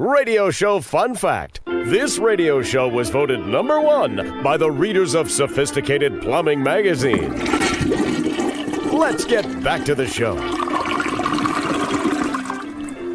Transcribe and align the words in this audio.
Radio 0.00 0.48
Show 0.52 0.80
Fun 0.80 1.16
Fact. 1.16 1.58
This 1.66 2.20
radio 2.20 2.62
show 2.62 2.86
was 2.86 3.10
voted 3.10 3.40
number 3.40 3.80
one 3.80 4.44
by 4.44 4.56
the 4.56 4.70
readers 4.70 5.16
of 5.16 5.28
Sophisticated 5.28 6.22
Plumbing 6.22 6.62
Magazine. 6.62 7.34
Let's 8.92 9.24
get 9.24 9.42
back 9.64 9.84
to 9.86 9.96
the 9.96 10.06
show. 10.06 10.36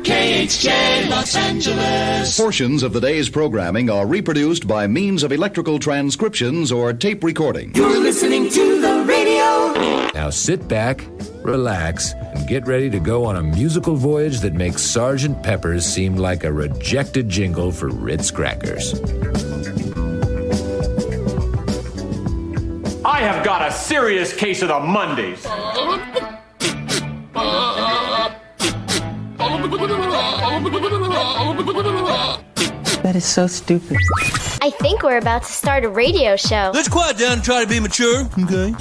KHJ 0.04 1.10
Los 1.10 1.34
Angeles. 1.38 2.38
Portions 2.38 2.84
of 2.84 2.92
the 2.92 3.00
day's 3.00 3.30
programming 3.30 3.90
are 3.90 4.06
reproduced 4.06 4.68
by 4.68 4.86
means 4.86 5.24
of 5.24 5.32
electrical 5.32 5.80
transcriptions 5.80 6.70
or 6.70 6.92
tape 6.92 7.24
recording. 7.24 7.74
You're 7.76 8.02
listening 8.02 8.50
to 8.50 8.82
the 8.82 9.06
radio. 9.08 10.12
Now 10.14 10.30
sit 10.32 10.68
back, 10.68 11.06
relax, 11.44 12.14
and 12.14 12.48
get 12.48 12.66
ready 12.68 12.90
to 12.90 13.00
go 13.00 13.26
on 13.26 13.36
a 13.36 13.44
musical 13.44 13.96
voyage 13.96 14.40
that 14.40 14.54
makes 14.54 14.82
Sergeant 14.82 15.44
Pepper's 15.44 15.86
seem 15.86 16.16
like 16.16 16.44
a 16.44 16.52
rejected 16.52 17.30
jingle 17.30 17.72
for 17.72 17.90
Ritz 17.90 18.32
crackers. 18.32 18.94
I 23.06 23.20
have 23.20 23.44
got 23.44 23.68
a 23.68 23.72
serious 23.72 24.34
case 24.34 24.62
of 24.62 24.70
the 24.70 24.80
Mondays. 24.80 25.44
That 33.04 33.16
is 33.16 33.26
so 33.26 33.48
stupid. 33.48 33.98
I 34.62 34.70
think 34.70 35.04
we're 35.04 35.18
about 35.18 35.44
to 35.44 35.52
start 35.52 35.84
a 35.84 35.90
radio 35.90 36.38
show. 36.38 36.72
Let's 36.74 36.88
quiet 36.88 37.18
down 37.18 37.34
and 37.34 37.44
try 37.44 37.62
to 37.62 37.70
be 37.70 37.82
mature, 37.82 38.30
okay? 38.44 38.74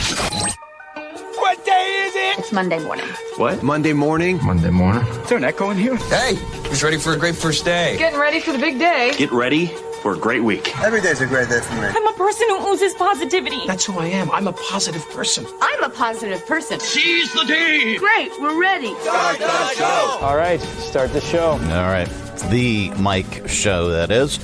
It's 2.52 2.56
Monday 2.56 2.80
morning. 2.80 3.06
What? 3.37 3.62
Monday 3.62 3.95
morning? 3.95 4.38
Monday 4.45 4.69
morning. 4.69 5.02
Is 5.06 5.29
there 5.30 5.38
an 5.38 5.45
echo 5.45 5.70
in 5.70 5.79
here? 5.79 5.97
Hey, 5.97 6.34
who's 6.69 6.83
ready 6.83 6.98
for 6.98 7.15
a 7.15 7.16
great 7.16 7.34
first 7.34 7.65
day? 7.65 7.97
Getting 7.97 8.20
ready 8.20 8.41
for 8.41 8.52
the 8.52 8.59
big 8.59 8.78
day. 8.78 9.15
Get 9.16 9.33
ready 9.33 9.69
for 10.02 10.12
a 10.12 10.19
great 10.19 10.45
week. 10.45 10.78
Every 10.84 11.01
day's 11.01 11.23
a 11.23 11.27
great 11.27 11.48
day 11.48 11.61
for 11.61 11.73
me. 11.77 11.87
I'm 11.87 12.06
a 12.06 12.12
person 12.12 12.47
who 12.50 12.69
oozes 12.69 12.92
positivity. 12.92 13.67
That's 13.67 13.86
who 13.86 13.98
I 13.98 14.08
am. 14.08 14.30
I'm 14.33 14.48
a 14.48 14.53
positive 14.53 15.08
person. 15.12 15.47
I'm 15.62 15.83
a 15.83 15.89
positive 15.89 16.47
person. 16.47 16.78
Seize 16.78 17.33
the 17.33 17.47
day. 17.47 17.97
Great, 17.97 18.30
we're 18.39 18.61
ready. 18.61 18.95
Start 18.97 19.39
the 19.39 19.69
show. 19.69 20.19
All 20.20 20.36
right, 20.36 20.61
start 20.61 21.14
the 21.14 21.23
show. 21.23 21.53
All 21.53 21.58
right. 21.58 22.08
The 22.50 22.91
Mike 22.98 23.48
Show, 23.48 23.89
that 23.92 24.11
is. 24.11 24.39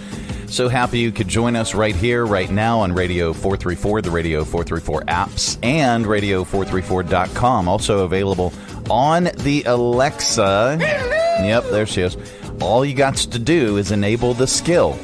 So 0.49 0.69
happy 0.69 0.99
you 0.99 1.13
could 1.13 1.29
join 1.29 1.57
us 1.57 1.75
right 1.75 1.95
here, 1.95 2.25
right 2.25 2.51
now 2.51 2.81
on 2.81 2.95
Radio 2.95 3.33
434, 3.33 4.03
the 4.03 4.11
Radio 4.11 4.45
434 4.45 5.03
apps, 5.03 5.59
and 5.63 6.07
Radio434.com. 6.07 7.69
Also 7.69 8.05
available 8.05 8.53
on 8.91 9.25
the 9.25 9.63
Alexa. 9.67 10.79
Yep, 10.81 11.65
there 11.71 11.87
she 11.87 12.01
is. 12.03 12.17
All 12.61 12.85
you 12.85 12.95
got 12.95 13.17
to 13.17 13.39
do 13.39 13.77
is 13.77 13.93
enable 13.93 14.35
the 14.35 14.47
skill. 14.47 14.99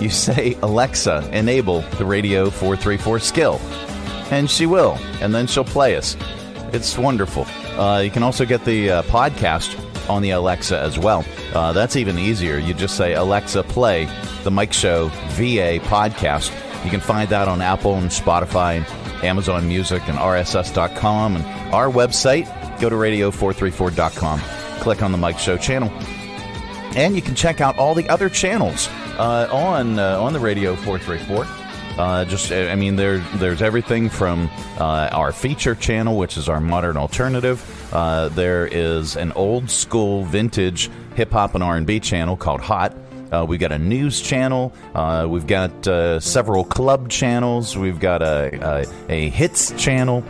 You 0.00 0.10
say, 0.10 0.56
Alexa, 0.62 1.28
enable 1.32 1.80
the 1.98 2.04
Radio 2.04 2.50
434 2.50 3.18
skill. 3.20 3.60
And 4.30 4.48
she 4.48 4.66
will. 4.66 4.98
And 5.20 5.34
then 5.34 5.46
she'll 5.46 5.64
play 5.64 5.96
us. 5.96 6.16
It's 6.72 6.96
wonderful. 6.96 7.46
Uh, 7.80 8.00
you 8.00 8.10
can 8.10 8.22
also 8.22 8.44
get 8.44 8.64
the 8.64 8.90
uh, 8.90 9.02
podcast 9.04 9.76
on 10.08 10.22
the 10.22 10.30
Alexa 10.30 10.78
as 10.78 10.98
well. 10.98 11.24
Uh, 11.54 11.72
that's 11.72 11.96
even 11.96 12.18
easier. 12.18 12.58
You 12.58 12.74
just 12.74 12.96
say, 12.96 13.14
Alexa, 13.14 13.62
play 13.64 14.06
the 14.44 14.50
Mike 14.50 14.72
Show 14.72 15.08
VA 15.30 15.78
podcast. 15.82 16.52
You 16.84 16.90
can 16.90 17.00
find 17.00 17.28
that 17.30 17.48
on 17.48 17.60
Apple 17.60 17.94
and 17.96 18.10
Spotify 18.10 18.76
and 18.78 19.24
Amazon 19.24 19.68
Music 19.68 20.02
and 20.08 20.16
RSS.com. 20.16 21.36
And 21.36 21.74
our 21.74 21.88
website, 21.88 22.46
go 22.80 22.88
to 22.88 22.96
radio434.com. 22.96 24.40
Click 24.80 25.02
on 25.02 25.12
the 25.12 25.18
Mike 25.18 25.38
Show 25.38 25.56
channel. 25.56 25.90
And 26.96 27.14
you 27.14 27.22
can 27.22 27.34
check 27.34 27.60
out 27.60 27.78
all 27.78 27.94
the 27.94 28.08
other 28.08 28.28
channels 28.28 28.88
uh, 29.18 29.48
on 29.52 29.98
uh, 29.98 30.20
on 30.20 30.32
the 30.32 30.40
Radio 30.40 30.74
434. 30.74 31.46
Uh, 31.98 32.24
just, 32.24 32.50
I 32.50 32.74
mean, 32.76 32.96
there, 32.96 33.18
there's 33.36 33.60
everything 33.60 34.08
from 34.08 34.48
uh, 34.78 35.10
our 35.12 35.32
feature 35.32 35.74
channel, 35.74 36.16
which 36.16 36.38
is 36.38 36.48
our 36.48 36.60
modern 36.60 36.96
alternative. 36.96 37.62
Uh, 37.92 38.28
there 38.30 38.66
is 38.66 39.16
an 39.16 39.32
old 39.32 39.68
school, 39.68 40.24
vintage 40.24 40.90
hip 41.14 41.30
hop 41.32 41.54
and 41.54 41.62
R&B 41.62 42.00
channel 42.00 42.36
called 42.36 42.62
Hot. 42.62 42.94
Uh, 43.30 43.44
we've 43.48 43.60
got 43.60 43.72
a 43.72 43.78
news 43.78 44.20
channel. 44.20 44.72
Uh, 44.94 45.26
we've 45.28 45.46
got 45.46 45.86
uh, 45.86 46.18
several 46.20 46.64
club 46.64 47.08
channels. 47.08 47.76
We've 47.76 48.00
got 48.00 48.22
a, 48.22 48.86
a, 49.08 49.12
a 49.12 49.30
hits 49.30 49.72
channel, 49.72 50.24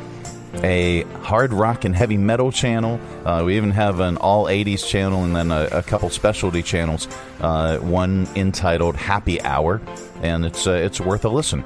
a 0.62 1.02
hard 1.22 1.52
rock 1.52 1.84
and 1.84 1.96
heavy 1.96 2.16
metal 2.16 2.52
channel. 2.52 3.00
Uh, 3.24 3.42
we 3.44 3.56
even 3.56 3.70
have 3.70 4.00
an 4.00 4.16
all 4.18 4.46
80s 4.46 4.86
channel 4.86 5.24
and 5.24 5.34
then 5.34 5.50
a, 5.50 5.68
a 5.72 5.82
couple 5.82 6.10
specialty 6.10 6.62
channels. 6.62 7.08
Uh, 7.40 7.78
one 7.78 8.28
entitled 8.36 8.94
Happy 8.96 9.40
Hour, 9.42 9.80
and 10.22 10.44
it's 10.44 10.66
uh, 10.66 10.72
it's 10.72 11.00
worth 11.00 11.24
a 11.24 11.30
listen. 11.30 11.64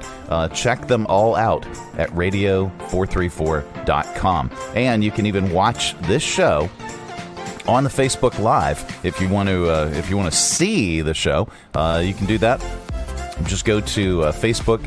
Check 0.53 0.87
them 0.87 1.05
all 1.07 1.35
out 1.35 1.65
at 1.97 2.09
radio434.com. 2.11 4.51
And 4.75 5.03
you 5.03 5.11
can 5.11 5.25
even 5.25 5.51
watch 5.51 5.99
this 6.01 6.23
show 6.23 6.69
on 7.67 7.83
the 7.83 7.89
Facebook 7.89 8.37
Live 8.39 8.99
if 9.03 9.19
you 9.19 9.29
want 9.29 9.49
to 9.49 9.69
uh, 9.69 9.91
if 9.93 10.09
you 10.09 10.17
want 10.17 10.31
to 10.31 10.37
see 10.37 11.01
the 11.01 11.13
show. 11.13 11.47
Uh, 11.73 12.01
you 12.03 12.13
can 12.13 12.25
do 12.25 12.37
that. 12.39 12.63
Just 13.43 13.65
go 13.65 13.81
to 13.81 14.23
uh, 14.23 14.31
Facebook 14.31 14.81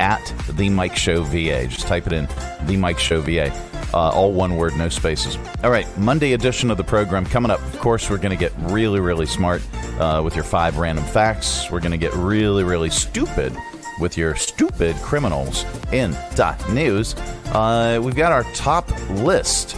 at 0.00 0.32
the 0.56 0.68
Mike 0.70 0.96
Show 0.96 1.22
VA. 1.22 1.66
Just 1.66 1.86
type 1.86 2.06
it 2.06 2.12
in, 2.12 2.26
the 2.66 2.76
Mike 2.76 2.98
Show 2.98 3.20
VA. 3.20 3.52
Uh, 3.92 4.10
all 4.10 4.32
one 4.32 4.56
word, 4.56 4.76
no 4.76 4.88
spaces. 4.88 5.36
All 5.62 5.70
right, 5.70 5.86
Monday 5.98 6.32
edition 6.32 6.70
of 6.70 6.76
the 6.76 6.84
program 6.84 7.26
coming 7.26 7.50
up. 7.50 7.60
Of 7.60 7.78
course, 7.80 8.08
we're 8.08 8.18
going 8.18 8.30
to 8.30 8.36
get 8.36 8.52
really, 8.58 9.00
really 9.00 9.26
smart 9.26 9.62
uh, 9.98 10.22
with 10.24 10.34
your 10.34 10.44
five 10.44 10.78
random 10.78 11.04
facts. 11.04 11.70
We're 11.70 11.80
going 11.80 11.92
to 11.92 11.98
get 11.98 12.14
really, 12.14 12.64
really 12.64 12.90
stupid 12.90 13.54
with 14.00 14.16
your 14.16 14.34
stupid 14.36 14.96
criminals 14.96 15.64
in 15.92 16.16
dot 16.34 16.70
news. 16.70 17.14
Uh, 17.46 18.00
we've 18.02 18.16
got 18.16 18.32
our 18.32 18.44
top 18.54 18.88
list, 19.10 19.76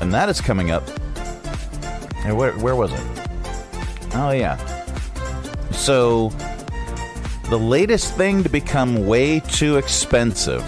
and 0.00 0.12
that 0.14 0.28
is 0.28 0.40
coming 0.40 0.70
up. 0.70 0.84
Where, 2.24 2.52
where 2.52 2.76
was 2.76 2.92
it? 2.92 3.00
Oh, 4.14 4.30
yeah. 4.30 4.56
So, 5.72 6.30
the 7.48 7.58
latest 7.58 8.14
thing 8.16 8.42
to 8.42 8.48
become 8.48 9.06
way 9.06 9.40
too 9.40 9.76
expensive. 9.76 10.62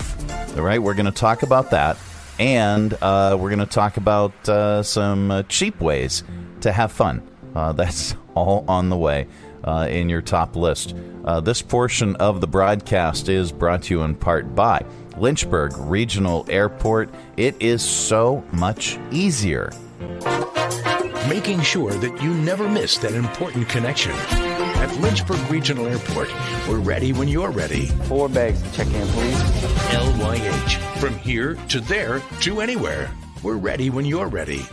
All 0.57 0.63
right, 0.63 0.83
we're 0.83 0.95
going 0.95 1.07
to 1.07 1.13
talk 1.13 1.43
about 1.43 1.71
that. 1.71 1.97
And 2.39 2.93
uh, 3.01 3.37
we're 3.39 3.51
going 3.51 3.61
to 3.61 3.67
talk 3.67 3.97
about 3.97 4.49
uh, 4.49 4.83
some 4.83 5.31
uh, 5.31 5.43
cheap 5.45 5.81
ways 5.81 6.25
to 6.63 6.73
have 6.73 6.91
fun. 6.93 7.23
Uh, 7.55 7.73
that's 7.75 8.15
all 8.35 8.65
on 8.69 8.89
the 8.89 8.97
way 8.97 9.27
uh, 9.63 9.87
in 9.89 10.09
your 10.09 10.23
top 10.23 10.57
list. 10.57 10.95
Uh, 11.25 11.41
this 11.41 11.63
portion 11.63 12.17
of 12.17 12.41
the 12.41 12.47
broadcast 12.47 13.29
is 13.29 13.53
brought 13.53 13.85
to 13.85 13.95
you 13.95 14.03
in 14.03 14.15
part 14.15 14.55
by 14.55 14.85
Lynchburg 15.17 15.73
Regional 15.77 16.45
Airport. 16.49 17.09
It 17.37 17.55
is 17.61 17.83
so 17.83 18.45
much 18.53 18.99
easier. 19.11 19.71
Making 21.29 21.63
sure 21.63 21.95
that 21.95 22.23
you 22.23 22.35
never 22.35 22.69
miss 22.69 22.99
that 22.99 23.15
important 23.15 23.67
connection. 23.71 24.13
At 24.13 24.95
Lynchburg 24.99 25.41
Regional 25.51 25.87
Airport, 25.87 26.29
we're 26.69 26.81
ready 26.81 27.15
when 27.15 27.29
you're 27.29 27.51
ready. 27.51 27.87
Four 28.05 28.29
bags 28.29 28.61
to 28.61 28.73
check 28.73 28.89
in, 28.89 29.07
please. 29.09 29.43
LYH. 29.95 30.99
From 30.99 31.17
here 31.17 31.55
to 31.71 31.81
there 31.81 32.21
to 32.43 32.61
anywhere. 32.61 33.11
We're 33.43 33.57
ready 33.57 33.89
when 33.89 34.05
you're 34.05 34.29
ready. 34.29 34.67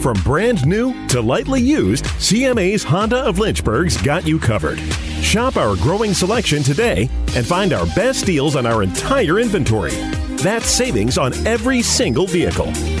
From 0.00 0.14
brand 0.22 0.64
new 0.64 1.08
to 1.08 1.20
lightly 1.20 1.60
used, 1.60 2.04
CMA's 2.04 2.84
Honda 2.84 3.24
of 3.24 3.40
Lynchburg's 3.40 4.00
got 4.00 4.24
you 4.24 4.38
covered. 4.38 4.78
Shop 5.22 5.56
our 5.56 5.74
growing 5.78 6.14
selection 6.14 6.62
today 6.62 7.10
and 7.34 7.44
find 7.44 7.72
our 7.72 7.86
best 7.96 8.26
deals 8.26 8.54
on 8.54 8.64
our 8.64 8.84
entire 8.84 9.40
inventory. 9.40 9.94
That's 10.36 10.66
savings 10.66 11.18
on 11.18 11.34
every 11.48 11.82
single 11.82 12.28
vehicle. 12.28 12.72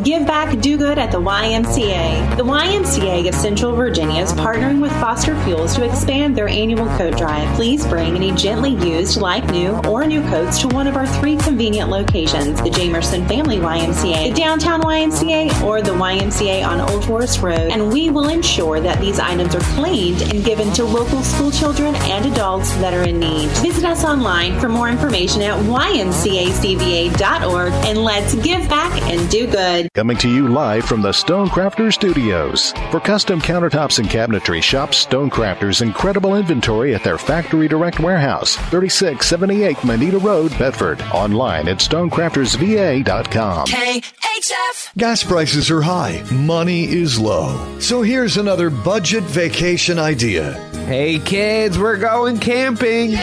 Give 0.00 0.26
back, 0.26 0.58
do 0.60 0.78
good 0.78 0.98
at 0.98 1.12
the 1.12 1.20
YMCA. 1.20 2.38
The 2.38 2.42
YMCA 2.42 3.28
of 3.28 3.34
Central 3.34 3.76
Virginia 3.76 4.22
is 4.22 4.32
partnering 4.32 4.80
with 4.80 4.90
Foster 4.92 5.38
Fuels 5.44 5.74
to 5.74 5.84
expand 5.84 6.34
their 6.34 6.48
annual 6.48 6.86
coat 6.96 7.18
drive. 7.18 7.54
Please 7.56 7.86
bring 7.86 8.16
any 8.16 8.32
gently 8.32 8.70
used, 8.88 9.20
like 9.20 9.44
new, 9.50 9.72
or 9.86 10.06
new 10.06 10.22
coats 10.30 10.58
to 10.60 10.68
one 10.68 10.86
of 10.86 10.96
our 10.96 11.06
three 11.06 11.36
convenient 11.36 11.90
locations 11.90 12.62
the 12.62 12.70
Jamerson 12.70 13.28
Family 13.28 13.58
YMCA, 13.58 14.30
the 14.30 14.34
Downtown 14.34 14.80
YMCA, 14.80 15.62
or 15.62 15.82
the 15.82 15.90
YMCA 15.90 16.66
on 16.66 16.80
Old 16.80 17.04
Forest 17.04 17.42
Road, 17.42 17.70
and 17.70 17.92
we 17.92 18.08
will 18.08 18.30
ensure 18.30 18.80
that 18.80 18.98
these 18.98 19.18
items 19.18 19.54
are 19.54 19.60
cleaned 19.76 20.22
and 20.22 20.42
given 20.42 20.72
to 20.72 20.84
local 20.84 21.22
school 21.22 21.50
children 21.50 21.94
and 21.96 22.24
adults 22.24 22.72
that 22.76 22.94
are 22.94 23.02
in 23.02 23.20
need. 23.20 23.50
Visit 23.58 23.84
us 23.84 24.04
online 24.04 24.58
for 24.58 24.70
more 24.70 24.88
information 24.88 25.42
at 25.42 25.58
ymcacva.org 25.58 27.72
and 27.84 27.98
let's 27.98 28.34
give 28.36 28.66
back 28.70 29.02
and 29.02 29.28
do 29.28 29.46
good. 29.46 29.81
Good. 29.82 29.92
Coming 29.94 30.16
to 30.18 30.28
you 30.28 30.48
live 30.48 30.84
from 30.84 31.02
the 31.02 31.10
Stonecrafter 31.10 31.92
Studios. 31.92 32.72
For 32.90 33.00
custom 33.00 33.40
countertops 33.40 33.98
and 33.98 34.08
cabinetry, 34.08 34.62
shop 34.62 34.90
Stonecrafter's 34.90 35.82
incredible 35.82 36.36
inventory 36.36 36.94
at 36.94 37.02
their 37.02 37.18
Factory 37.18 37.68
Direct 37.68 37.98
Warehouse, 37.98 38.56
3678 38.70 39.84
Moneta 39.84 40.18
Road, 40.18 40.56
Bedford. 40.58 41.02
Online 41.12 41.68
at 41.68 41.78
stonecraftersva.com. 41.78 43.66
KHF. 43.66 44.96
Gas 44.96 45.24
prices 45.24 45.70
are 45.70 45.82
high, 45.82 46.22
money 46.32 46.84
is 46.84 47.18
low. 47.18 47.78
So 47.80 48.02
here's 48.02 48.36
another 48.36 48.70
budget 48.70 49.24
vacation 49.24 49.98
idea. 49.98 50.52
Hey 50.86 51.18
kids, 51.18 51.78
we're 51.78 51.96
going 51.98 52.38
camping. 52.38 53.16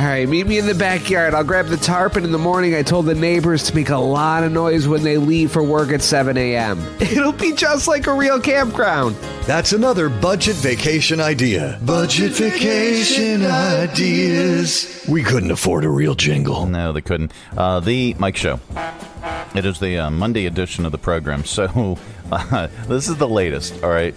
All 0.00 0.06
right, 0.06 0.26
meet 0.26 0.46
me 0.46 0.56
in 0.56 0.66
the 0.66 0.74
backyard. 0.74 1.34
I'll 1.34 1.44
grab 1.44 1.66
the 1.66 1.76
tarp, 1.76 2.16
and 2.16 2.24
in 2.24 2.32
the 2.32 2.38
morning, 2.38 2.74
I 2.74 2.82
told 2.82 3.04
the 3.04 3.14
neighbors 3.14 3.64
to 3.64 3.74
make 3.74 3.90
a 3.90 3.98
lot 3.98 4.42
of 4.44 4.50
noise 4.50 4.88
when 4.88 5.02
they 5.02 5.18
leave 5.18 5.52
for 5.52 5.62
work 5.62 5.90
at 5.90 6.00
7 6.00 6.38
a.m. 6.38 6.82
It'll 7.00 7.32
be 7.32 7.52
just 7.52 7.86
like 7.86 8.06
a 8.06 8.14
real 8.14 8.40
campground. 8.40 9.14
That's 9.44 9.74
another 9.74 10.08
budget 10.08 10.56
vacation 10.56 11.20
idea. 11.20 11.78
Budget 11.84 12.32
vacation 12.32 13.44
ideas. 13.44 15.04
We 15.06 15.22
couldn't 15.22 15.50
afford 15.50 15.84
a 15.84 15.90
real 15.90 16.14
jingle. 16.14 16.64
No, 16.64 16.92
they 16.92 17.02
couldn't. 17.02 17.34
Uh, 17.54 17.80
the 17.80 18.14
Mike 18.18 18.38
Show. 18.38 18.58
It 19.54 19.66
is 19.66 19.80
the 19.80 19.98
uh, 19.98 20.10
Monday 20.10 20.46
edition 20.46 20.86
of 20.86 20.92
the 20.92 20.98
program. 20.98 21.44
So 21.50 21.98
uh, 22.32 22.68
this 22.88 23.10
is 23.10 23.16
the 23.16 23.28
latest. 23.28 23.84
All 23.84 23.90
right. 23.90 24.14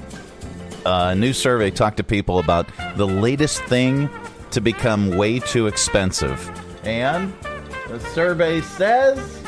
Uh, 0.86 1.10
a 1.12 1.16
new 1.16 1.34
survey 1.34 1.72
talked 1.72 1.98
to 1.98 2.06
people 2.06 2.40
about 2.40 2.68
the 2.96 3.08
latest 3.08 3.62
thing 3.64 4.10
to 4.54 4.62
become 4.62 5.10
way 5.10 5.40
too 5.40 5.68
expensive. 5.68 6.50
And 6.84 7.34
the 7.88 8.00
survey 8.00 8.62
says 8.62 9.44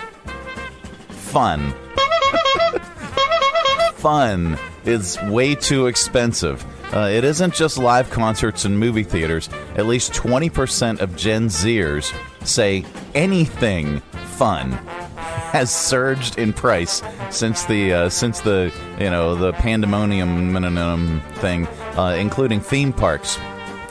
fun. 1.09 1.73
fun 3.95 4.57
is 4.83 5.17
way 5.23 5.55
too 5.55 5.87
expensive. 5.87 6.65
Uh, 6.93 7.09
it 7.11 7.23
isn't 7.23 7.53
just 7.53 7.77
live 7.77 8.09
concerts 8.09 8.65
and 8.65 8.79
movie 8.79 9.03
theaters. 9.03 9.49
At 9.75 9.85
least 9.85 10.13
20% 10.13 10.99
of 10.99 11.15
Gen 11.15 11.47
Zers 11.47 12.13
say 12.45 12.85
anything 13.13 13.99
fun 14.37 14.71
has 15.51 15.73
surged 15.73 16.37
in 16.37 16.53
price 16.53 17.01
since 17.29 17.65
the 17.65 17.93
uh, 17.93 18.09
since 18.09 18.41
the 18.41 18.71
you 18.99 19.09
know 19.09 19.35
the 19.35 19.53
pandemonium 19.53 21.21
thing, 21.35 21.67
uh, 21.97 22.15
including 22.19 22.59
theme 22.59 22.93
parks, 22.93 23.37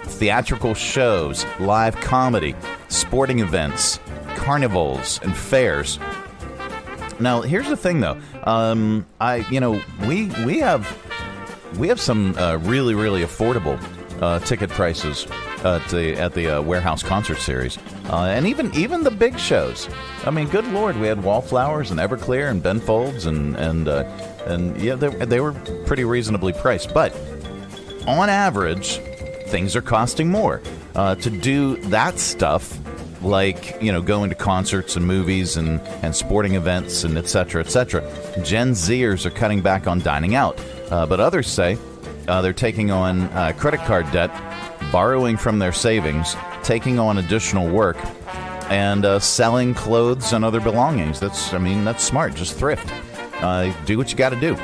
theatrical 0.05 0.75
shows, 0.75 1.45
live 1.59 1.97
comedy, 1.97 2.55
sporting 2.89 3.41
events, 3.41 3.99
carnivals, 4.37 5.21
and 5.23 5.37
fairs. 5.37 5.99
Now, 7.21 7.43
here's 7.43 7.69
the 7.69 7.77
thing, 7.77 8.01
though. 8.01 8.21
Um, 8.45 9.07
I, 9.21 9.37
you 9.51 9.61
know, 9.61 9.81
we 10.07 10.27
we 10.45 10.59
have 10.61 10.87
we 11.79 11.89
have 11.89 12.01
some 12.01 12.37
uh, 12.37 12.57
really 12.57 12.95
really 12.95 13.23
affordable 13.23 13.81
uh, 14.21 14.39
ticket 14.41 14.71
prices 14.71 15.27
at 15.65 15.87
the 15.89 16.15
at 16.17 16.35
the 16.35 16.59
uh, 16.59 16.63
warehouse 16.63 17.03
concert 17.03 17.39
series, 17.39 17.79
uh, 18.11 18.25
and 18.25 18.47
even 18.47 18.73
even 18.75 19.03
the 19.03 19.11
big 19.11 19.39
shows. 19.39 19.89
I 20.25 20.31
mean, 20.31 20.49
good 20.49 20.67
lord, 20.69 20.97
we 20.99 21.07
had 21.07 21.23
Wallflowers 21.23 21.91
and 21.91 22.01
Everclear 22.01 22.51
and 22.51 22.63
Ben 22.63 22.81
Folds 22.81 23.27
and 23.27 23.57
and 23.57 23.89
uh, 23.89 24.05
and 24.47 24.81
yeah, 24.81 24.95
they, 24.95 25.09
they 25.09 25.41
were 25.41 25.53
pretty 25.87 26.05
reasonably 26.05 26.53
priced, 26.53 26.93
but 26.93 27.15
on 28.07 28.29
average, 28.29 29.01
things 29.55 29.77
are 29.77 29.83
costing 29.83 30.29
more. 30.29 30.61
Uh, 30.97 31.15
to 31.15 31.31
do 31.31 31.77
that 31.83 32.19
stuff 32.19 32.77
like 33.23 33.81
you 33.81 33.93
know 33.93 34.03
going 34.03 34.29
to 34.29 34.35
concerts 34.35 34.97
and 34.97 35.07
movies 35.07 35.57
and, 35.57 35.81
and 36.03 36.17
sporting 36.17 36.57
events 36.57 37.05
and 37.05 37.17
etc 37.17 37.63
etc 37.63 38.03
gen 38.43 38.73
zers 38.73 39.25
are 39.25 39.31
cutting 39.31 39.61
back 39.61 39.87
on 39.87 40.01
dining 40.01 40.35
out. 40.35 40.61
Uh, 40.91 41.07
but 41.07 41.21
others 41.21 41.47
say 41.47 41.79
uh, 42.27 42.43
they're 42.43 42.53
taking 42.53 42.91
on 42.91 43.23
uh, 43.27 43.53
credit 43.57 43.79
card 43.83 44.11
debt 44.11 44.29
borrowing 44.91 45.37
from 45.37 45.61
their 45.61 45.73
savings 45.73 46.35
taking 46.65 46.99
on 46.99 47.19
additional 47.19 47.69
work 47.71 47.97
and 48.71 49.05
uh, 49.05 49.21
selling 49.21 49.73
clothes 49.73 50.33
and 50.33 50.45
other 50.45 50.61
belongings. 50.61 51.21
That's 51.21 51.55
i 51.55 51.59
mean 51.59 51.85
that's 51.85 52.03
smart. 52.03 52.35
Just 52.35 52.59
thrift. 52.59 52.93
Uh, 53.37 53.73
do 53.85 53.99
what 53.99 54.11
you 54.11 54.17
got 54.17 54.31
to 54.31 54.41
do. 54.41 54.57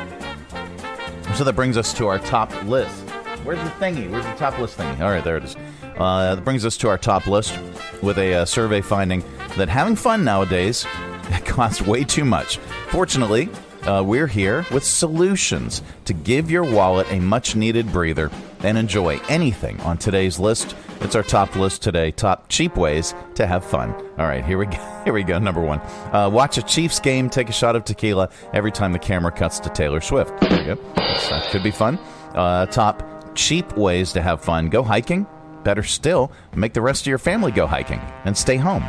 So 1.36 1.44
that 1.44 1.52
brings 1.54 1.76
us 1.76 1.94
to 1.94 2.08
our 2.08 2.18
top 2.18 2.50
list 2.64 3.09
Where's 3.44 3.58
the 3.58 3.70
thingy? 3.70 4.10
Where's 4.10 4.24
the 4.24 4.34
top 4.34 4.58
list 4.58 4.76
thingy? 4.76 5.00
All 5.00 5.10
right, 5.10 5.24
there 5.24 5.36
it 5.36 5.44
is. 5.44 5.56
Uh, 5.96 6.34
that 6.34 6.44
brings 6.44 6.64
us 6.66 6.76
to 6.78 6.88
our 6.88 6.98
top 6.98 7.26
list 7.26 7.58
with 8.02 8.18
a 8.18 8.34
uh, 8.34 8.44
survey 8.44 8.80
finding 8.80 9.24
that 9.56 9.68
having 9.68 9.96
fun 9.96 10.24
nowadays 10.24 10.84
costs 11.44 11.82
way 11.82 12.04
too 12.04 12.24
much. 12.24 12.58
Fortunately, 12.90 13.48
uh, 13.82 14.02
we're 14.04 14.26
here 14.26 14.66
with 14.70 14.84
solutions 14.84 15.82
to 16.04 16.12
give 16.12 16.50
your 16.50 16.64
wallet 16.64 17.06
a 17.10 17.18
much 17.18 17.56
needed 17.56 17.90
breather 17.92 18.30
and 18.62 18.76
enjoy 18.76 19.18
anything 19.28 19.80
on 19.80 19.96
today's 19.96 20.38
list. 20.38 20.76
It's 21.00 21.14
our 21.14 21.22
top 21.22 21.56
list 21.56 21.80
today. 21.80 22.10
Top 22.10 22.48
cheap 22.48 22.76
ways 22.76 23.14
to 23.36 23.46
have 23.46 23.64
fun. 23.64 23.94
All 24.18 24.26
right, 24.26 24.44
here 24.44 24.58
we 24.58 24.66
go. 24.66 24.76
Here 25.04 25.14
we 25.14 25.22
go. 25.22 25.38
Number 25.38 25.62
one: 25.62 25.80
uh, 26.12 26.28
watch 26.30 26.58
a 26.58 26.62
Chiefs 26.62 27.00
game, 27.00 27.30
take 27.30 27.48
a 27.48 27.52
shot 27.52 27.74
of 27.74 27.86
tequila 27.86 28.28
every 28.52 28.70
time 28.70 28.92
the 28.92 28.98
camera 28.98 29.32
cuts 29.32 29.58
to 29.60 29.70
Taylor 29.70 30.02
Swift. 30.02 30.38
There 30.42 30.58
you 30.60 30.74
go. 30.74 30.82
That 30.94 31.48
could 31.50 31.62
be 31.62 31.70
fun. 31.70 31.98
Uh, 32.34 32.66
top 32.66 33.02
cheap 33.40 33.76
ways 33.76 34.12
to 34.12 34.20
have 34.20 34.44
fun: 34.44 34.68
go 34.68 34.82
hiking. 34.82 35.26
Better 35.64 35.82
still, 35.82 36.30
make 36.54 36.74
the 36.74 36.80
rest 36.80 37.02
of 37.02 37.06
your 37.06 37.18
family 37.18 37.52
go 37.52 37.66
hiking 37.66 38.00
and 38.24 38.36
stay 38.36 38.56
home. 38.56 38.84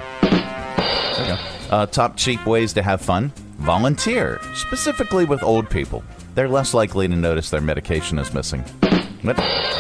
Uh, 1.70 1.86
top 1.86 2.18
cheap 2.18 2.46
ways 2.46 2.74
to 2.74 2.82
have 2.82 3.02
fun: 3.02 3.32
volunteer, 3.60 4.40
specifically 4.54 5.26
with 5.26 5.42
old 5.42 5.70
people. 5.70 6.04
They're 6.36 6.50
less 6.50 6.74
likely 6.74 7.08
to 7.08 7.16
notice 7.16 7.50
their 7.50 7.62
medication 7.62 8.20
is 8.20 8.34
missing. 8.34 8.62
What? 9.24 9.38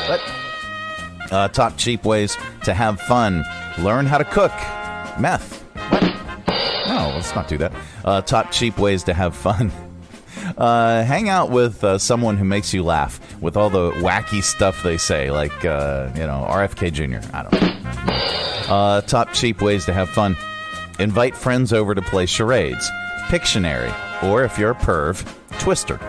What? 0.09 0.21
Uh, 1.31 1.47
top 1.49 1.77
cheap 1.77 2.05
ways 2.05 2.37
to 2.63 2.73
have 2.73 2.99
fun: 3.01 3.43
learn 3.79 4.05
how 4.05 4.17
to 4.17 4.25
cook. 4.25 4.53
Meth. 5.19 5.61
What? 5.91 6.03
No, 6.87 7.11
let's 7.15 7.35
not 7.35 7.47
do 7.47 7.57
that. 7.57 7.73
Uh, 8.05 8.21
top 8.21 8.51
cheap 8.51 8.77
ways 8.77 9.03
to 9.03 9.13
have 9.13 9.35
fun. 9.35 9.71
Uh, 10.57 11.03
hang 11.03 11.29
out 11.29 11.49
with 11.49 11.83
uh, 11.83 11.97
someone 11.97 12.37
who 12.37 12.45
makes 12.45 12.73
you 12.73 12.83
laugh 12.83 13.19
with 13.41 13.55
all 13.57 13.69
the 13.69 13.91
wacky 13.93 14.43
stuff 14.43 14.83
they 14.83 14.97
say, 14.97 15.31
like 15.31 15.65
uh, 15.65 16.09
you 16.15 16.21
know 16.21 16.45
RFK 16.49 16.91
Jr. 16.91 17.27
I 17.33 17.43
don't 17.43 17.61
know. 17.61 18.73
Uh, 18.73 19.01
top 19.01 19.33
cheap 19.33 19.61
ways 19.61 19.85
to 19.85 19.93
have 19.93 20.09
fun: 20.09 20.35
invite 20.99 21.35
friends 21.35 21.73
over 21.73 21.93
to 21.95 22.01
play 22.01 22.25
charades, 22.25 22.89
Pictionary, 23.27 23.93
or 24.23 24.43
if 24.43 24.57
you're 24.57 24.71
a 24.71 24.75
perv, 24.75 25.25
Twister. 25.59 25.99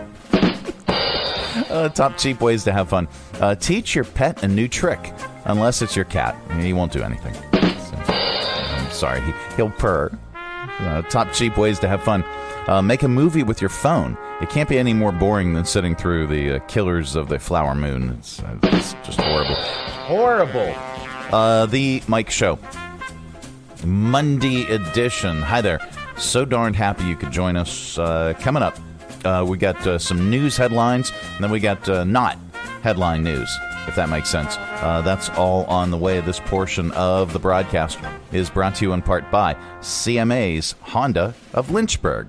Uh, 1.70 1.88
top 1.90 2.16
cheap 2.16 2.40
ways 2.40 2.64
to 2.64 2.72
have 2.72 2.88
fun: 2.88 3.08
uh, 3.40 3.54
teach 3.54 3.94
your 3.94 4.04
pet 4.04 4.42
a 4.42 4.48
new 4.48 4.68
trick, 4.68 5.12
unless 5.44 5.82
it's 5.82 5.94
your 5.96 6.04
cat. 6.06 6.36
He 6.60 6.72
won't 6.72 6.92
do 6.92 7.02
anything. 7.02 7.34
So, 7.34 7.96
I'm 8.06 8.90
sorry, 8.90 9.20
he, 9.20 9.32
he'll 9.56 9.70
purr. 9.70 10.10
Top 11.10 11.32
cheap 11.32 11.56
ways 11.56 11.78
to 11.78 11.88
have 11.88 12.02
fun. 12.02 12.24
Uh, 12.68 12.80
make 12.80 13.02
a 13.02 13.08
movie 13.08 13.42
with 13.42 13.60
your 13.60 13.70
phone. 13.70 14.16
It 14.40 14.48
can't 14.48 14.68
be 14.68 14.78
any 14.78 14.92
more 14.94 15.10
boring 15.10 15.52
than 15.52 15.64
sitting 15.64 15.96
through 15.96 16.28
the 16.28 16.52
uh, 16.56 16.58
Killers 16.66 17.16
of 17.16 17.28
the 17.28 17.38
Flower 17.38 17.74
Moon. 17.74 18.10
It's, 18.10 18.40
uh, 18.40 18.56
it's 18.64 18.92
just 19.04 19.20
horrible. 19.20 19.56
Horrible. 19.56 20.74
Uh, 21.34 21.66
the 21.66 22.02
Mike 22.06 22.30
Show. 22.30 22.58
Monday 23.84 24.62
edition. 24.72 25.42
Hi 25.42 25.60
there. 25.60 25.80
So 26.16 26.44
darned 26.44 26.76
happy 26.76 27.04
you 27.04 27.16
could 27.16 27.32
join 27.32 27.56
us. 27.56 27.98
Uh, 27.98 28.34
coming 28.38 28.62
up, 28.62 28.76
uh, 29.24 29.44
we 29.46 29.58
got 29.58 29.84
uh, 29.86 29.98
some 29.98 30.30
news 30.30 30.56
headlines, 30.56 31.10
and 31.34 31.42
then 31.42 31.50
we 31.50 31.58
got 31.58 31.88
uh, 31.88 32.04
not 32.04 32.38
headline 32.82 33.24
news, 33.24 33.50
if 33.88 33.96
that 33.96 34.08
makes 34.08 34.28
sense. 34.28 34.56
Uh, 34.58 35.00
that's 35.04 35.30
all 35.30 35.64
on 35.64 35.90
the 35.90 35.96
way. 35.98 36.20
This 36.20 36.38
portion 36.40 36.92
of 36.92 37.32
the 37.32 37.38
broadcast 37.38 37.98
is 38.30 38.50
brought 38.50 38.76
to 38.76 38.84
you 38.84 38.92
in 38.92 39.02
part 39.02 39.30
by 39.32 39.54
CMA's 39.80 40.76
Honda 40.82 41.34
of 41.54 41.70
Lynchburg. 41.70 42.28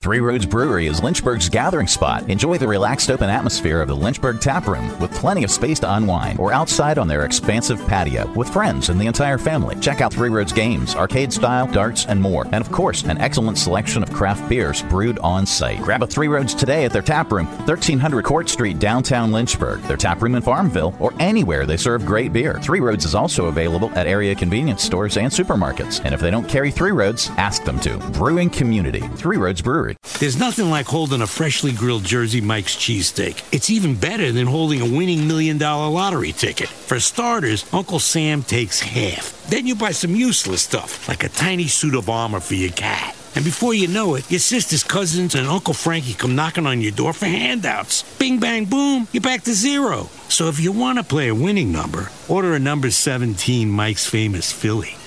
Three 0.00 0.20
Roads 0.20 0.46
Brewery 0.46 0.86
is 0.86 1.02
Lynchburg's 1.02 1.48
gathering 1.48 1.88
spot. 1.88 2.30
Enjoy 2.30 2.56
the 2.56 2.68
relaxed 2.68 3.10
open 3.10 3.28
atmosphere 3.28 3.80
of 3.80 3.88
the 3.88 3.96
Lynchburg 3.96 4.40
Tap 4.40 4.68
Room 4.68 4.96
with 5.00 5.12
plenty 5.12 5.42
of 5.42 5.50
space 5.50 5.80
to 5.80 5.92
unwind 5.92 6.38
or 6.38 6.52
outside 6.52 6.98
on 6.98 7.08
their 7.08 7.24
expansive 7.24 7.84
patio 7.88 8.32
with 8.34 8.48
friends 8.48 8.90
and 8.90 9.00
the 9.00 9.08
entire 9.08 9.38
family. 9.38 9.74
Check 9.80 10.00
out 10.00 10.12
Three 10.12 10.28
Roads 10.28 10.52
games, 10.52 10.94
arcade 10.94 11.32
style, 11.32 11.66
darts, 11.66 12.06
and 12.06 12.22
more. 12.22 12.44
And 12.44 12.64
of 12.64 12.70
course, 12.70 13.02
an 13.02 13.18
excellent 13.18 13.58
selection 13.58 14.04
of 14.04 14.12
craft 14.12 14.48
beers 14.48 14.82
brewed 14.82 15.18
on 15.18 15.44
site. 15.44 15.82
Grab 15.82 16.04
a 16.04 16.06
Three 16.06 16.28
Roads 16.28 16.54
today 16.54 16.84
at 16.84 16.92
their 16.92 17.02
tap 17.02 17.32
room, 17.32 17.46
1300 17.66 18.24
Court 18.24 18.48
Street, 18.48 18.78
downtown 18.78 19.32
Lynchburg, 19.32 19.82
their 19.82 19.96
tap 19.96 20.22
room 20.22 20.36
in 20.36 20.42
Farmville, 20.42 20.94
or 21.00 21.12
anywhere 21.18 21.66
they 21.66 21.76
serve 21.76 22.06
great 22.06 22.32
beer. 22.32 22.60
Three 22.62 22.80
Roads 22.80 23.04
is 23.04 23.16
also 23.16 23.46
available 23.46 23.90
at 23.98 24.06
area 24.06 24.36
convenience 24.36 24.84
stores 24.84 25.16
and 25.16 25.32
supermarkets. 25.32 26.00
And 26.04 26.14
if 26.14 26.20
they 26.20 26.30
don't 26.30 26.48
carry 26.48 26.70
Three 26.70 26.92
Roads, 26.92 27.30
ask 27.30 27.64
them 27.64 27.80
to. 27.80 27.98
Brewing 28.12 28.48
Community, 28.48 29.00
Three 29.16 29.38
Roads 29.38 29.60
Brewery. 29.60 29.87
There's 30.18 30.38
nothing 30.38 30.70
like 30.70 30.86
holding 30.86 31.22
a 31.22 31.26
freshly 31.26 31.72
grilled 31.72 32.04
Jersey 32.04 32.40
Mike's 32.40 32.76
cheesesteak. 32.76 33.42
It's 33.52 33.70
even 33.70 33.94
better 33.94 34.32
than 34.32 34.46
holding 34.46 34.80
a 34.80 34.96
winning 34.96 35.28
million 35.28 35.58
dollar 35.58 35.88
lottery 35.90 36.32
ticket. 36.32 36.68
For 36.68 37.00
starters, 37.00 37.64
Uncle 37.72 37.98
Sam 37.98 38.42
takes 38.42 38.80
half. 38.80 39.46
Then 39.48 39.66
you 39.66 39.74
buy 39.74 39.92
some 39.92 40.14
useless 40.14 40.62
stuff, 40.62 41.08
like 41.08 41.24
a 41.24 41.28
tiny 41.28 41.68
suit 41.68 41.94
of 41.94 42.08
armor 42.10 42.40
for 42.40 42.54
your 42.54 42.72
cat. 42.72 43.14
And 43.34 43.44
before 43.44 43.72
you 43.72 43.86
know 43.86 44.16
it, 44.16 44.30
your 44.30 44.40
sister's 44.40 44.82
cousins 44.82 45.34
and 45.34 45.46
Uncle 45.46 45.74
Frankie 45.74 46.14
come 46.14 46.34
knocking 46.34 46.66
on 46.66 46.80
your 46.80 46.92
door 46.92 47.12
for 47.12 47.26
handouts. 47.26 48.02
Bing, 48.18 48.40
bang, 48.40 48.64
boom, 48.64 49.06
you're 49.12 49.20
back 49.20 49.42
to 49.44 49.52
zero. 49.54 50.08
So 50.28 50.48
if 50.48 50.58
you 50.58 50.72
want 50.72 50.98
to 50.98 51.04
play 51.04 51.28
a 51.28 51.34
winning 51.34 51.70
number, 51.70 52.10
order 52.28 52.54
a 52.54 52.58
number 52.58 52.90
17 52.90 53.70
Mike's 53.70 54.06
Famous 54.06 54.50
Philly. 54.50 54.97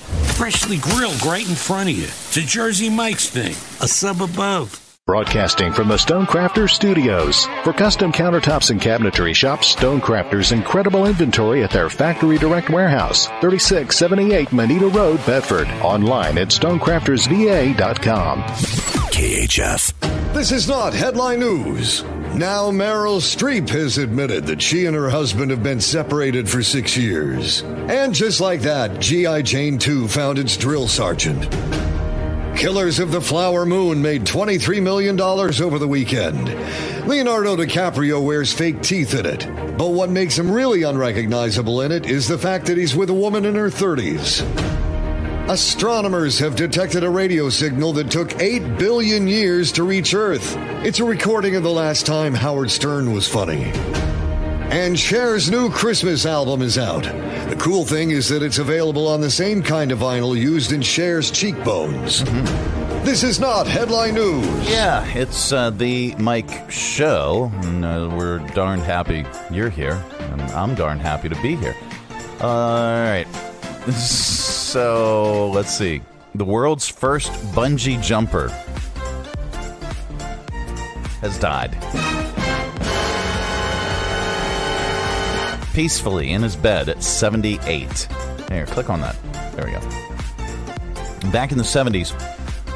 Freshly 0.41 0.77
grilled 0.77 1.23
right 1.23 1.47
in 1.47 1.53
front 1.53 1.87
of 1.87 1.95
you. 1.95 2.05
It's 2.05 2.35
a 2.35 2.41
Jersey 2.41 2.89
Mike's 2.89 3.29
thing, 3.29 3.51
a 3.79 3.87
sub 3.87 4.23
above. 4.23 4.97
Broadcasting 5.05 5.71
from 5.71 5.87
the 5.87 5.97
Stonecrafters 5.97 6.71
Studios. 6.71 7.45
For 7.63 7.73
custom 7.73 8.11
countertops 8.11 8.71
and 8.71 8.81
cabinetry, 8.81 9.35
shop 9.35 9.59
Stonecrafters' 9.59 10.51
incredible 10.51 11.05
inventory 11.05 11.63
at 11.63 11.69
their 11.69 11.91
Factory 11.91 12.39
Direct 12.39 12.71
Warehouse, 12.71 13.27
3678 13.27 14.51
Moneta 14.51 14.87
Road, 14.87 15.23
Bedford. 15.27 15.67
Online 15.83 16.39
at 16.39 16.47
stonecraftersva.com. 16.47 18.90
KHF. 19.11 20.33
This 20.33 20.51
is 20.51 20.67
not 20.67 20.93
headline 20.93 21.41
news. 21.41 22.03
Now 22.33 22.71
Meryl 22.71 23.19
Streep 23.19 23.69
has 23.69 23.97
admitted 23.97 24.45
that 24.47 24.61
she 24.61 24.85
and 24.85 24.95
her 24.95 25.09
husband 25.09 25.51
have 25.51 25.61
been 25.61 25.81
separated 25.81 26.49
for 26.49 26.63
six 26.63 26.95
years. 26.95 27.61
And 27.61 28.15
just 28.15 28.39
like 28.39 28.61
that, 28.61 29.01
G.I. 29.01 29.41
Jane 29.41 29.77
2 29.77 30.07
found 30.07 30.39
its 30.39 30.55
drill 30.55 30.87
sergeant. 30.87 31.43
Killers 32.57 32.99
of 32.99 33.11
the 33.11 33.21
Flower 33.21 33.65
Moon 33.65 34.01
made 34.01 34.23
$23 34.23 34.81
million 34.81 35.19
over 35.19 35.77
the 35.77 35.87
weekend. 35.87 36.47
Leonardo 37.07 37.57
DiCaprio 37.57 38.23
wears 38.23 38.53
fake 38.53 38.81
teeth 38.81 39.13
in 39.13 39.25
it. 39.25 39.45
But 39.77 39.89
what 39.89 40.09
makes 40.09 40.37
him 40.37 40.49
really 40.49 40.83
unrecognizable 40.83 41.81
in 41.81 41.91
it 41.91 42.05
is 42.05 42.27
the 42.27 42.37
fact 42.37 42.67
that 42.67 42.77
he's 42.77 42.95
with 42.95 43.09
a 43.09 43.13
woman 43.13 43.45
in 43.45 43.55
her 43.55 43.69
30s. 43.69 44.41
Astronomers 45.51 46.39
have 46.39 46.55
detected 46.55 47.03
a 47.03 47.09
radio 47.09 47.49
signal 47.49 47.91
that 47.93 48.09
took 48.09 48.39
8 48.39 48.77
billion 48.77 49.27
years 49.27 49.73
to 49.73 49.83
reach 49.83 50.13
Earth. 50.13 50.55
It's 50.85 51.01
a 51.01 51.03
recording 51.03 51.57
of 51.57 51.63
the 51.63 51.69
last 51.69 52.05
time 52.05 52.33
Howard 52.33 52.71
Stern 52.71 53.11
was 53.11 53.27
funny. 53.27 53.63
And 54.71 54.97
Cher's 54.97 55.51
new 55.51 55.69
Christmas 55.69 56.25
album 56.25 56.61
is 56.61 56.77
out. 56.77 57.03
The 57.03 57.57
cool 57.59 57.83
thing 57.83 58.11
is 58.11 58.29
that 58.29 58.41
it's 58.41 58.59
available 58.59 59.09
on 59.09 59.19
the 59.19 59.29
same 59.29 59.61
kind 59.61 59.91
of 59.91 59.99
vinyl 59.99 60.39
used 60.39 60.71
in 60.71 60.81
Cher's 60.81 61.29
cheekbones. 61.29 62.23
This 63.03 63.21
is 63.21 63.37
not 63.37 63.67
headline 63.67 64.13
news. 64.13 64.45
Yeah, 64.69 65.05
it's 65.13 65.51
uh, 65.51 65.71
the 65.71 66.15
Mike 66.15 66.71
Show, 66.71 67.51
and 67.63 67.83
uh, 67.83 68.09
we're 68.17 68.39
darn 68.53 68.79
happy 68.79 69.25
you're 69.51 69.69
here, 69.69 70.01
and 70.17 70.41
I'm 70.43 70.75
darn 70.75 70.97
happy 70.99 71.27
to 71.27 71.35
be 71.41 71.57
here. 71.57 71.75
all 72.39 73.01
right. 73.01 73.50
So, 73.89 75.49
let's 75.49 75.75
see. 75.75 76.01
The 76.35 76.45
world's 76.45 76.87
first 76.87 77.31
bungee 77.53 78.01
jumper 78.01 78.49
has 81.21 81.37
died. 81.39 81.71
Peacefully 85.73 86.31
in 86.31 86.43
his 86.43 86.55
bed 86.55 86.89
at 86.89 87.01
78. 87.01 88.07
Here, 88.49 88.65
click 88.67 88.89
on 88.89 89.01
that. 89.01 89.15
There 89.55 89.65
we 89.65 89.71
go. 89.71 91.31
Back 91.31 91.51
in 91.51 91.57
the 91.57 91.63
70s, 91.63 92.13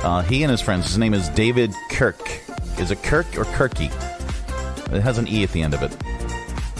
uh, 0.04 0.22
he 0.24 0.44
and 0.44 0.52
his 0.52 0.62
friends, 0.62 0.88
his 0.88 0.98
name 0.98 1.14
is 1.14 1.30
David 1.30 1.72
Kirk. 1.92 2.42
Is 2.80 2.92
it 2.92 3.04
Kirk 3.04 3.26
or 3.38 3.46
Kirky? 3.46 3.92
It 4.94 5.02
has 5.02 5.18
an 5.18 5.28
E 5.28 5.44
at 5.44 5.52
the 5.52 5.62
end 5.62 5.74
of 5.74 5.84
it. 5.84 5.96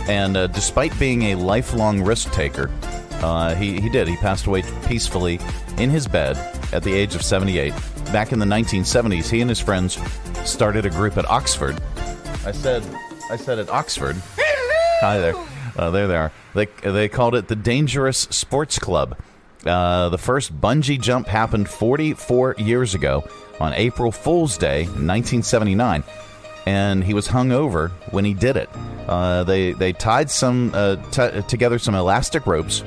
And 0.10 0.38
uh, 0.38 0.48
despite 0.48 0.98
being 1.00 1.24
a 1.24 1.36
lifelong 1.36 2.02
risk 2.02 2.32
taker, 2.32 2.70
uh, 3.26 3.56
he, 3.56 3.80
he 3.82 3.90
did. 3.90 4.08
He 4.08 4.16
passed 4.18 4.46
away 4.46 4.64
peacefully 4.86 5.40
in 5.78 5.90
his 5.90 6.08
bed 6.08 6.38
at 6.72 6.84
the 6.84 6.94
age 6.94 7.16
of 7.16 7.24
78. 7.24 7.74
Back 8.14 8.32
in 8.32 8.40
the 8.40 8.46
1970s, 8.46 9.30
he 9.30 9.42
and 9.42 9.50
his 9.50 9.60
friends 9.60 9.98
started 10.46 10.86
a 10.86 10.90
group 10.90 11.18
at 11.18 11.26
Oxford. 11.26 11.82
I 12.46 12.52
said, 12.52 12.84
I 13.32 13.36
said 13.36 13.58
at 13.58 13.70
Oxford. 13.70 14.16
Hi 14.38 15.18
there. 15.18 15.36
Uh, 15.76 15.90
there 15.90 16.08
they 16.08 16.16
are. 16.16 16.32
They, 16.54 16.66
they 16.84 17.10
called 17.10 17.36
it 17.36 17.48
the 17.48 17.56
Dangerous 17.56 18.20
Sports 18.20 18.78
Club. 18.78 19.18
Uh, 19.66 20.10
the 20.10 20.20
first 20.20 20.56
bungee 20.62 21.02
jump 21.02 21.28
happened 21.28 21.68
44 21.68 22.56
years 22.60 22.94
ago 22.94 23.28
on 23.60 23.74
April 23.74 24.12
Fool's 24.12 24.58
Day, 24.58 24.84
1979, 24.84 26.04
and 26.68 27.04
he 27.04 27.16
was 27.16 27.26
hung 27.26 27.52
over 27.52 27.90
when 28.12 28.24
he 28.24 28.36
did 28.36 28.56
it. 28.56 28.70
Uh, 29.08 29.44
they 29.44 29.74
they 29.74 29.94
tied 29.94 30.30
some 30.30 30.72
uh, 30.76 30.98
t- 31.10 31.42
together 31.48 31.80
some 31.80 31.96
elastic 31.96 32.46
ropes. 32.46 32.84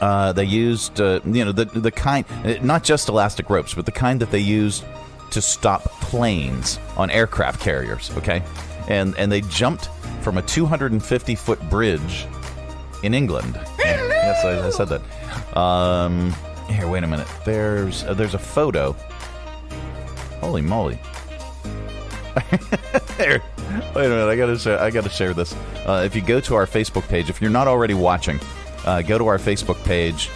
Uh, 0.00 0.32
they 0.32 0.44
used 0.44 1.00
uh, 1.00 1.20
you 1.24 1.44
know 1.44 1.52
the 1.52 1.64
the 1.64 1.90
kind 1.90 2.26
not 2.62 2.84
just 2.84 3.08
elastic 3.08 3.48
ropes, 3.48 3.74
but 3.74 3.86
the 3.86 3.92
kind 3.92 4.20
that 4.20 4.30
they 4.30 4.38
used 4.38 4.84
to 5.30 5.40
stop 5.40 5.82
planes 6.00 6.78
on 6.96 7.10
aircraft 7.10 7.60
carriers. 7.60 8.10
Okay, 8.16 8.42
and 8.88 9.16
and 9.16 9.32
they 9.32 9.40
jumped 9.42 9.88
from 10.22 10.38
a 10.38 10.42
250 10.42 11.34
foot 11.34 11.60
bridge 11.70 12.26
in 13.02 13.14
England. 13.14 13.58
yes, 13.78 14.44
I, 14.44 14.66
I 14.66 14.70
said 14.70 14.88
that. 14.88 15.56
Um, 15.56 16.34
here, 16.68 16.88
wait 16.88 17.04
a 17.04 17.06
minute. 17.06 17.28
There's 17.44 18.04
uh, 18.04 18.14
there's 18.14 18.34
a 18.34 18.38
photo. 18.38 18.94
Holy 20.40 20.62
moly! 20.62 20.98
there. 23.16 23.42
wait 23.94 24.06
a 24.06 24.08
minute. 24.08 24.28
I 24.28 24.36
gotta 24.36 24.58
share. 24.58 24.80
I 24.80 24.90
gotta 24.90 25.08
share 25.08 25.32
this. 25.32 25.54
Uh, 25.86 26.02
if 26.04 26.14
you 26.14 26.20
go 26.20 26.40
to 26.40 26.54
our 26.54 26.66
Facebook 26.66 27.08
page, 27.08 27.30
if 27.30 27.40
you're 27.40 27.50
not 27.50 27.68
already 27.68 27.94
watching, 27.94 28.38
uh, 28.86 29.02
go 29.02 29.18
to 29.18 29.26
our 29.26 29.38
Facebook 29.38 29.82
page 29.84 30.30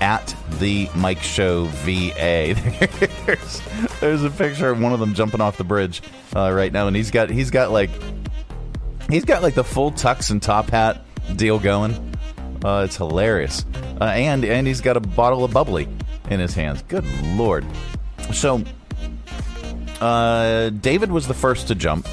at 0.00 0.34
the 0.58 0.88
Mike 0.94 1.22
Show 1.22 1.64
VA. 1.64 2.54
there's, 3.26 3.62
there's 4.00 4.24
a 4.24 4.30
picture 4.30 4.70
of 4.70 4.80
one 4.80 4.92
of 4.92 5.00
them 5.00 5.14
jumping 5.14 5.40
off 5.40 5.56
the 5.56 5.64
bridge 5.64 6.02
uh, 6.34 6.52
right 6.52 6.72
now, 6.72 6.86
and 6.86 6.96
he's 6.96 7.10
got 7.10 7.30
he's 7.30 7.50
got 7.50 7.70
like 7.70 7.90
he's 9.10 9.24
got 9.24 9.42
like 9.42 9.54
the 9.54 9.64
full 9.64 9.92
tux 9.92 10.30
and 10.30 10.42
top 10.42 10.70
hat 10.70 11.04
deal 11.36 11.58
going. 11.58 12.14
Uh, 12.64 12.82
it's 12.84 12.96
hilarious, 12.96 13.64
uh, 14.00 14.04
and 14.04 14.44
and 14.44 14.66
he's 14.66 14.80
got 14.80 14.96
a 14.96 15.00
bottle 15.00 15.44
of 15.44 15.52
bubbly 15.52 15.88
in 16.30 16.40
his 16.40 16.54
hands. 16.54 16.82
Good 16.82 17.04
lord! 17.36 17.64
So, 18.32 18.62
uh, 20.00 20.70
David 20.70 21.10
was 21.10 21.28
the 21.28 21.34
first 21.34 21.68
to 21.68 21.74
jump, 21.74 22.08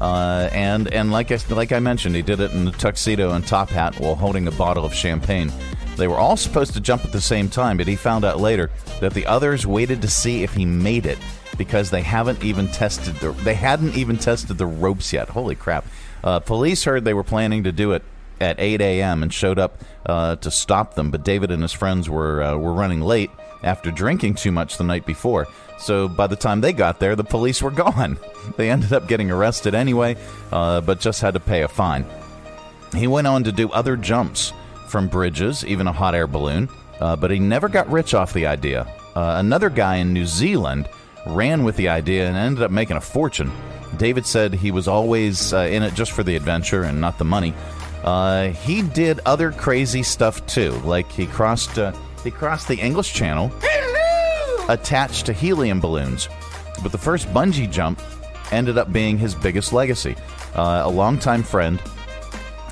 uh, 0.00 0.48
and 0.52 0.92
and 0.92 1.12
like 1.12 1.30
I 1.30 1.38
like 1.50 1.72
I 1.72 1.78
mentioned, 1.78 2.16
he 2.16 2.22
did 2.22 2.40
it 2.40 2.52
in 2.52 2.68
a 2.68 2.72
tuxedo 2.72 3.32
and 3.32 3.46
top 3.46 3.68
hat 3.68 3.98
while 4.00 4.14
holding 4.14 4.46
a 4.46 4.52
bottle 4.52 4.84
of 4.84 4.94
champagne. 4.94 5.52
They 5.96 6.08
were 6.08 6.16
all 6.16 6.36
supposed 6.36 6.72
to 6.74 6.80
jump 6.80 7.04
at 7.04 7.12
the 7.12 7.20
same 7.20 7.48
time, 7.50 7.76
but 7.76 7.86
he 7.86 7.96
found 7.96 8.24
out 8.24 8.40
later 8.40 8.70
that 9.00 9.12
the 9.12 9.26
others 9.26 9.66
waited 9.66 10.00
to 10.02 10.08
see 10.08 10.42
if 10.42 10.54
he 10.54 10.64
made 10.64 11.04
it 11.04 11.18
because 11.58 11.90
they 11.90 12.00
haven't 12.00 12.42
even 12.42 12.68
tested 12.68 13.14
the 13.16 13.32
they 13.32 13.54
hadn't 13.54 13.94
even 13.96 14.16
tested 14.16 14.56
the 14.56 14.66
ropes 14.66 15.12
yet. 15.12 15.28
Holy 15.28 15.54
crap! 15.54 15.84
Uh, 16.24 16.40
police 16.40 16.84
heard 16.84 17.04
they 17.04 17.14
were 17.14 17.24
planning 17.24 17.64
to 17.64 17.72
do 17.72 17.92
it 17.92 18.02
at 18.40 18.58
8 18.58 18.80
a.m. 18.80 19.22
and 19.22 19.32
showed 19.32 19.58
up 19.58 19.82
uh, 20.06 20.36
to 20.36 20.50
stop 20.50 20.94
them, 20.94 21.10
but 21.10 21.22
David 21.22 21.50
and 21.50 21.60
his 21.60 21.72
friends 21.72 22.08
were 22.08 22.42
uh, 22.42 22.56
were 22.56 22.72
running 22.72 23.02
late 23.02 23.30
after 23.62 23.90
drinking 23.90 24.34
too 24.34 24.52
much 24.52 24.76
the 24.76 24.84
night 24.84 25.06
before. 25.06 25.46
So 25.78 26.08
by 26.08 26.26
the 26.26 26.36
time 26.36 26.60
they 26.60 26.72
got 26.72 27.00
there, 27.00 27.16
the 27.16 27.24
police 27.24 27.62
were 27.62 27.70
gone. 27.86 28.18
They 28.56 28.70
ended 28.70 28.92
up 28.92 29.08
getting 29.08 29.30
arrested 29.30 29.74
anyway, 29.74 30.16
uh, 30.52 30.80
but 30.80 31.00
just 31.00 31.20
had 31.20 31.34
to 31.34 31.40
pay 31.40 31.62
a 31.62 31.68
fine. 31.68 32.04
He 32.94 33.06
went 33.06 33.26
on 33.26 33.44
to 33.44 33.52
do 33.52 33.70
other 33.70 33.96
jumps 33.96 34.52
from 34.88 35.08
bridges, 35.08 35.64
even 35.64 35.86
a 35.86 35.92
hot 35.92 36.14
air 36.14 36.26
balloon, 36.26 36.68
uh, 37.00 37.16
but 37.16 37.30
he 37.30 37.38
never 37.38 37.68
got 37.68 37.90
rich 37.90 38.14
off 38.14 38.32
the 38.32 38.46
idea. 38.46 38.82
Uh, 39.14 39.36
another 39.38 39.70
guy 39.70 39.96
in 39.96 40.12
New 40.12 40.26
Zealand 40.26 40.88
ran 41.26 41.64
with 41.64 41.76
the 41.76 41.88
idea 41.88 42.26
and 42.26 42.36
ended 42.36 42.62
up 42.62 42.70
making 42.70 42.96
a 42.96 43.00
fortune. 43.00 43.52
David 43.96 44.26
said 44.26 44.54
he 44.54 44.70
was 44.70 44.88
always 44.88 45.52
uh, 45.52 45.60
in 45.60 45.82
it 45.82 45.94
just 45.94 46.12
for 46.12 46.22
the 46.22 46.36
adventure 46.36 46.82
and 46.82 47.00
not 47.00 47.18
the 47.18 47.24
money. 47.24 47.54
Uh, 48.04 48.48
he 48.48 48.82
did 48.82 49.20
other 49.26 49.52
crazy 49.52 50.02
stuff 50.02 50.44
too, 50.46 50.72
like 50.84 51.10
he 51.10 51.26
crossed 51.26 51.78
he 52.22 52.30
crossed 52.30 52.68
the 52.68 52.76
English 52.76 53.12
Channel 53.12 53.52
attached 54.68 55.26
to 55.26 55.32
helium 55.32 55.80
balloons. 55.80 56.28
But 56.82 56.92
the 56.92 56.98
first 56.98 57.28
bungee 57.28 57.70
jump 57.70 58.00
ended 58.52 58.78
up 58.78 58.92
being 58.92 59.18
his 59.18 59.34
biggest 59.34 59.72
legacy. 59.72 60.16
Uh, 60.54 60.82
a 60.84 60.90
longtime 60.90 61.42
friend 61.42 61.80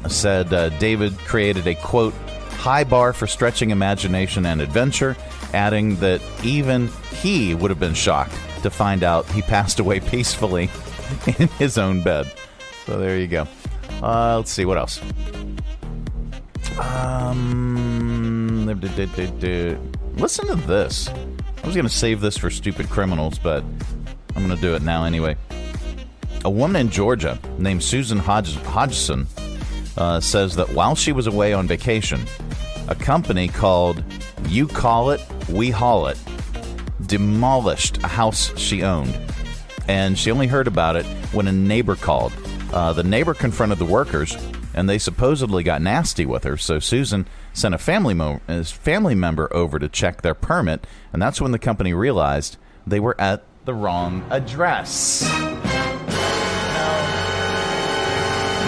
said 0.09 0.53
uh, 0.53 0.69
David 0.79 1.17
created 1.19 1.67
a 1.67 1.75
quote 1.75 2.15
high 2.59 2.85
bar 2.85 3.13
for 3.13 3.27
stretching 3.27 3.71
imagination 3.71 4.47
and 4.47 4.61
adventure, 4.61 5.17
adding 5.55 5.97
that 5.97 6.21
even 6.43 6.89
he 7.21 7.55
would 7.55 7.71
have 7.71 7.81
been 7.81 7.95
shocked 7.95 8.35
to 8.63 8.71
find 8.71 9.05
out 9.05 9.27
he 9.31 9.43
passed 9.43 9.79
away 9.79 10.01
peacefully 10.01 10.69
in 11.39 11.49
his 11.59 11.79
own 11.79 12.03
bed. 12.03 12.31
So 12.85 12.99
there 12.99 13.19
you 13.19 13.29
go. 13.29 13.47
Uh, 14.03 14.37
let's 14.37 14.51
see 14.51 14.65
what 14.65 14.79
else. 14.79 15.01
Um, 16.79 17.88
listen 20.17 20.47
to 20.47 20.55
this. 20.55 21.09
I 21.09 21.67
was 21.67 21.75
going 21.75 21.87
to 21.87 21.93
save 21.93 22.21
this 22.21 22.37
for 22.37 22.51
stupid 22.51 22.89
criminals, 22.89 23.39
but 23.39 23.63
I'm 24.35 24.47
going 24.47 24.55
to 24.55 24.61
do 24.63 24.75
it 24.75 24.83
now 24.83 25.05
anyway. 25.05 25.37
A 26.45 26.51
woman 26.51 26.81
in 26.81 26.91
Georgia 26.91 27.39
named 27.59 27.83
Susan 27.83 28.19
Hodg- 28.19 28.63
Hodgson 28.65 29.27
uh, 29.97 30.21
says 30.21 30.55
that 30.57 30.71
while 30.71 30.95
she 30.95 31.13
was 31.13 31.27
away 31.27 31.53
on 31.53 31.67
vacation, 31.67 32.25
a 32.89 32.95
company 32.95 33.49
called 33.49 34.03
You 34.47 34.67
Call 34.67 35.11
It, 35.11 35.21
We 35.51 35.71
Haul 35.71 36.07
It 36.07 36.19
demolished 37.07 37.99
a 38.05 38.09
house 38.09 38.57
she 38.59 38.83
owned. 38.83 39.17
And 39.89 40.19
she 40.19 40.31
only 40.31 40.47
heard 40.47 40.67
about 40.67 40.97
it 40.97 41.07
when 41.33 41.49
a 41.49 41.53
neighbor 41.53 41.97
called. 41.97 42.33
Uh, 42.73 42.93
the 42.93 43.03
neighbor 43.03 43.35
confronted 43.35 43.79
the 43.79 43.85
workers, 43.87 44.37
and 44.79 44.89
they 44.89 44.97
supposedly 44.97 45.65
got 45.65 45.83
nasty 45.83 46.25
with 46.25 46.45
her. 46.45 46.57
So 46.57 46.79
Susan 46.79 47.27
sent 47.53 47.75
a 47.75 47.79
family, 47.79 48.15
mo- 48.15 48.41
family 48.65 49.17
member 49.17 49.53
over 49.53 49.77
to 49.81 49.89
check 49.89 50.23
their 50.23 50.35
permit, 50.35 50.87
and 51.13 51.21
that's 51.21 51.41
when 51.41 51.51
the 51.51 51.59
company 51.59 51.93
realized 51.93 52.59
they 52.87 53.01
were 53.01 53.21
at 53.21 53.43
the 53.65 53.75
wrong 53.75 54.25
address. 54.31 55.23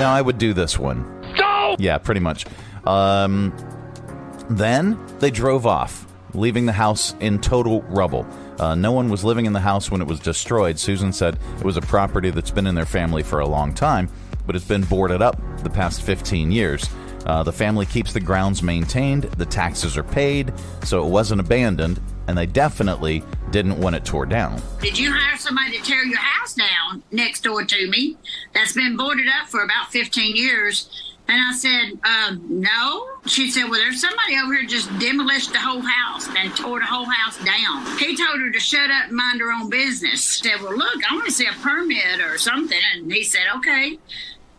Now 0.00 0.12
I 0.12 0.20
would 0.20 0.38
do 0.38 0.52
this 0.52 0.76
one. 0.76 1.20
No! 1.38 1.76
Yeah, 1.78 1.98
pretty 1.98 2.20
much. 2.20 2.44
Um, 2.84 3.54
then 4.50 4.98
they 5.20 5.30
drove 5.30 5.64
off, 5.64 6.08
leaving 6.34 6.66
the 6.66 6.72
house 6.72 7.14
in 7.20 7.40
total 7.40 7.82
rubble. 7.82 8.26
Uh, 8.58 8.74
no 8.74 8.90
one 8.90 9.10
was 9.10 9.22
living 9.22 9.46
in 9.46 9.52
the 9.52 9.60
house 9.60 9.92
when 9.92 10.00
it 10.00 10.08
was 10.08 10.18
destroyed. 10.18 10.76
Susan 10.76 11.12
said 11.12 11.38
it 11.56 11.64
was 11.64 11.76
a 11.76 11.82
property 11.82 12.30
that's 12.30 12.50
been 12.50 12.66
in 12.66 12.74
their 12.74 12.84
family 12.84 13.22
for 13.22 13.38
a 13.38 13.46
long 13.46 13.72
time, 13.72 14.08
but 14.46 14.56
it's 14.56 14.64
been 14.64 14.82
boarded 14.82 15.22
up 15.22 15.40
the 15.62 15.70
past 15.70 16.02
15 16.02 16.50
years. 16.50 16.88
Uh, 17.26 17.42
the 17.42 17.52
family 17.52 17.86
keeps 17.86 18.12
the 18.12 18.20
grounds 18.20 18.62
maintained, 18.62 19.24
the 19.24 19.46
taxes 19.46 19.96
are 19.96 20.02
paid, 20.02 20.52
so 20.84 21.04
it 21.04 21.10
wasn't 21.10 21.40
abandoned, 21.40 22.00
and 22.28 22.36
they 22.36 22.46
definitely 22.46 23.22
didn't 23.50 23.78
want 23.78 23.94
it 23.94 24.04
tore 24.04 24.26
down. 24.26 24.60
Did 24.80 24.98
you 24.98 25.12
hire 25.12 25.36
somebody 25.36 25.76
to 25.76 25.82
tear 25.82 26.04
your 26.04 26.18
house 26.18 26.54
down 26.54 27.02
next 27.10 27.42
door 27.42 27.64
to 27.64 27.90
me 27.90 28.16
that's 28.54 28.72
been 28.72 28.96
boarded 28.96 29.26
up 29.28 29.48
for 29.48 29.62
about 29.62 29.90
15 29.92 30.36
years? 30.36 31.09
And 31.30 31.40
I 31.40 31.52
said, 31.52 32.00
um, 32.02 32.60
no. 32.60 33.06
She 33.26 33.52
said, 33.52 33.70
well, 33.70 33.78
there's 33.78 34.00
somebody 34.00 34.36
over 34.36 34.52
here 34.52 34.66
just 34.66 34.90
demolished 34.98 35.52
the 35.52 35.60
whole 35.60 35.80
house 35.80 36.28
and 36.36 36.56
tore 36.56 36.80
the 36.80 36.86
whole 36.86 37.04
house 37.04 37.38
down. 37.44 37.98
He 37.98 38.16
told 38.16 38.40
her 38.40 38.50
to 38.50 38.58
shut 38.58 38.90
up 38.90 39.06
and 39.06 39.16
mind 39.16 39.38
her 39.38 39.52
own 39.52 39.70
business. 39.70 40.24
Said, 40.24 40.60
well, 40.60 40.76
look, 40.76 41.08
I 41.08 41.14
want 41.14 41.26
to 41.26 41.32
see 41.32 41.46
a 41.46 41.52
permit 41.62 42.20
or 42.20 42.36
something. 42.36 42.80
And 42.94 43.12
he 43.12 43.22
said, 43.22 43.42
okay. 43.58 43.96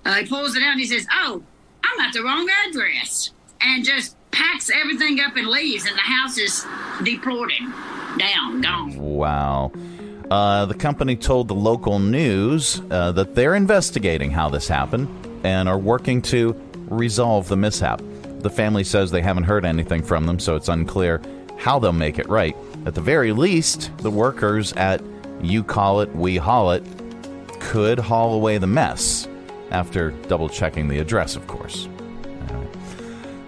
Uh, 0.05 0.13
he 0.15 0.27
pulls 0.27 0.55
it 0.55 0.63
out 0.63 0.71
and 0.71 0.79
he 0.79 0.85
says, 0.85 1.05
oh, 1.11 1.43
I'm 1.83 1.99
at 1.99 2.13
the 2.13 2.23
wrong 2.23 2.47
address. 2.65 3.31
And 3.59 3.83
just 3.83 4.15
packs 4.31 4.69
everything 4.69 5.19
up 5.19 5.35
and 5.35 5.47
leaves. 5.47 5.85
And 5.85 5.97
the 5.97 6.01
house 6.01 6.37
is 6.37 6.65
deplored 7.03 7.51
down, 8.17 8.61
gone. 8.61 8.95
Wow. 8.95 9.73
Uh, 10.31 10.67
the 10.67 10.75
company 10.75 11.17
told 11.17 11.49
the 11.49 11.55
local 11.55 11.99
news 11.99 12.81
uh, 12.89 13.11
that 13.11 13.35
they're 13.35 13.55
investigating 13.55 14.31
how 14.31 14.47
this 14.47 14.69
happened 14.69 15.09
and 15.43 15.67
are 15.67 15.77
working 15.77 16.21
to 16.23 16.55
resolve 16.89 17.47
the 17.47 17.57
mishap. 17.57 18.01
The 18.39 18.49
family 18.49 18.83
says 18.83 19.11
they 19.11 19.21
haven't 19.21 19.43
heard 19.43 19.65
anything 19.65 20.03
from 20.03 20.25
them, 20.25 20.39
so 20.39 20.55
it's 20.55 20.69
unclear 20.69 21.21
how 21.57 21.79
they'll 21.79 21.93
make 21.93 22.19
it 22.19 22.27
right. 22.27 22.55
At 22.85 22.95
the 22.95 23.01
very 23.01 23.31
least, 23.31 23.91
the 23.97 24.11
workers 24.11 24.73
at 24.73 25.01
You 25.41 25.63
Call 25.63 26.01
It, 26.01 26.15
We 26.15 26.37
Haul 26.37 26.71
It 26.71 26.83
could 27.59 27.99
haul 27.99 28.33
away 28.33 28.57
the 28.57 28.67
mess 28.67 29.27
after 29.69 30.11
double 30.27 30.49
checking 30.49 30.87
the 30.87 30.99
address, 30.99 31.35
of 31.35 31.47
course. 31.47 31.87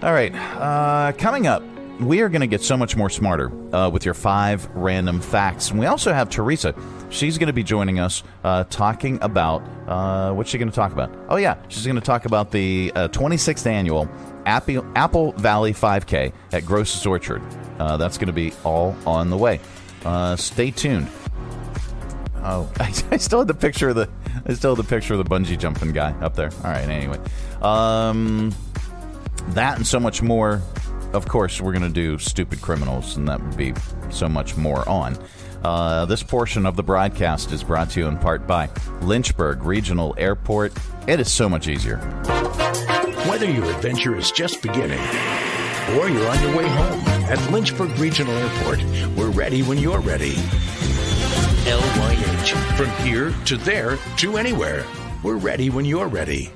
All 0.02 0.12
right, 0.12 0.34
uh, 0.34 1.12
coming 1.18 1.46
up, 1.46 1.62
we 2.00 2.20
are 2.20 2.28
going 2.28 2.40
to 2.40 2.46
get 2.46 2.62
so 2.62 2.76
much 2.76 2.96
more 2.96 3.10
smarter 3.10 3.50
uh, 3.74 3.88
with 3.88 4.04
your 4.04 4.14
five 4.14 4.68
random 4.74 5.20
facts. 5.20 5.70
And 5.70 5.78
we 5.78 5.86
also 5.86 6.12
have 6.12 6.28
Theresa. 6.28 6.74
She's 7.14 7.38
going 7.38 7.46
to 7.46 7.52
be 7.52 7.62
joining 7.62 8.00
us 8.00 8.24
uh, 8.42 8.64
talking 8.64 9.20
about 9.22 9.62
uh, 9.86 10.32
what's 10.32 10.50
she 10.50 10.58
going 10.58 10.68
to 10.68 10.74
talk 10.74 10.90
about? 10.90 11.16
Oh, 11.28 11.36
yeah, 11.36 11.56
she's 11.68 11.86
going 11.86 11.94
to 11.94 12.02
talk 12.02 12.24
about 12.24 12.50
the 12.50 12.90
uh, 12.92 13.06
26th 13.06 13.66
annual 13.66 14.08
Apple, 14.46 14.84
Apple 14.96 15.30
Valley 15.32 15.72
5K 15.72 16.32
at 16.52 16.66
Gross's 16.66 17.06
Orchard. 17.06 17.40
Uh, 17.78 17.96
that's 17.98 18.18
going 18.18 18.26
to 18.26 18.32
be 18.32 18.52
all 18.64 18.96
on 19.06 19.30
the 19.30 19.36
way. 19.36 19.60
Uh, 20.04 20.34
stay 20.34 20.72
tuned. 20.72 21.08
Oh, 22.38 22.68
I, 22.80 22.86
I 23.12 23.16
still 23.18 23.38
had 23.38 23.48
the 23.48 23.54
picture 23.54 23.90
of 23.90 23.94
the 23.94 24.10
I 24.44 24.54
still 24.54 24.74
have 24.74 24.84
the 24.84 24.90
picture 24.90 25.14
of 25.14 25.18
the 25.22 25.30
bungee 25.30 25.56
jumping 25.56 25.92
guy 25.92 26.10
up 26.20 26.34
there. 26.34 26.50
All 26.64 26.70
right, 26.70 26.88
anyway, 26.88 27.20
um, 27.62 28.52
that 29.50 29.76
and 29.76 29.86
so 29.86 30.00
much 30.00 30.20
more 30.20 30.60
of 31.14 31.28
course, 31.28 31.60
we're 31.60 31.72
going 31.72 31.84
to 31.84 31.88
do 31.88 32.18
stupid 32.18 32.60
criminals, 32.60 33.16
and 33.16 33.28
that 33.28 33.40
would 33.40 33.56
be 33.56 33.72
so 34.10 34.28
much 34.28 34.56
more 34.56 34.86
on. 34.88 35.16
Uh, 35.64 36.04
this 36.04 36.22
portion 36.22 36.66
of 36.66 36.76
the 36.76 36.82
broadcast 36.82 37.50
is 37.50 37.64
brought 37.64 37.88
to 37.88 38.00
you 38.00 38.06
in 38.06 38.18
part 38.18 38.46
by 38.46 38.68
Lynchburg 39.00 39.64
Regional 39.64 40.14
Airport. 40.18 40.72
It 41.06 41.20
is 41.20 41.32
so 41.32 41.48
much 41.48 41.68
easier. 41.68 41.96
Whether 43.26 43.50
your 43.50 43.64
adventure 43.64 44.14
is 44.14 44.30
just 44.30 44.60
beginning 44.60 45.00
or 45.96 46.08
you're 46.08 46.28
on 46.28 46.42
your 46.42 46.54
way 46.56 46.68
home, 46.68 47.00
at 47.24 47.50
Lynchburg 47.50 47.98
Regional 47.98 48.34
Airport, 48.34 48.84
we're 49.16 49.30
ready 49.30 49.62
when 49.62 49.78
you're 49.78 50.00
ready. 50.00 50.34
LYH. 51.64 52.76
From 52.76 52.90
here 53.06 53.34
to 53.46 53.56
there 53.56 53.96
to 54.18 54.36
anywhere. 54.36 54.84
We're 55.22 55.36
ready 55.36 55.70
when 55.70 55.86
you're 55.86 56.08
ready. 56.08 56.50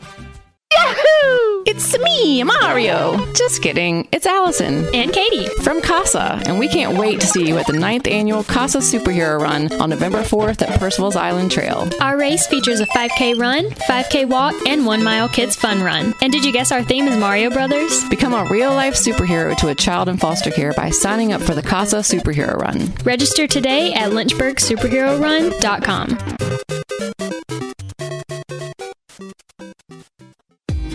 Yahoo! 0.75 1.58
It's 1.71 1.99
me, 1.99 2.43
Mario. 2.45 3.31
Just 3.35 3.61
kidding. 3.61 4.09
It's 4.11 4.25
Allison. 4.25 4.87
And 4.95 5.13
Katie. 5.13 5.49
From 5.63 5.83
CASA. 5.83 6.41
And 6.47 6.59
we 6.59 6.67
can't 6.67 6.97
wait 6.97 7.21
to 7.21 7.27
see 7.27 7.47
you 7.47 7.59
at 7.59 7.67
the 7.67 7.75
9th 7.75 8.11
annual 8.11 8.43
CASA 8.43 8.79
Superhero 8.79 9.39
Run 9.39 9.71
on 9.79 9.91
November 9.91 10.23
4th 10.23 10.67
at 10.67 10.81
Percival's 10.81 11.15
Island 11.15 11.51
Trail. 11.51 11.87
Our 12.01 12.17
race 12.17 12.47
features 12.47 12.81
a 12.81 12.87
5K 12.87 13.39
run, 13.39 13.67
5K 13.67 14.27
walk, 14.27 14.55
and 14.67 14.87
1 14.87 15.05
mile 15.05 15.29
kids 15.29 15.57
fun 15.57 15.83
run. 15.83 16.15
And 16.23 16.33
did 16.33 16.43
you 16.43 16.55
guess 16.55 16.73
our 16.73 16.83
theme 16.83 17.07
is 17.07 17.19
Mario 17.19 17.51
Brothers? 17.51 18.09
Become 18.09 18.33
a 18.33 18.49
real 18.49 18.73
life 18.73 18.95
superhero 18.95 19.55
to 19.59 19.69
a 19.69 19.75
child 19.75 20.09
in 20.09 20.17
foster 20.17 20.51
care 20.51 20.73
by 20.73 20.89
signing 20.89 21.35
up 21.35 21.43
for 21.43 21.55
the 21.55 21.61
CASA 21.61 21.97
Superhero 21.97 22.57
Run. 22.57 22.95
Register 23.05 23.47
today 23.47 23.93
at 23.93 24.13
lynchburgsuperherorun.com. 24.13 26.19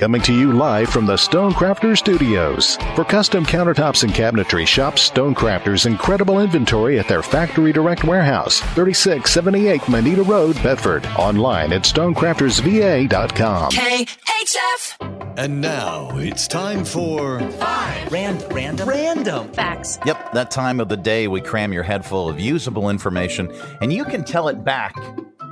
Coming 0.00 0.22
to 0.22 0.34
you 0.34 0.52
live 0.52 0.88
from 0.88 1.06
the 1.06 1.14
Stonecrafters 1.14 1.98
Studios. 1.98 2.74
For 2.96 3.04
custom 3.04 3.46
countertops 3.46 4.02
and 4.02 4.12
cabinetry, 4.12 4.66
shop 4.66 4.94
Stonecrafters' 4.94 5.86
incredible 5.86 6.40
inventory 6.40 6.98
at 6.98 7.06
their 7.06 7.22
Factory 7.22 7.72
Direct 7.72 8.02
Warehouse, 8.02 8.58
3678 8.58 9.88
Moneta 9.88 10.24
Road, 10.24 10.60
Bedford. 10.64 11.06
Online 11.16 11.72
at 11.72 11.82
stonecraftersva.com. 11.82 13.70
KHF. 13.70 15.34
And 15.38 15.60
now 15.60 16.10
it's 16.18 16.48
time 16.48 16.84
for 16.84 17.38
Five 17.52 18.10
Random 18.10 18.50
Random 18.50 18.88
Random 18.88 19.52
Facts. 19.52 20.00
Yep, 20.04 20.32
that 20.32 20.50
time 20.50 20.80
of 20.80 20.88
the 20.88 20.96
day 20.96 21.28
we 21.28 21.40
cram 21.40 21.72
your 21.72 21.84
head 21.84 22.04
full 22.04 22.28
of 22.28 22.40
usable 22.40 22.90
information, 22.90 23.48
and 23.80 23.92
you 23.92 24.04
can 24.04 24.24
tell 24.24 24.48
it 24.48 24.64
back 24.64 24.96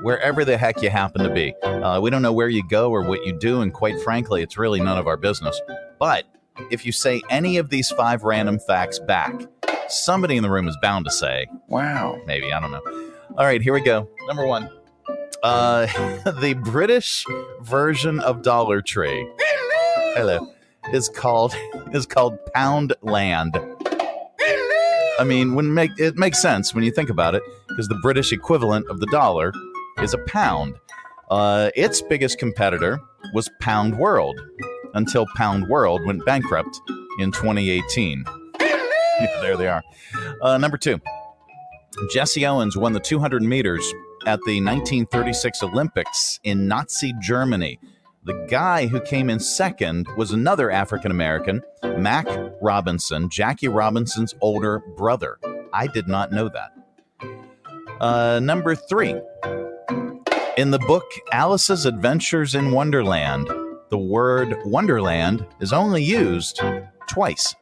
wherever 0.03 0.45
the 0.45 0.57
heck 0.57 0.83
you 0.83 0.91
happen 0.91 1.23
to 1.23 1.31
be. 1.31 1.55
Uh, 1.63 2.01
we 2.01 2.11
don't 2.11 2.23
know 2.23 2.33
where 2.33 2.49
you 2.49 2.63
go 2.69 2.91
or 2.91 3.03
what 3.03 3.25
you 3.25 3.33
do, 3.33 3.61
and 3.61 3.73
quite 3.73 4.01
frankly, 4.01 4.43
it's 4.43 4.59
really 4.59 4.81
none 4.81 4.99
of 4.99 5.07
our 5.07 5.17
business. 5.17 5.61
But 5.99 6.25
if 6.71 6.85
you 6.85 6.93
say 6.93 7.23
any 7.31 7.57
of 7.57 7.71
these 7.71 7.91
five 7.91 8.23
random 8.25 8.59
facts 8.59 8.99
back, 8.99 9.35
somebody 9.89 10.37
in 10.37 10.43
the 10.43 10.51
room 10.51 10.69
is 10.69 10.77
bound 10.83 11.05
to 11.07 11.11
say, 11.11 11.47
Wow. 11.69 12.21
maybe, 12.27 12.53
I 12.53 12.61
don't 12.61 12.71
know. 12.71 12.83
All 13.39 13.45
right, 13.47 13.63
here 13.63 13.73
we 13.73 13.81
go. 13.81 14.09
Number 14.27 14.47
one. 14.47 14.69
Uh, 15.43 15.87
the 16.41 16.55
British 16.55 17.25
version 17.63 18.21
of 18.21 18.43
Dollar 18.43 18.81
Tree. 18.83 19.29
Hello. 20.15 20.53
Is 20.93 21.09
called 21.09 21.55
is 21.93 22.07
called 22.07 22.39
Pound 22.55 22.93
Land. 23.03 23.59
I 25.19 25.25
mean, 25.25 25.55
when 25.55 25.73
make 25.73 25.91
it 25.99 26.17
makes 26.17 26.41
sense 26.41 26.75
when 26.75 26.85
you 26.85 26.91
think 26.91 27.09
about 27.09 27.35
it, 27.35 27.43
because 27.69 27.89
the 27.89 27.99
British 28.03 28.33
equivalent 28.33 28.89
of 28.89 29.01
the 29.01 29.07
dollar 29.07 29.53
is 29.99 30.15
a 30.15 30.19
pound. 30.19 30.75
Uh, 31.31 31.71
its 31.75 32.03
biggest 32.03 32.39
competitor 32.39 33.01
was 33.33 33.49
Poundworld 33.63 34.35
until 34.95 35.27
Poundworld 35.37 36.05
went 36.07 36.25
bankrupt 36.27 36.81
in 37.19 37.33
2018. 37.33 38.25
there 39.41 39.57
they 39.57 39.69
are. 39.69 39.83
Uh, 40.41 40.59
number 40.59 40.77
two, 40.77 41.01
Jesse 42.11 42.47
Owens 42.47 42.77
won 42.77 42.93
the 42.93 43.01
200 43.01 43.43
meters 43.43 43.87
at 44.27 44.41
the 44.47 44.61
1936 44.61 45.63
Olympics 45.63 46.41
in 46.45 46.69
Nazi 46.69 47.13
Germany. 47.21 47.79
The 48.25 48.47
guy 48.49 48.87
who 48.87 49.01
came 49.01 49.29
in 49.29 49.41
second 49.41 50.07
was 50.17 50.31
another 50.31 50.71
African 50.71 51.11
American, 51.11 51.61
Mack 51.99 52.27
Robinson, 52.61 53.29
Jackie 53.29 53.69
Robinson's 53.69 54.35
older 54.41 54.81
brother. 54.97 55.39
I 55.73 55.87
did 55.89 56.07
not 56.07 56.31
know 56.31 56.49
that. 56.49 56.71
Uh, 58.01 58.41
number 58.41 58.75
three, 58.75 59.17
in 60.57 60.71
the 60.71 60.79
book 60.81 61.11
Alice's 61.33 61.87
Adventures 61.87 62.55
in 62.55 62.73
Wonderland, 62.73 63.49
the 63.91 63.99
word 63.99 64.57
Wonderland 64.65 65.47
is 65.61 65.73
only 65.73 66.03
used 66.03 66.61
twice. 67.09 67.55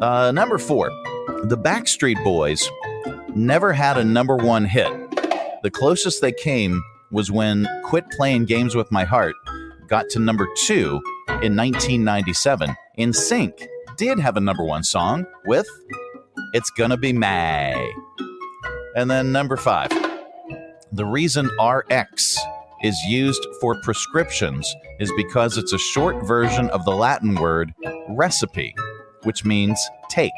Uh, 0.00 0.32
number 0.32 0.56
four, 0.56 0.88
the 1.44 1.58
Backstreet 1.58 2.22
Boys 2.24 2.70
never 3.34 3.72
had 3.72 3.98
a 3.98 4.04
number 4.04 4.36
one 4.36 4.64
hit. 4.64 4.90
The 5.62 5.70
closest 5.70 6.22
they 6.22 6.32
came 6.32 6.82
was 7.10 7.30
when 7.30 7.68
Quit 7.84 8.08
Playing 8.10 8.46
Games 8.46 8.74
with 8.74 8.90
My 8.90 9.04
Heart 9.04 9.34
got 9.88 10.08
to 10.10 10.18
number 10.18 10.48
two 10.56 11.02
in 11.42 11.56
1997. 11.56 12.74
NSYNC 12.98 13.66
did 13.96 14.18
have 14.18 14.36
a 14.36 14.40
number 14.40 14.64
one 14.64 14.84
song 14.84 15.26
with 15.44 15.68
It's 16.54 16.70
Gonna 16.70 16.96
Be 16.96 17.12
May. 17.12 17.92
And 18.96 19.10
then 19.10 19.32
number 19.32 19.56
five, 19.56 19.90
the 20.92 21.04
reason 21.04 21.48
RX 21.62 22.38
is 22.82 22.98
used 23.06 23.46
for 23.60 23.80
prescriptions 23.82 24.74
is 24.98 25.12
because 25.16 25.56
it's 25.56 25.72
a 25.72 25.78
short 25.78 26.26
version 26.26 26.68
of 26.70 26.84
the 26.84 26.90
Latin 26.90 27.34
word 27.36 27.72
recipe, 28.08 28.74
which 29.22 29.44
means 29.44 29.78
take. 30.08 30.32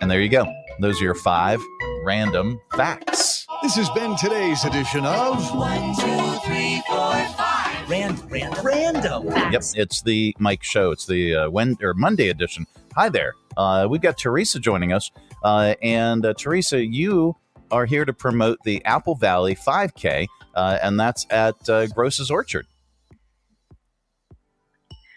And 0.00 0.10
there 0.10 0.20
you 0.20 0.28
go. 0.28 0.46
Those 0.80 1.00
are 1.00 1.04
your 1.04 1.14
five 1.14 1.60
random 2.04 2.60
facts. 2.76 3.46
This 3.62 3.74
has 3.76 3.90
been 3.90 4.16
today's 4.16 4.64
edition 4.64 5.04
of 5.04 5.54
One, 5.54 5.94
two, 5.96 6.38
three, 6.46 6.82
four, 6.86 7.12
five. 7.36 7.88
Rand, 7.88 8.22
random, 8.30 8.64
random. 8.64 9.26
Yep, 9.52 9.62
it's 9.74 10.02
the 10.02 10.34
Mike 10.38 10.62
Show. 10.62 10.92
It's 10.92 11.06
the 11.06 11.34
uh, 11.34 11.50
when 11.50 11.76
or 11.82 11.94
Monday 11.94 12.28
edition. 12.28 12.66
Hi 12.94 13.08
there. 13.08 13.34
Uh, 13.56 13.86
we've 13.90 14.00
got 14.00 14.18
Theresa 14.18 14.60
joining 14.60 14.92
us, 14.92 15.10
uh, 15.42 15.74
and 15.82 16.24
uh, 16.24 16.32
Theresa, 16.34 16.84
you 16.84 17.36
are 17.72 17.86
here 17.86 18.04
to 18.04 18.12
promote 18.12 18.58
the 18.64 18.84
Apple 18.84 19.14
Valley 19.16 19.56
5K, 19.56 20.28
uh, 20.54 20.78
and 20.82 21.00
that's 21.00 21.26
at 21.30 21.68
uh, 21.68 21.86
Gross's 21.88 22.30
Orchard. 22.30 22.66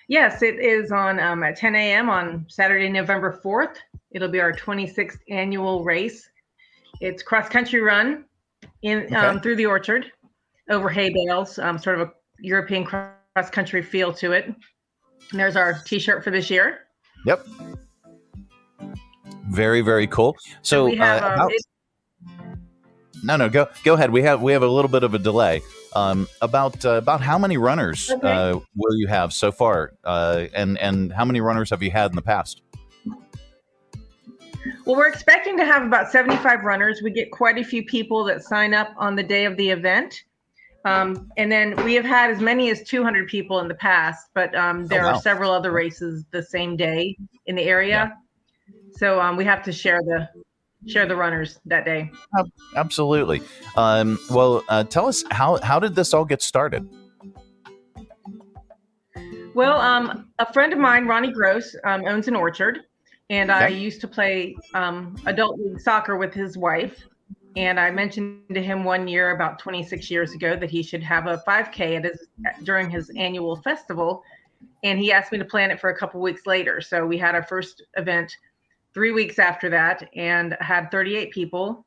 Yes, 0.08 0.42
it 0.42 0.60
is 0.60 0.92
on 0.92 1.20
um, 1.20 1.44
at 1.44 1.58
10 1.58 1.76
a.m. 1.76 2.10
on 2.10 2.46
Saturday, 2.48 2.90
November 2.90 3.40
4th. 3.44 3.76
It'll 4.12 4.30
be 4.30 4.40
our 4.40 4.54
26th 4.54 5.18
annual 5.30 5.84
race. 5.84 6.30
It's 7.02 7.22
cross 7.22 7.50
country 7.50 7.82
run 7.82 8.26
in 8.84 9.14
um, 9.16 9.42
through 9.42 9.58
the 9.58 9.66
orchard 9.66 10.12
over 10.70 10.90
hay 10.90 11.12
bales, 11.12 11.60
um, 11.60 11.78
sort 11.78 12.00
of 12.00 12.08
a 12.08 12.14
European 12.40 12.86
cross 12.86 13.50
country 13.52 13.82
feel 13.82 14.14
to 14.14 14.32
it. 14.32 14.46
And 14.46 15.40
there's 15.40 15.56
our 15.56 15.74
T-shirt 15.86 16.24
for 16.24 16.32
this 16.32 16.50
year. 16.50 16.82
Yep. 17.26 17.46
Very 19.50 19.82
very 19.82 20.08
cool. 20.08 20.36
So 20.62 20.86
we 20.86 20.96
have 20.98 21.24
uh, 21.24 21.28
um, 21.28 21.38
how- 21.40 21.48
it- 21.48 21.62
no 23.26 23.36
no 23.36 23.50
go 23.50 23.68
go 23.84 23.96
ahead. 23.96 24.12
We 24.12 24.22
have 24.22 24.42
we 24.42 24.54
have 24.54 24.62
a 24.64 24.68
little 24.68 24.90
bit 24.90 25.04
of 25.04 25.14
a 25.14 25.20
delay. 25.20 25.62
Um, 25.94 26.28
about 26.42 26.84
uh, 26.86 26.92
about 26.96 27.22
how 27.22 27.38
many 27.40 27.58
runners 27.58 28.12
Okay. 28.12 28.28
uh, 28.30 28.60
will 28.76 28.96
you 28.98 29.08
have 29.08 29.32
so 29.34 29.52
far, 29.52 29.94
uh, 30.04 30.46
and 30.54 30.78
and 30.78 31.12
how 31.12 31.24
many 31.26 31.40
runners 31.42 31.70
have 31.70 31.82
you 31.82 31.90
had 31.92 32.12
in 32.12 32.16
the 32.16 32.22
past? 32.22 32.62
Well, 34.86 34.96
we're 34.98 35.08
expecting 35.08 35.58
to 35.58 35.66
have 35.66 35.84
about 35.84 36.12
75 36.12 36.64
runners. 36.64 37.02
We 37.04 37.12
get 37.12 37.32
quite 37.32 37.58
a 37.58 37.64
few 37.64 37.84
people 37.86 38.24
that 38.26 38.44
sign 38.44 38.74
up 38.74 38.90
on 38.98 39.16
the 39.16 39.24
day 39.24 39.46
of 39.46 39.58
the 39.58 39.70
event. 39.70 40.24
Um, 40.84 41.32
and 41.38 41.52
then 41.52 41.76
we 41.84 41.96
have 41.96 42.06
had 42.06 42.30
as 42.30 42.40
many 42.40 42.70
as 42.70 42.84
200 42.84 43.28
people 43.28 43.60
in 43.60 43.68
the 43.68 43.74
past, 43.76 44.28
but 44.36 44.54
um, 44.56 44.86
there 44.86 45.04
Oh, 45.04 45.08
wow. 45.08 45.14
are 45.16 45.22
several 45.22 45.50
other 45.52 45.72
races 45.72 46.26
the 46.30 46.44
same 46.44 46.76
day 46.78 47.18
in 47.48 47.56
the 47.56 47.64
area. 47.64 48.14
So 48.98 49.20
um, 49.20 49.36
we 49.38 49.46
have 49.46 49.64
to 49.64 49.72
share 49.72 50.00
the 50.04 50.30
share 50.88 51.06
the 51.06 51.16
runners 51.16 51.60
that 51.66 51.86
day. 51.86 52.12
Absolutely. 52.76 53.42
Um, 53.76 54.20
well, 54.30 54.64
uh, 54.70 54.84
tell 54.84 55.08
us 55.08 55.24
how 55.32 55.60
how 55.62 55.80
did 55.80 55.96
this 55.96 56.14
all 56.14 56.26
get 56.26 56.42
started? 56.42 56.88
Well, 59.54 59.80
um, 59.80 60.28
a 60.40 60.52
friend 60.52 60.74
of 60.74 60.80
mine, 60.80 61.06
Ronnie 61.06 61.32
Gross, 61.32 61.76
um, 61.86 62.06
owns 62.06 62.28
an 62.28 62.36
orchard, 62.36 62.82
and 63.30 63.50
I 63.50 63.70
used 63.70 64.02
to 64.02 64.08
play 64.08 64.56
um, 64.74 65.16
adult 65.26 65.58
league 65.58 65.80
soccer 65.80 66.18
with 66.18 66.34
his 66.34 66.58
wife. 66.58 67.08
And 67.56 67.80
I 67.80 67.90
mentioned 67.90 68.42
to 68.54 68.62
him 68.62 68.84
one 68.84 69.08
year, 69.08 69.32
about 69.32 69.60
26 69.60 70.12
years 70.12 70.34
ago, 70.34 70.58
that 70.58 70.70
he 70.70 70.84
should 70.84 71.02
have 71.04 71.28
a 71.28 71.42
5K 71.48 71.98
at 71.98 72.04
his 72.04 72.28
during 72.64 72.90
his 72.90 73.10
annual 73.16 73.56
festival, 73.56 74.24
and 74.84 75.00
he 75.00 75.14
asked 75.14 75.32
me 75.32 75.38
to 75.38 75.46
plan 75.46 75.72
it 75.72 75.80
for 75.80 75.90
a 75.90 75.98
couple 75.98 76.20
weeks 76.20 76.46
later. 76.46 76.82
So 76.82 77.06
we 77.06 77.18
had 77.18 77.34
our 77.34 77.44
first 77.44 77.82
event 77.96 78.36
three 78.96 79.12
weeks 79.12 79.38
after 79.38 79.70
that, 79.70 80.10
and 80.16 80.58
had 80.60 80.90
38 80.90 81.30
people, 81.32 81.86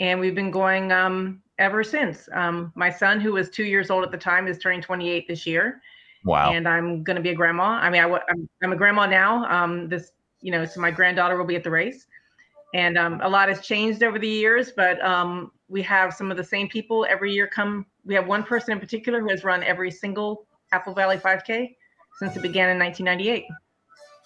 and 0.00 0.18
we've 0.18 0.34
been 0.34 0.50
going 0.50 0.90
um, 0.90 1.40
ever 1.60 1.84
since. 1.84 2.28
Um, 2.32 2.72
my 2.74 2.90
son, 2.90 3.20
who 3.20 3.34
was 3.34 3.50
two 3.50 3.64
years 3.64 3.88
old 3.90 4.02
at 4.02 4.10
the 4.10 4.18
time, 4.18 4.48
is 4.48 4.58
turning 4.58 4.82
28 4.82 5.28
this 5.28 5.46
year 5.46 5.80
Wow. 6.24 6.52
and 6.52 6.68
I'm 6.68 7.02
going 7.04 7.16
to 7.16 7.22
be 7.22 7.30
a 7.30 7.34
grandma. 7.34 7.78
I 7.80 7.90
mean, 7.90 8.02
I, 8.02 8.06
wa- 8.06 8.20
I'm, 8.28 8.48
I'm 8.62 8.72
a 8.72 8.76
grandma 8.76 9.06
now. 9.06 9.44
Um, 9.44 9.88
this, 9.88 10.12
you 10.40 10.50
know, 10.52 10.64
so 10.64 10.80
my 10.80 10.90
granddaughter 10.90 11.36
will 11.36 11.44
be 11.46 11.56
at 11.56 11.64
the 11.64 11.70
race, 11.70 12.06
and 12.74 12.98
um, 12.98 13.20
a 13.22 13.28
lot 13.28 13.48
has 13.48 13.60
changed 13.64 14.02
over 14.02 14.18
the 14.18 14.28
years. 14.28 14.72
But 14.76 15.02
um, 15.04 15.52
we 15.68 15.80
have 15.82 16.12
some 16.12 16.30
of 16.30 16.36
the 16.36 16.44
same 16.44 16.68
people 16.68 17.06
every 17.08 17.32
year 17.32 17.46
come. 17.46 17.86
We 18.04 18.14
have 18.14 18.26
one 18.26 18.42
person 18.42 18.72
in 18.72 18.80
particular 18.80 19.20
who 19.20 19.30
has 19.30 19.44
run 19.44 19.62
every 19.62 19.90
single 19.90 20.46
Apple 20.72 20.92
Valley 20.94 21.16
5K 21.16 21.76
since 22.18 22.36
it 22.36 22.42
began 22.42 22.68
in 22.70 22.78
1998. 22.78 23.44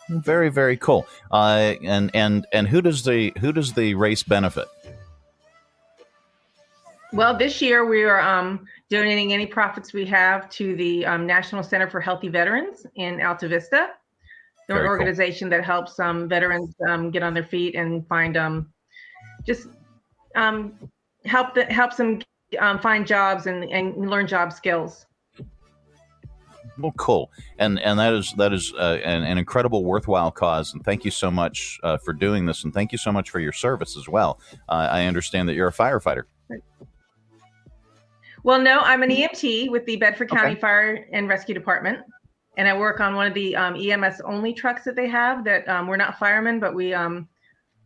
Very 0.09 0.49
very 0.51 0.77
cool. 0.77 1.07
Uh, 1.31 1.75
and 1.83 2.11
and 2.15 2.47
and 2.53 2.69
who 2.69 2.83
does 2.83 3.05
the 3.05 3.33
who 3.41 3.53
does 3.53 3.73
the 3.73 3.95
race 3.95 4.23
benefit? 4.23 4.69
Well, 7.12 7.37
this 7.37 7.61
year 7.61 7.85
we 7.85 8.05
are 8.05 8.21
um, 8.21 8.67
donating 8.88 9.35
any 9.35 9.45
profits 9.45 9.93
we 9.93 10.07
have 10.07 10.49
to 10.51 10.75
the 10.77 11.05
um, 11.05 11.27
National 11.27 11.62
Center 11.62 11.88
for 11.88 12.01
Healthy 12.01 12.29
Veterans 12.29 12.87
in 12.95 13.19
Altavista. 13.19 13.88
They're 14.67 14.77
Very 14.77 14.81
an 14.81 14.87
cool. 14.87 14.91
organization 14.93 15.51
that 15.51 15.62
helps 15.62 16.01
um, 16.01 16.27
veterans 16.27 16.75
um, 16.88 17.11
get 17.11 17.23
on 17.23 17.35
their 17.35 17.45
feet 17.45 17.75
and 17.75 18.07
find 18.07 18.38
um, 18.38 18.73
just 19.45 19.69
um, 20.37 20.73
help 21.27 21.55
the, 21.55 21.65
helps 21.67 21.97
them 21.97 22.23
um, 22.59 22.79
find 22.79 23.07
jobs 23.07 23.47
and, 23.47 23.65
and 23.65 24.09
learn 24.09 24.27
job 24.27 24.53
skills. 24.53 25.07
Well, 26.78 26.92
cool. 26.96 27.30
And 27.58 27.78
and 27.80 27.98
that 27.98 28.12
is 28.14 28.32
that 28.38 28.52
is 28.52 28.72
uh, 28.74 28.98
an, 29.04 29.24
an 29.24 29.38
incredible, 29.38 29.85
worthwhile 29.85 30.30
cause. 30.30 30.72
And 30.72 30.85
thank 30.85 31.04
you 31.04 31.11
so 31.11 31.30
much 31.30 31.78
uh, 31.82 31.98
for 31.98 32.12
doing 32.12 32.46
this. 32.46 32.64
And 32.64 32.72
thank 32.72 32.92
you 32.92 32.98
so 32.98 33.12
much 33.12 33.30
for 33.30 33.40
your 33.40 33.52
service 33.52 33.96
as 33.96 34.08
well. 34.08 34.40
Uh, 34.68 34.88
I 34.90 35.06
understand 35.06 35.48
that 35.48 35.54
you're 35.54 35.68
a 35.68 35.72
firefighter. 35.72 36.24
Well, 38.44 38.61
no, 38.61 38.80
I'm 38.80 39.02
an 39.04 39.11
EMT 39.11 39.70
with 39.70 39.87
the 39.87 39.96
Bedford 39.96 40.28
County 40.28 40.52
Okay. 40.52 40.61
Fire 40.61 41.06
and 41.12 41.28
Rescue 41.28 41.54
Department, 41.54 42.00
and 42.56 42.66
I 42.66 42.76
work 42.76 42.98
on 42.98 43.14
one 43.14 43.28
of 43.28 43.35
the 43.35 43.54
um, 43.54 43.76
EMS 43.76 44.20
only 44.22 44.52
trucks 44.52 44.82
that 44.85 44.96
they 44.96 45.06
have. 45.08 45.44
That 45.44 45.68
um, 45.68 45.87
we're 45.87 45.96
not 45.96 46.18
firemen, 46.18 46.58
but 46.58 46.74
we 46.74 46.92
um, 46.92 47.28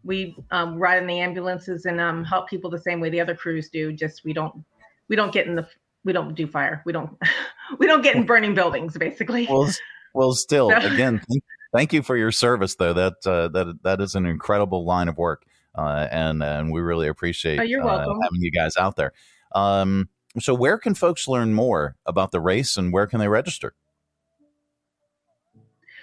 we 0.03 0.35
um, 0.53 0.79
ride 0.79 0.99
in 0.99 1.07
the 1.07 1.19
ambulances 1.19 1.85
and 1.85 2.01
um, 2.01 2.25
help 2.25 2.49
people 2.49 2.71
the 2.71 2.79
same 2.79 3.01
way 3.01 3.11
the 3.11 3.21
other 3.21 3.35
crews 3.35 3.69
do. 3.69 3.93
Just 3.93 4.25
we 4.25 4.33
don't 4.33 4.65
we 5.09 5.17
don't 5.17 5.33
get 5.33 5.47
in 5.47 5.57
the 5.57 5.67
we 6.05 6.15
don't 6.15 6.35
do 6.35 6.47
fire. 6.47 6.83
We 6.87 6.93
don't 6.93 7.19
we 7.79 7.87
don't 7.87 8.03
get 8.03 8.17
in 8.17 8.27
burning 8.27 8.55
buildings, 8.55 8.97
basically. 8.97 9.47
Well, 9.49 9.71
well, 10.15 10.33
still, 10.33 10.71
No. 10.71 10.77
again, 10.95 11.21
thank, 11.29 11.45
thank 11.73 11.93
you 11.93 12.03
for 12.03 12.17
your 12.17 12.33
service, 12.33 12.75
though. 12.77 12.93
That 12.93 13.15
uh, 13.27 13.49
that 13.49 13.83
that 13.83 14.01
is 14.01 14.15
an 14.15 14.27
incredible 14.27 14.85
line 14.85 15.09
of 15.09 15.19
work, 15.19 15.45
uh, 15.75 16.09
and 16.11 16.43
and 16.43 16.73
we 16.73 16.81
really 16.81 17.09
appreciate 17.09 17.61
Oh, 17.61 17.63
you're 17.63 17.83
uh, 17.83 17.87
welcome. 17.87 18.21
having 18.23 18.41
you 18.41 18.51
guys 18.51 18.77
out 18.77 18.97
there. 18.97 19.13
Um, 19.55 20.09
so, 20.39 20.55
where 20.55 20.79
can 20.79 20.95
folks 20.95 21.29
learn 21.29 21.53
more 21.55 21.97
about 22.07 22.33
the 22.33 22.41
race, 22.41 22.77
and 22.77 22.93
where 22.93 23.07
can 23.07 23.21
they 23.21 23.29
register? 23.29 23.75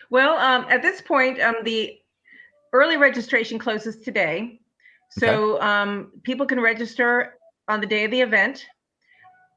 Well, 0.10 0.38
um, 0.38 0.66
at 0.70 0.82
this 0.84 1.02
point, 1.02 1.42
um, 1.42 1.56
the 1.64 1.98
early 2.72 2.98
registration 2.98 3.58
closes 3.58 3.98
today. 3.98 4.60
So 5.10 5.62
um, 5.62 6.12
people 6.24 6.46
can 6.46 6.60
register 6.60 7.36
on 7.68 7.82
the 7.82 7.88
day 7.88 8.04
of 8.04 8.12
the 8.12 8.22
event. 8.22 8.66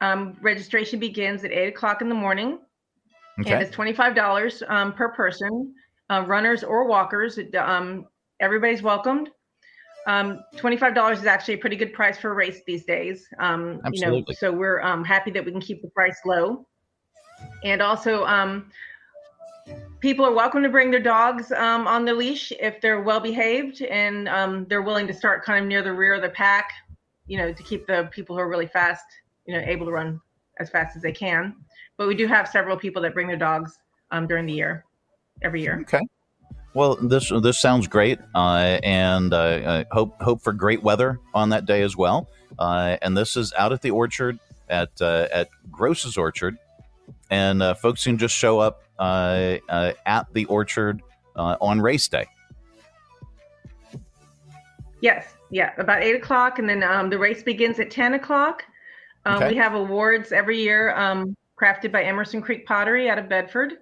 Um, 0.01 0.37
registration 0.41 0.99
begins 0.99 1.43
at 1.43 1.51
eight 1.51 1.67
o'clock 1.69 2.01
in 2.01 2.09
the 2.09 2.15
morning, 2.15 2.59
Okay. 3.39 3.51
and 3.51 3.61
it's 3.61 3.71
twenty 3.71 3.93
five 3.93 4.15
dollars 4.15 4.61
um, 4.67 4.93
per 4.93 5.09
person, 5.09 5.73
uh, 6.09 6.23
runners 6.27 6.63
or 6.63 6.87
walkers. 6.87 7.39
Um, 7.57 8.05
everybody's 8.39 8.83
welcomed. 8.83 9.29
Um, 10.05 10.39
twenty 10.55 10.77
five 10.77 10.93
dollars 10.93 11.19
is 11.19 11.25
actually 11.25 11.55
a 11.55 11.57
pretty 11.57 11.75
good 11.75 11.93
price 11.93 12.17
for 12.17 12.31
a 12.31 12.33
race 12.35 12.61
these 12.67 12.85
days. 12.85 13.27
Um, 13.39 13.81
you 13.91 14.01
know, 14.01 14.23
so 14.33 14.51
we're 14.51 14.81
um, 14.81 15.03
happy 15.03 15.31
that 15.31 15.43
we 15.43 15.51
can 15.51 15.61
keep 15.61 15.81
the 15.81 15.89
price 15.89 16.19
low, 16.25 16.67
and 17.63 17.81
also. 17.81 18.23
Um, 18.25 18.71
people 19.99 20.25
are 20.25 20.33
welcome 20.33 20.63
to 20.63 20.69
bring 20.69 20.91
their 20.91 21.01
dogs 21.01 21.51
um, 21.51 21.87
on 21.87 22.05
the 22.05 22.13
leash 22.13 22.53
if 22.59 22.79
they're 22.81 23.01
well 23.01 23.19
behaved 23.19 23.81
and 23.81 24.29
um, 24.29 24.65
they're 24.69 24.81
willing 24.81 25.07
to 25.07 25.13
start 25.13 25.43
kind 25.43 25.63
of 25.63 25.67
near 25.67 25.81
the 25.81 25.91
rear 25.91 26.13
of 26.13 26.21
the 26.21 26.29
pack 26.29 26.71
you 27.25 27.37
know 27.37 27.51
to 27.51 27.63
keep 27.63 27.85
the 27.87 28.07
people 28.11 28.35
who 28.35 28.41
are 28.41 28.47
really 28.47 28.67
fast 28.67 29.05
you 29.47 29.53
know 29.53 29.63
able 29.65 29.85
to 29.85 29.91
run 29.91 30.19
as 30.59 30.69
fast 30.69 30.95
as 30.95 31.01
they 31.01 31.11
can 31.11 31.55
but 31.97 32.07
we 32.07 32.15
do 32.15 32.27
have 32.27 32.47
several 32.47 32.77
people 32.77 33.01
that 33.01 33.13
bring 33.13 33.27
their 33.27 33.37
dogs 33.37 33.79
um, 34.11 34.27
during 34.27 34.45
the 34.45 34.53
year 34.53 34.85
every 35.41 35.61
year 35.61 35.79
Okay. 35.81 36.01
Well, 36.73 36.95
this 36.95 37.31
this 37.41 37.59
sounds 37.59 37.87
great, 37.87 38.19
uh, 38.35 38.77
and 38.83 39.33
uh, 39.33 39.37
uh, 39.37 39.83
hope 39.89 40.21
hope 40.21 40.43
for 40.43 40.53
great 40.53 40.83
weather 40.83 41.19
on 41.33 41.49
that 41.49 41.65
day 41.65 41.81
as 41.81 41.97
well. 41.97 42.29
Uh, 42.59 42.97
and 43.01 43.17
this 43.17 43.35
is 43.35 43.51
out 43.57 43.73
at 43.73 43.81
the 43.81 43.89
orchard 43.89 44.37
at 44.69 44.89
uh, 45.01 45.27
at 45.31 45.49
Gross's 45.71 46.17
Orchard, 46.17 46.55
and 47.31 47.63
uh, 47.63 47.73
folks 47.73 48.03
can 48.03 48.19
just 48.19 48.35
show 48.35 48.59
up 48.59 48.83
uh, 48.99 49.57
uh, 49.69 49.93
at 50.05 50.31
the 50.33 50.45
orchard 50.45 51.01
uh, 51.35 51.55
on 51.61 51.81
race 51.81 52.07
day. 52.07 52.25
yes 55.01 55.33
yeah 55.49 55.71
about 55.77 56.01
eight 56.01 56.15
o'clock 56.15 56.59
and 56.59 56.67
then 56.67 56.83
um, 56.83 57.09
the 57.09 57.17
race 57.17 57.43
begins 57.43 57.79
at 57.79 57.91
10 57.91 58.15
o'clock 58.15 58.63
Okay. 59.35 59.49
we 59.49 59.55
have 59.55 59.73
awards 59.73 60.31
every 60.31 60.59
year 60.61 60.95
um, 60.95 61.35
crafted 61.61 61.91
by 61.91 62.03
emerson 62.03 62.41
creek 62.41 62.65
pottery 62.65 63.09
out 63.09 63.17
of 63.17 63.27
bedford 63.29 63.73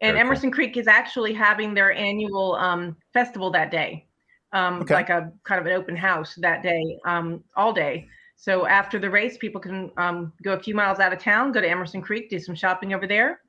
and 0.00 0.12
Very 0.12 0.12
cool. 0.14 0.20
emerson 0.20 0.50
creek 0.50 0.76
is 0.76 0.86
actually 0.88 1.32
having 1.32 1.74
their 1.74 1.92
annual 1.92 2.54
um, 2.56 2.96
festival 3.12 3.50
that 3.52 3.70
day 3.70 4.06
um, 4.52 4.82
Okay. 4.82 4.94
like 4.94 5.08
a 5.08 5.32
kind 5.44 5.60
of 5.60 5.66
an 5.66 5.72
open 5.72 5.96
house 5.96 6.34
that 6.40 6.62
day 6.62 6.98
um, 7.06 7.42
all 7.56 7.72
day 7.72 8.06
so 8.36 8.66
after 8.66 8.98
the 8.98 9.08
race 9.08 9.36
people 9.38 9.60
can 9.60 9.90
um, 9.96 10.32
go 10.42 10.52
a 10.54 10.60
few 10.60 10.74
miles 10.74 10.98
out 10.98 11.12
of 11.12 11.18
town 11.18 11.52
go 11.52 11.60
to 11.60 11.68
emerson 11.68 12.02
creek 12.02 12.28
do 12.28 12.38
some 12.38 12.54
shopping 12.54 12.92
over 12.92 13.06
there 13.06 13.40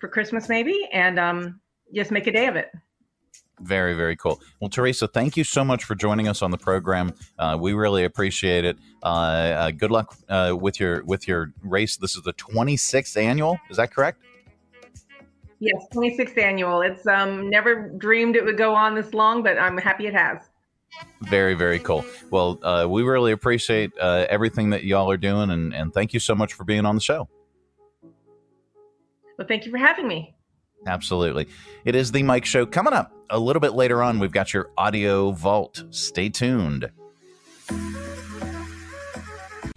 for 0.00 0.08
christmas 0.08 0.48
maybe 0.48 0.88
and 0.92 1.18
um, 1.18 1.60
just 1.94 2.10
make 2.10 2.26
a 2.26 2.32
day 2.32 2.46
of 2.46 2.56
it 2.56 2.70
Very, 3.60 3.94
very 3.94 4.16
cool. 4.16 4.40
Well, 4.60 4.68
Theresa, 4.68 5.06
thank 5.06 5.36
you 5.36 5.44
so 5.44 5.64
much 5.64 5.84
for 5.84 5.94
joining 5.94 6.28
us 6.28 6.42
on 6.42 6.50
the 6.50 6.58
program. 6.58 7.14
Uh, 7.38 7.56
we 7.58 7.72
really 7.72 8.04
appreciate 8.04 8.64
it. 8.64 8.76
Uh, 9.02 9.06
uh, 9.06 9.70
good 9.70 9.90
luck 9.90 10.16
uh, 10.28 10.56
with 10.58 10.80
your 10.80 11.04
with 11.04 11.28
your 11.28 11.52
race. 11.62 11.96
This 11.96 12.16
is 12.16 12.22
the 12.22 12.32
26th 12.32 13.16
annual. 13.16 13.58
Is 13.70 13.76
that 13.76 13.92
correct? 13.92 14.20
Yes, 15.60 15.86
26th 15.94 16.36
annual. 16.36 16.82
It's 16.82 17.06
um 17.06 17.48
never 17.48 17.90
dreamed 17.96 18.36
it 18.36 18.44
would 18.44 18.58
go 18.58 18.74
on 18.74 18.94
this 18.94 19.14
long, 19.14 19.42
but 19.42 19.56
I'm 19.56 19.78
happy 19.78 20.06
it 20.06 20.14
has. 20.14 20.40
Very, 21.22 21.54
very 21.54 21.78
cool. 21.78 22.04
Well, 22.30 22.58
uh, 22.62 22.86
we 22.88 23.02
really 23.02 23.32
appreciate 23.32 23.92
uh, 24.00 24.26
everything 24.28 24.70
that 24.70 24.84
y'all 24.84 25.10
are 25.10 25.16
doing, 25.16 25.50
and, 25.50 25.74
and 25.74 25.92
thank 25.92 26.12
you 26.12 26.20
so 26.20 26.34
much 26.34 26.52
for 26.52 26.64
being 26.64 26.86
on 26.86 26.94
the 26.94 27.00
show. 27.00 27.28
Well, 29.38 29.46
thank 29.48 29.64
you 29.64 29.72
for 29.72 29.78
having 29.78 30.06
me. 30.06 30.34
Absolutely. 30.86 31.48
It 31.84 31.94
is 31.94 32.12
the 32.12 32.22
Mike 32.22 32.44
Show. 32.44 32.66
Coming 32.66 32.92
up 32.92 33.12
a 33.30 33.38
little 33.38 33.60
bit 33.60 33.72
later 33.72 34.02
on, 34.02 34.18
we've 34.18 34.32
got 34.32 34.52
your 34.52 34.70
audio 34.76 35.32
vault. 35.32 35.84
Stay 35.90 36.28
tuned. 36.28 36.90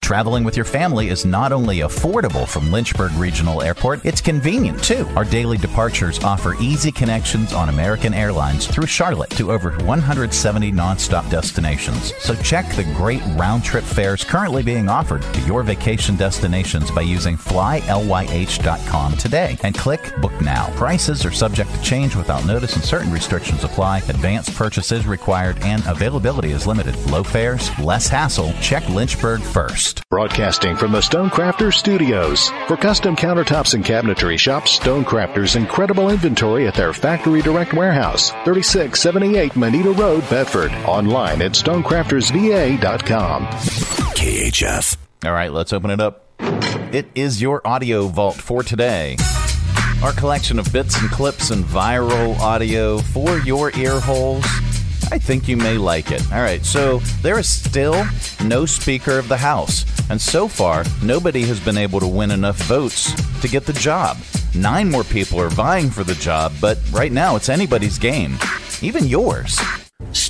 Traveling 0.00 0.44
with 0.44 0.54
your 0.56 0.64
family 0.66 1.08
is 1.08 1.24
not 1.24 1.50
only 1.52 1.78
affordable 1.78 2.46
from 2.46 2.70
Lynchburg 2.70 3.12
Regional 3.12 3.62
Airport, 3.62 4.04
it's 4.04 4.20
convenient 4.20 4.82
too. 4.82 5.08
Our 5.16 5.24
daily 5.24 5.56
departures 5.56 6.22
offer 6.22 6.54
easy 6.60 6.92
connections 6.92 7.52
on 7.52 7.68
American 7.68 8.12
Airlines 8.12 8.66
through 8.66 8.86
Charlotte 8.86 9.30
to 9.30 9.50
over 9.50 9.70
170 9.84 10.72
nonstop 10.72 11.28
destinations. 11.30 12.12
So 12.18 12.34
check 12.36 12.68
the 12.74 12.84
great 12.94 13.22
round 13.36 13.64
trip 13.64 13.84
fares 13.84 14.24
currently 14.24 14.62
being 14.62 14.88
offered 14.88 15.22
to 15.22 15.40
your 15.42 15.62
vacation 15.62 16.16
destinations 16.16 16.90
by 16.90 17.02
using 17.02 17.36
flylyh.com 17.36 19.16
today 19.16 19.56
and 19.62 19.74
click 19.74 20.14
book 20.20 20.38
now. 20.40 20.70
Prices 20.76 21.24
are 21.24 21.32
subject 21.32 21.72
to 21.74 21.82
change 21.82 22.14
without 22.16 22.46
notice 22.46 22.74
and 22.74 22.84
certain 22.84 23.12
restrictions 23.12 23.64
apply. 23.64 23.98
Advanced 23.98 24.54
purchase 24.54 24.92
is 24.92 25.06
required 25.06 25.58
and 25.62 25.82
availability 25.86 26.52
is 26.52 26.66
limited. 26.66 26.96
Low 27.10 27.22
fares, 27.22 27.70
less 27.78 28.08
hassle. 28.08 28.52
Check 28.60 28.88
Lynchburg 28.88 29.40
first. 29.40 29.83
Broadcasting 30.10 30.76
from 30.76 30.92
the 30.92 31.00
Stonecrafters 31.00 31.74
Studios. 31.74 32.48
For 32.68 32.76
custom 32.76 33.16
countertops 33.16 33.74
and 33.74 33.84
cabinetry, 33.84 34.38
shop 34.38 34.64
Stonecrafters' 34.64 35.56
incredible 35.56 36.08
inventory 36.10 36.66
at 36.66 36.74
their 36.74 36.92
Factory 36.92 37.42
Direct 37.42 37.74
Warehouse, 37.74 38.30
3678 38.44 39.56
Moneta 39.56 39.90
Road, 39.92 40.20
Bedford. 40.30 40.72
Online 40.86 41.42
at 41.42 41.52
stonecraftersva.com. 41.52 43.46
KHF. 43.46 44.96
All 45.24 45.32
right, 45.32 45.52
let's 45.52 45.72
open 45.72 45.90
it 45.90 46.00
up. 46.00 46.24
It 46.94 47.06
is 47.14 47.42
your 47.42 47.60
audio 47.66 48.08
vault 48.08 48.36
for 48.36 48.62
today. 48.62 49.16
Our 50.02 50.12
collection 50.12 50.58
of 50.58 50.72
bits 50.72 51.00
and 51.00 51.10
clips 51.10 51.50
and 51.50 51.64
viral 51.64 52.38
audio 52.38 52.98
for 52.98 53.38
your 53.38 53.70
ear 53.76 54.00
holes. 54.00 54.44
I 55.10 55.18
think 55.18 55.48
you 55.48 55.56
may 55.56 55.76
like 55.76 56.10
it. 56.10 56.22
All 56.32 56.40
right, 56.40 56.64
so 56.64 56.98
there 57.22 57.38
is 57.38 57.48
still 57.48 58.06
no 58.44 58.66
Speaker 58.66 59.18
of 59.18 59.28
the 59.28 59.36
House, 59.36 59.84
and 60.10 60.20
so 60.20 60.48
far, 60.48 60.84
nobody 61.02 61.42
has 61.42 61.60
been 61.60 61.78
able 61.78 62.00
to 62.00 62.06
win 62.06 62.30
enough 62.30 62.56
votes 62.62 63.12
to 63.40 63.48
get 63.48 63.66
the 63.66 63.72
job. 63.74 64.16
Nine 64.54 64.90
more 64.90 65.04
people 65.04 65.40
are 65.40 65.50
vying 65.50 65.90
for 65.90 66.04
the 66.04 66.14
job, 66.14 66.52
but 66.60 66.78
right 66.92 67.12
now 67.12 67.36
it's 67.36 67.48
anybody's 67.48 67.98
game, 67.98 68.38
even 68.82 69.06
yours. 69.06 69.58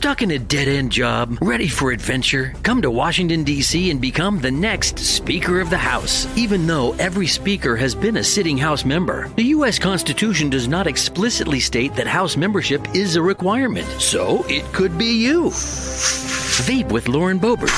Stuck 0.04 0.20
in 0.20 0.30
a 0.30 0.38
dead 0.38 0.68
end 0.68 0.92
job, 0.92 1.38
ready 1.40 1.68
for 1.68 1.90
adventure? 1.90 2.52
Come 2.62 2.82
to 2.82 2.90
Washington, 2.90 3.44
D.C. 3.44 3.90
and 3.90 4.00
become 4.00 4.38
the 4.38 4.50
next 4.50 4.98
Speaker 4.98 5.60
of 5.60 5.70
the 5.70 5.78
House. 5.78 6.26
Even 6.36 6.66
though 6.66 6.92
every 6.98 7.26
Speaker 7.26 7.74
has 7.74 7.94
been 7.94 8.18
a 8.18 8.24
sitting 8.24 8.58
House 8.58 8.84
member, 8.84 9.28
the 9.36 9.44
U.S. 9.56 9.78
Constitution 9.78 10.50
does 10.50 10.68
not 10.68 10.86
explicitly 10.86 11.60
state 11.60 11.94
that 11.94 12.06
House 12.06 12.36
membership 12.36 12.94
is 12.94 13.16
a 13.16 13.22
requirement. 13.22 13.86
So 14.00 14.44
it 14.48 14.64
could 14.74 14.98
be 14.98 15.24
you. 15.24 15.44
Vape 15.44 16.92
with 16.92 17.08
Lauren 17.08 17.40
Boebert. 17.40 17.70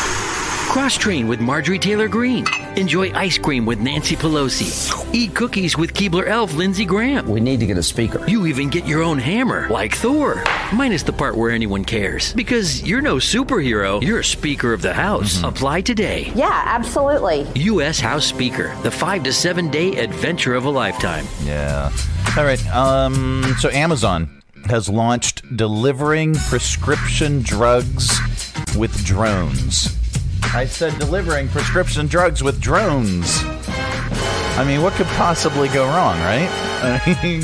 Cross 0.70 0.98
train 0.98 1.28
with 1.28 1.40
Marjorie 1.40 1.78
Taylor 1.78 2.08
Greene. 2.08 2.46
Enjoy 2.76 3.10
ice 3.12 3.38
cream 3.38 3.64
with 3.64 3.80
Nancy 3.80 4.16
Pelosi. 4.16 4.92
Eat 5.14 5.34
cookies 5.34 5.78
with 5.78 5.94
Keebler 5.94 6.26
Elf 6.26 6.52
Lindsey 6.52 6.84
Graham. 6.84 7.26
We 7.26 7.40
need 7.40 7.58
to 7.60 7.66
get 7.66 7.78
a 7.78 7.82
speaker. 7.82 8.22
You 8.28 8.46
even 8.46 8.68
get 8.68 8.86
your 8.86 9.02
own 9.02 9.18
hammer, 9.18 9.66
like 9.70 9.94
Thor. 9.94 10.44
Minus 10.74 11.02
the 11.02 11.12
part 11.14 11.36
where 11.38 11.50
anyone 11.50 11.86
cares. 11.86 12.34
Because 12.34 12.82
you're 12.82 13.00
no 13.00 13.16
superhero, 13.16 14.02
you're 14.02 14.20
a 14.20 14.24
Speaker 14.24 14.74
of 14.74 14.82
the 14.82 14.92
House. 14.92 15.42
Apply 15.42 15.80
today. 15.80 16.30
Yeah, 16.34 16.64
absolutely. 16.66 17.46
U.S. 17.62 17.98
House 17.98 18.26
Speaker, 18.26 18.76
the 18.82 18.90
five 18.90 19.22
to 19.22 19.32
seven 19.32 19.70
day 19.70 19.96
adventure 19.96 20.54
of 20.54 20.66
a 20.66 20.70
lifetime. 20.70 21.26
Yeah. 21.44 21.90
All 22.36 22.44
right. 22.44 22.62
Um, 22.68 23.42
so 23.58 23.70
Amazon 23.70 24.42
has 24.66 24.90
launched 24.90 25.56
delivering 25.56 26.34
prescription 26.34 27.40
drugs 27.40 28.20
with 28.76 29.02
drones. 29.02 29.96
I 30.56 30.64
said 30.64 30.98
delivering 30.98 31.48
prescription 31.48 32.06
drugs 32.06 32.42
with 32.42 32.62
drones. 32.62 33.42
I 33.44 34.64
mean, 34.66 34.80
what 34.80 34.94
could 34.94 35.06
possibly 35.08 35.68
go 35.68 35.84
wrong, 35.84 36.18
right? 36.20 36.48
I 36.82 37.18
mean, 37.22 37.42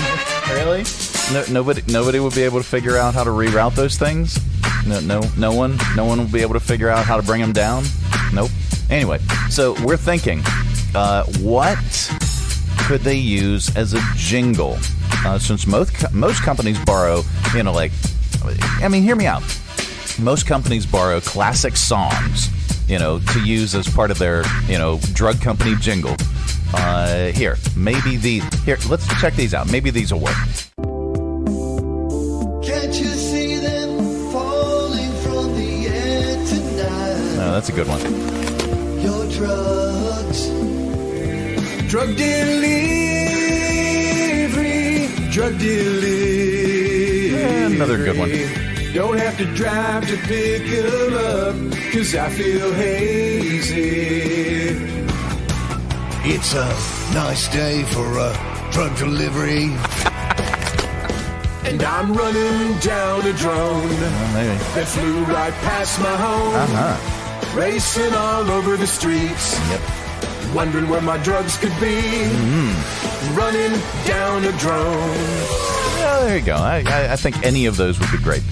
really? 0.57 0.85
No, 1.31 1.45
nobody, 1.53 1.83
nobody 1.93 2.21
would 2.21 2.35
be 2.35 2.41
able 2.41 2.59
to 2.59 2.67
figure 2.67 2.97
out 2.97 3.13
how 3.13 3.23
to 3.23 3.29
reroute 3.29 3.75
those 3.75 3.99
things. 3.99 4.39
No, 4.87 4.99
no, 5.01 5.21
no 5.37 5.53
one, 5.53 5.77
no 5.95 6.07
one 6.07 6.21
will 6.21 6.33
be 6.33 6.41
able 6.41 6.55
to 6.55 6.61
figure 6.61 6.89
out 6.89 7.05
how 7.05 7.19
to 7.19 7.23
bring 7.23 7.43
them 7.43 7.53
down. 7.53 7.85
Nope. 8.33 8.51
Anyway, 8.89 9.19
so 9.51 9.75
we're 9.85 9.99
thinking, 9.99 10.41
uh, 10.95 11.25
what 11.41 11.79
could 12.79 13.03
they 13.03 13.17
use 13.17 13.77
as 13.77 13.93
a 13.93 14.01
jingle? 14.17 14.79
Uh, 15.25 15.39
since 15.39 15.67
most 15.67 15.95
co- 15.95 16.09
most 16.15 16.43
companies 16.43 16.83
borrow, 16.87 17.23
you 17.55 17.63
know, 17.63 17.73
like, 17.75 17.93
I 18.81 18.89
mean, 18.89 19.03
hear 19.03 19.17
me 19.17 19.27
out. 19.27 19.43
most 20.19 20.47
companies 20.47 20.87
borrow 20.87 21.21
classic 21.21 21.77
songs, 21.77 22.49
you 22.89 22.99
know, 22.99 23.19
to 23.19 23.41
use 23.41 23.75
as 23.75 23.89
part 23.89 24.11
of 24.11 24.19
their, 24.19 24.45
you 24.69 24.79
know, 24.79 24.99
drug 25.13 25.41
company 25.41 25.75
jingle. 25.77 26.17
Uh, 26.75 27.33
here, 27.33 27.57
maybe 27.77 28.17
the 28.17 28.41
here. 28.65 28.79
Let's 28.89 29.07
check 29.21 29.35
these 29.35 29.55
out. 29.55 29.71
Maybe 29.71 29.91
these 29.91 30.13
will 30.13 30.21
work. 30.21 30.37
Can't 32.65 32.95
you 32.95 33.09
see 33.09 33.57
them 33.57 33.99
falling 34.33 35.13
from 35.23 35.55
the 35.55 35.87
air 35.89 36.47
tonight? 36.47 37.39
Oh, 37.41 37.53
that's 37.53 37.69
a 37.69 37.73
good 37.73 37.89
one. 37.89 38.01
Your 39.03 39.27
drugs. 39.31 40.49
Drug 41.91 42.17
delivery, 42.17 42.99
drug 45.31 45.59
delivery. 45.59 46.13
another 47.75 47.99
good 47.99 48.17
one. 48.19 48.31
Don't 48.95 49.19
have 49.19 49.37
to 49.37 49.45
drive 49.55 50.07
to 50.07 50.17
pick 50.33 50.65
'em 50.65 51.15
up, 51.15 51.55
cause 51.93 52.15
I 52.15 52.29
feel 52.31 52.73
hazy. 52.73 53.83
It's 56.25 56.55
a 56.55 56.69
nice 57.13 57.45
day 57.49 57.83
for 57.95 58.07
a 58.29 58.31
drug 58.73 58.93
delivery. 58.97 59.65
And 61.69 61.83
I'm 61.83 62.09
running 62.23 62.79
down 62.79 63.19
a 63.33 63.35
drone 63.43 63.89
maybe. 64.35 64.57
that 64.75 64.87
flew 64.95 65.19
right 65.37 65.55
past 65.69 66.01
my 66.01 66.17
home. 66.27 66.55
Uh-huh. 66.65 67.59
Racing 67.59 68.15
all 68.15 68.51
over 68.51 68.77
the 68.77 68.87
streets. 68.87 69.47
Yep. 69.71 69.81
Wondering 70.55 70.89
where 70.89 71.03
my 71.13 71.19
drugs 71.29 71.57
could 71.63 71.77
be. 71.81 71.97
Mm-hmm. 72.41 73.37
Running 73.41 73.75
down 74.07 74.39
a 74.45 74.53
drone. 74.65 75.19
Yeah, 76.01 76.21
there 76.25 76.39
you 76.39 76.45
go. 76.45 76.57
I, 76.57 76.83
I, 76.87 77.13
I 77.15 77.17
think 77.17 77.35
any 77.45 77.67
of 77.67 77.77
those 77.77 77.99
would 78.01 78.11
be 78.11 78.19
great. 78.29 78.43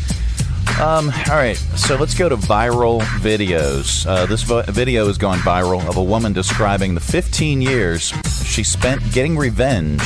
Um, 0.81 1.13
all 1.29 1.37
right, 1.37 1.59
so 1.77 1.97
let's 1.97 2.15
go 2.15 2.31
to 2.31 2.37
viral 2.37 3.03
videos. 3.21 4.07
Uh, 4.07 4.25
this 4.25 4.43
vo- 4.45 4.63
video 4.63 5.07
is 5.09 5.19
going 5.19 5.39
viral 5.41 5.87
of 5.87 5.99
a 5.99 6.03
woman 6.03 6.33
describing 6.33 6.95
the 6.95 7.01
15 7.01 7.61
years 7.61 8.15
she 8.47 8.65
spent 8.65 9.03
getting 9.13 9.37
revenge 9.37 10.03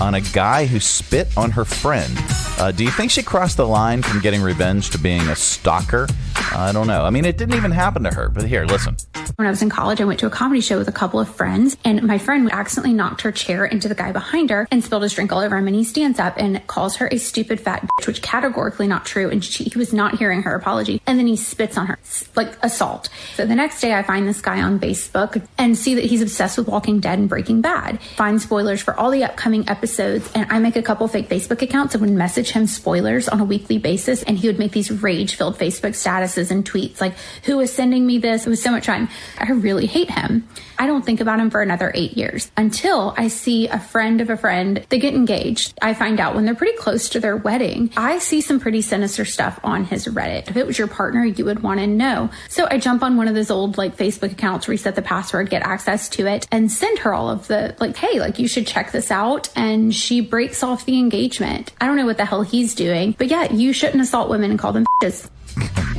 on 0.00 0.14
a 0.14 0.20
guy 0.20 0.66
who 0.66 0.80
spit 0.80 1.28
on 1.36 1.52
her 1.52 1.64
friend. 1.64 2.12
Uh, 2.58 2.72
do 2.72 2.82
you 2.82 2.90
think 2.90 3.12
she 3.12 3.22
crossed 3.22 3.58
the 3.58 3.66
line 3.66 4.02
from 4.02 4.20
getting 4.20 4.42
revenge 4.42 4.90
to 4.90 4.98
being 4.98 5.22
a 5.28 5.36
stalker? 5.36 6.08
I 6.52 6.72
don't 6.72 6.88
know. 6.88 7.04
I 7.04 7.10
mean, 7.10 7.24
it 7.24 7.38
didn't 7.38 7.54
even 7.54 7.70
happen 7.70 8.02
to 8.02 8.10
her. 8.10 8.28
But 8.28 8.44
here, 8.46 8.64
listen. 8.64 8.96
When 9.38 9.46
I 9.46 9.50
was 9.50 9.62
in 9.62 9.70
college, 9.70 10.00
I 10.00 10.04
went 10.04 10.18
to 10.18 10.26
a 10.26 10.30
comedy 10.30 10.60
show 10.60 10.78
with 10.78 10.88
a 10.88 10.92
couple 10.92 11.20
of 11.20 11.28
friends, 11.28 11.76
and 11.84 12.02
my 12.02 12.18
friend 12.18 12.50
accidentally 12.50 12.92
knocked 12.92 13.20
her 13.20 13.30
chair 13.30 13.64
into 13.64 13.86
the 13.86 13.94
guy 13.94 14.10
behind 14.10 14.50
her 14.50 14.66
and 14.72 14.82
spilled 14.82 15.04
his 15.04 15.12
drink 15.12 15.30
all 15.30 15.38
over 15.38 15.56
him. 15.56 15.68
And 15.68 15.76
he 15.76 15.84
stands 15.84 16.18
up 16.18 16.34
and 16.38 16.66
calls 16.66 16.96
her 16.96 17.08
a 17.12 17.18
stupid 17.18 17.60
fat 17.60 17.86
bitch, 17.86 18.08
which 18.08 18.20
categorically 18.20 18.88
not 18.88 19.06
true. 19.06 19.30
And 19.30 19.44
she, 19.44 19.62
he 19.62 19.78
was 19.78 19.92
not 19.92 20.18
hearing 20.18 20.42
her 20.42 20.56
apology. 20.56 21.00
And 21.06 21.20
then 21.20 21.28
he 21.28 21.36
spits 21.36 21.78
on 21.78 21.86
her, 21.86 22.00
like 22.34 22.58
assault. 22.64 23.10
So 23.36 23.46
the 23.46 23.54
next 23.54 23.80
day, 23.80 23.94
I 23.94 24.02
find 24.02 24.26
this 24.26 24.40
guy 24.40 24.60
on 24.60 24.80
Facebook 24.80 25.46
and 25.56 25.78
see 25.78 25.94
that 25.94 26.06
he's 26.06 26.20
obsessed 26.20 26.58
with 26.58 26.66
Walking 26.66 26.98
Dead 26.98 27.20
and 27.20 27.28
Breaking 27.28 27.60
Bad. 27.60 28.02
Find 28.16 28.42
spoilers 28.42 28.82
for 28.82 28.98
all 28.98 29.12
the 29.12 29.22
upcoming 29.22 29.68
episodes, 29.68 30.28
and 30.34 30.50
I 30.50 30.58
make 30.58 30.74
a 30.74 30.82
couple 30.82 31.06
fake 31.06 31.28
Facebook 31.28 31.62
accounts 31.62 31.94
and 31.94 32.00
would 32.00 32.10
message 32.10 32.50
him 32.50 32.66
spoilers 32.66 33.28
on 33.28 33.38
a 33.38 33.44
weekly 33.44 33.78
basis. 33.78 34.24
And 34.24 34.36
he 34.36 34.48
would 34.48 34.58
make 34.58 34.72
these 34.72 34.90
rage-filled 34.90 35.58
Facebook 35.58 35.92
statuses 35.92 36.50
and 36.50 36.68
tweets 36.68 37.00
like, 37.00 37.14
"Who 37.44 37.60
is 37.60 37.72
sending 37.72 38.04
me 38.04 38.18
this?" 38.18 38.44
It 38.44 38.50
was 38.50 38.60
so 38.60 38.72
much 38.72 38.86
fun. 38.86 39.08
I 39.38 39.50
really 39.52 39.86
hate 39.86 40.10
him. 40.10 40.48
I 40.78 40.86
don't 40.86 41.04
think 41.04 41.20
about 41.20 41.40
him 41.40 41.50
for 41.50 41.60
another 41.60 41.90
eight 41.94 42.16
years 42.16 42.50
until 42.56 43.14
I 43.16 43.28
see 43.28 43.66
a 43.66 43.78
friend 43.80 44.20
of 44.20 44.30
a 44.30 44.36
friend. 44.36 44.84
They 44.88 44.98
get 44.98 45.14
engaged. 45.14 45.76
I 45.82 45.94
find 45.94 46.20
out 46.20 46.34
when 46.34 46.44
they're 46.44 46.54
pretty 46.54 46.76
close 46.78 47.08
to 47.10 47.20
their 47.20 47.36
wedding. 47.36 47.90
I 47.96 48.18
see 48.18 48.40
some 48.40 48.60
pretty 48.60 48.82
sinister 48.82 49.24
stuff 49.24 49.58
on 49.64 49.84
his 49.84 50.06
Reddit. 50.06 50.48
If 50.48 50.56
it 50.56 50.66
was 50.66 50.78
your 50.78 50.86
partner, 50.86 51.24
you 51.24 51.44
would 51.44 51.62
want 51.62 51.80
to 51.80 51.86
know. 51.86 52.30
So 52.48 52.66
I 52.70 52.78
jump 52.78 53.02
on 53.02 53.16
one 53.16 53.28
of 53.28 53.34
those 53.34 53.50
old 53.50 53.76
like 53.76 53.96
Facebook 53.96 54.32
accounts, 54.32 54.68
reset 54.68 54.94
the 54.94 55.02
password, 55.02 55.50
get 55.50 55.62
access 55.62 56.08
to 56.10 56.26
it, 56.26 56.46
and 56.52 56.70
send 56.70 57.00
her 57.00 57.12
all 57.12 57.28
of 57.28 57.48
the 57.48 57.74
like, 57.80 57.96
hey, 57.96 58.20
like 58.20 58.38
you 58.38 58.46
should 58.46 58.66
check 58.66 58.92
this 58.92 59.10
out. 59.10 59.48
And 59.56 59.94
she 59.94 60.20
breaks 60.20 60.62
off 60.62 60.84
the 60.84 60.98
engagement. 60.98 61.72
I 61.80 61.86
don't 61.86 61.96
know 61.96 62.06
what 62.06 62.18
the 62.18 62.24
hell 62.24 62.42
he's 62.42 62.74
doing, 62.74 63.14
but 63.18 63.28
yeah, 63.28 63.52
you 63.52 63.72
shouldn't 63.72 64.00
assault 64.00 64.30
women 64.30 64.50
and 64.50 64.58
call 64.58 64.72
them 64.72 64.86
bitches. 65.02 65.28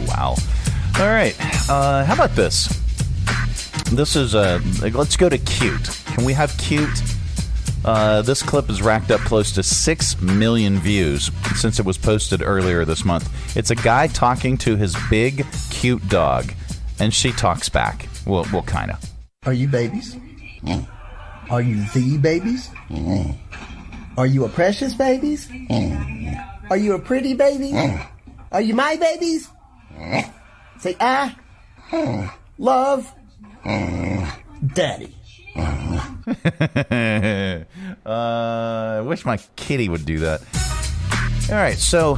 Wow. 0.07 0.35
All 0.99 1.07
right. 1.07 1.35
Uh, 1.69 2.03
how 2.05 2.13
about 2.13 2.35
this? 2.35 2.67
This 3.91 4.15
is 4.15 4.35
a. 4.35 4.61
let's 4.93 5.17
go 5.17 5.29
to 5.29 5.37
cute. 5.37 5.83
Can 6.05 6.23
we 6.23 6.33
have 6.33 6.55
cute? 6.57 7.01
Uh, 7.83 8.21
this 8.21 8.43
clip 8.43 8.67
has 8.67 8.81
racked 8.81 9.09
up 9.09 9.19
close 9.21 9.51
to 9.53 9.63
six 9.63 10.19
million 10.21 10.79
views 10.79 11.31
since 11.55 11.79
it 11.79 11.85
was 11.85 11.97
posted 11.97 12.41
earlier 12.43 12.85
this 12.85 13.03
month. 13.03 13.57
It's 13.57 13.71
a 13.71 13.75
guy 13.75 14.07
talking 14.07 14.57
to 14.59 14.75
his 14.75 14.95
big, 15.09 15.45
cute 15.71 16.07
dog, 16.07 16.53
and 16.99 17.13
she 17.13 17.31
talks 17.31 17.67
back. 17.69 18.07
Well, 18.27 18.45
well, 18.53 18.63
kind 18.63 18.91
of. 18.91 18.99
Are 19.45 19.53
you 19.53 19.67
babies? 19.67 20.15
Are 21.49 21.61
you 21.61 21.83
the 21.93 22.17
babies? 22.19 22.69
Are 24.17 24.27
you 24.27 24.45
a 24.45 24.49
precious 24.49 24.93
babies? 24.93 25.49
Are 26.69 26.77
you 26.77 26.93
a 26.93 26.99
pretty 26.99 27.33
baby? 27.33 27.73
Are 28.51 28.61
you 28.61 28.75
my 28.75 28.97
babies? 28.97 29.49
Say 30.79 30.95
I 30.99 31.35
love 32.57 33.11
daddy. 34.73 35.15
uh, 35.55 37.63
I 38.05 39.01
wish 39.01 39.25
my 39.25 39.37
kitty 39.55 39.89
would 39.89 40.05
do 40.05 40.19
that. 40.19 40.41
All 41.49 41.55
right, 41.55 41.77
so 41.77 42.17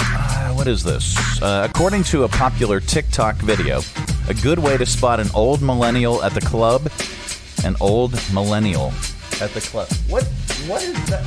uh, 0.00 0.52
what 0.52 0.66
is 0.66 0.84
this? 0.84 1.16
Uh, 1.42 1.66
according 1.68 2.04
to 2.04 2.24
a 2.24 2.28
popular 2.28 2.80
TikTok 2.80 3.36
video, 3.36 3.80
a 4.28 4.34
good 4.34 4.58
way 4.58 4.76
to 4.76 4.86
spot 4.86 5.20
an 5.20 5.28
old 5.34 5.62
millennial 5.62 6.22
at 6.22 6.34
the 6.34 6.40
club, 6.40 6.90
an 7.64 7.76
old 7.80 8.12
millennial 8.32 8.92
at 9.40 9.52
the 9.54 9.60
club. 9.60 9.88
What? 10.08 10.24
What 10.66 10.82
is 10.82 11.10
that? 11.10 11.24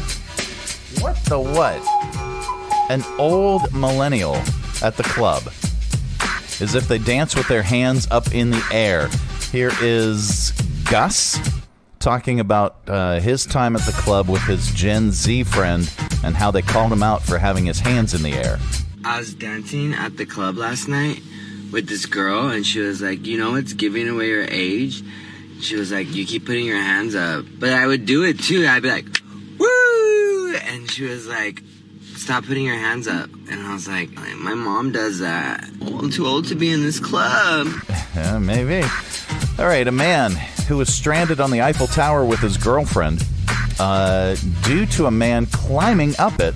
What 1.01 1.15
the 1.25 1.39
what? 1.39 1.81
An 2.89 3.03
old 3.19 3.73
millennial 3.73 4.35
at 4.81 4.95
the 4.95 5.03
club 5.03 5.43
is 6.61 6.75
if 6.75 6.87
they 6.87 6.97
dance 6.97 7.35
with 7.35 7.47
their 7.47 7.63
hands 7.63 8.07
up 8.11 8.33
in 8.33 8.51
the 8.51 8.63
air. 8.71 9.09
Here 9.51 9.71
is 9.81 10.51
Gus 10.89 11.39
talking 11.99 12.39
about 12.39 12.77
uh, 12.87 13.19
his 13.19 13.45
time 13.45 13.75
at 13.75 13.81
the 13.83 13.91
club 13.91 14.29
with 14.29 14.41
his 14.43 14.71
Gen 14.71 15.11
Z 15.11 15.43
friend 15.43 15.91
and 16.23 16.35
how 16.35 16.51
they 16.51 16.61
called 16.61 16.91
him 16.91 17.03
out 17.03 17.21
for 17.21 17.37
having 17.37 17.65
his 17.65 17.79
hands 17.79 18.13
in 18.13 18.23
the 18.23 18.33
air. 18.33 18.59
I 19.03 19.19
was 19.19 19.33
dancing 19.33 19.93
at 19.93 20.17
the 20.17 20.25
club 20.25 20.57
last 20.57 20.87
night 20.87 21.21
with 21.71 21.87
this 21.87 22.05
girl, 22.05 22.47
and 22.47 22.65
she 22.65 22.79
was 22.79 23.01
like, 23.01 23.25
You 23.25 23.37
know 23.37 23.51
what's 23.51 23.73
giving 23.73 24.07
away 24.07 24.27
your 24.29 24.45
age? 24.45 25.03
She 25.61 25.75
was 25.75 25.91
like, 25.91 26.07
You 26.13 26.25
keep 26.25 26.45
putting 26.45 26.65
your 26.65 26.81
hands 26.81 27.15
up. 27.15 27.45
But 27.59 27.73
I 27.73 27.87
would 27.87 28.05
do 28.05 28.23
it 28.23 28.39
too. 28.39 28.65
I'd 28.67 28.83
be 28.83 28.89
like, 28.89 29.05
Woo! 29.57 30.55
And 30.55 30.89
she 30.89 31.05
was 31.05 31.27
like, 31.27 31.61
Stop 32.27 32.43
putting 32.43 32.65
your 32.65 32.75
hands 32.75 33.07
up. 33.07 33.29
And 33.49 33.61
I 33.61 33.73
was 33.73 33.87
like, 33.87 34.11
My 34.11 34.53
mom 34.53 34.91
does 34.91 35.19
that. 35.19 35.63
I'm 35.81 36.11
too 36.11 36.27
old 36.27 36.43
to 36.47 36.55
be 36.55 36.73
in 36.73 36.81
this 36.81 36.99
club. 36.99 37.67
Yeah, 38.15 38.37
maybe. 38.37 38.85
All 39.57 39.65
right, 39.65 39.87
a 39.87 39.91
man 39.93 40.31
who 40.67 40.75
was 40.75 40.93
stranded 40.93 41.39
on 41.39 41.51
the 41.51 41.61
Eiffel 41.61 41.87
Tower 41.87 42.25
with 42.25 42.39
his 42.39 42.57
girlfriend 42.57 43.23
uh, 43.79 44.35
due 44.63 44.85
to 44.87 45.05
a 45.05 45.11
man 45.11 45.45
climbing 45.45 46.15
up 46.19 46.41
it. 46.41 46.53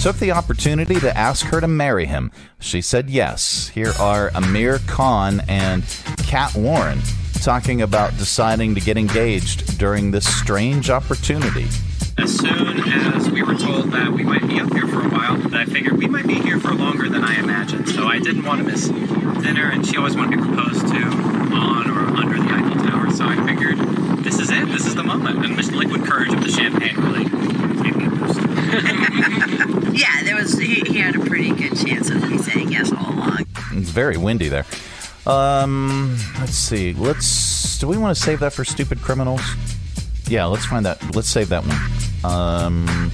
Took 0.00 0.16
the 0.16 0.32
opportunity 0.32 0.98
to 0.98 1.16
ask 1.16 1.46
her 1.46 1.60
to 1.60 1.68
marry 1.68 2.06
him. 2.06 2.32
She 2.58 2.80
said 2.80 3.10
yes. 3.10 3.68
Here 3.68 3.92
are 4.00 4.32
Amir 4.34 4.80
Khan 4.88 5.40
and 5.46 5.84
Kat 6.26 6.52
Warren 6.56 6.98
talking 7.42 7.82
about 7.82 8.16
deciding 8.18 8.74
to 8.74 8.80
get 8.80 8.96
engaged 8.96 9.78
during 9.78 10.10
this 10.10 10.26
strange 10.26 10.90
opportunity. 10.90 11.68
As 12.18 12.34
soon 12.34 12.80
as 12.92 13.30
we 13.30 13.42
were 13.42 13.54
told 13.54 13.92
that 13.92 14.10
we 14.10 14.22
might 14.22 14.46
be 14.48 14.58
up 14.58 14.72
here 14.72 14.86
for 14.88 15.00
a 15.02 15.08
while, 15.08 15.36
that 15.36 15.54
I 15.54 15.64
figured 15.66 15.98
we 15.98 16.06
might 16.06 16.26
be 16.26 16.34
here 16.34 16.58
for 16.58 16.74
longer 16.74 17.08
than 17.08 17.22
I 17.22 17.38
imagined. 17.38 17.88
So 17.88 18.06
I 18.06 18.18
didn't 18.18 18.44
want 18.44 18.60
to 18.60 18.66
miss 18.66 18.88
dinner, 18.88 19.70
and 19.70 19.86
she 19.86 19.96
always 19.96 20.16
wanted 20.16 20.36
to 20.36 20.42
be 20.42 20.48
proposed 20.48 20.88
to 20.88 21.02
on 21.54 21.90
or 21.90 22.06
under 22.16 22.38
the 22.38 22.48
Eiffel 22.48 22.84
Tower. 22.84 23.10
So 23.10 23.26
I 23.26 23.46
figured 23.46 23.78
this 24.24 24.40
is 24.40 24.50
it. 24.50 24.66
This 24.68 24.86
is 24.86 24.94
the 24.94 25.04
moment. 25.04 25.44
And 25.44 25.58
the 25.58 25.76
liquid 25.76 26.04
courage 26.04 26.32
of 26.32 26.42
the 26.42 26.50
champagne 26.50 26.96
really 26.96 27.24
gave 27.24 27.96
me 27.96 28.08
boost. 28.08 28.40
yeah, 30.00 30.22
there 30.24 30.36
was. 30.36 30.58
He, 30.58 30.80
he 30.80 30.98
had 30.98 31.16
a 31.16 31.20
pretty 31.20 31.50
good 31.50 31.76
chance 31.76 32.08
of 32.08 32.28
me 32.28 32.38
saying 32.38 32.72
yes 32.72 32.92
all 32.92 33.12
along. 33.12 33.46
It's 33.72 33.90
very 33.90 34.16
windy 34.16 34.48
there. 34.48 34.64
Um, 35.26 36.16
let's 36.40 36.56
see. 36.56 36.92
Let's. 36.94 37.78
Do 37.78 37.86
we 37.88 37.98
want 37.98 38.16
to 38.16 38.22
save 38.22 38.40
that 38.40 38.54
for 38.54 38.64
stupid 38.64 39.02
criminals? 39.02 39.42
Yeah, 40.28 40.46
let's 40.46 40.66
find 40.66 40.84
that. 40.86 41.14
Let's 41.14 41.28
save 41.28 41.48
that 41.50 41.64
one. 41.64 41.78
Um, 42.24 43.12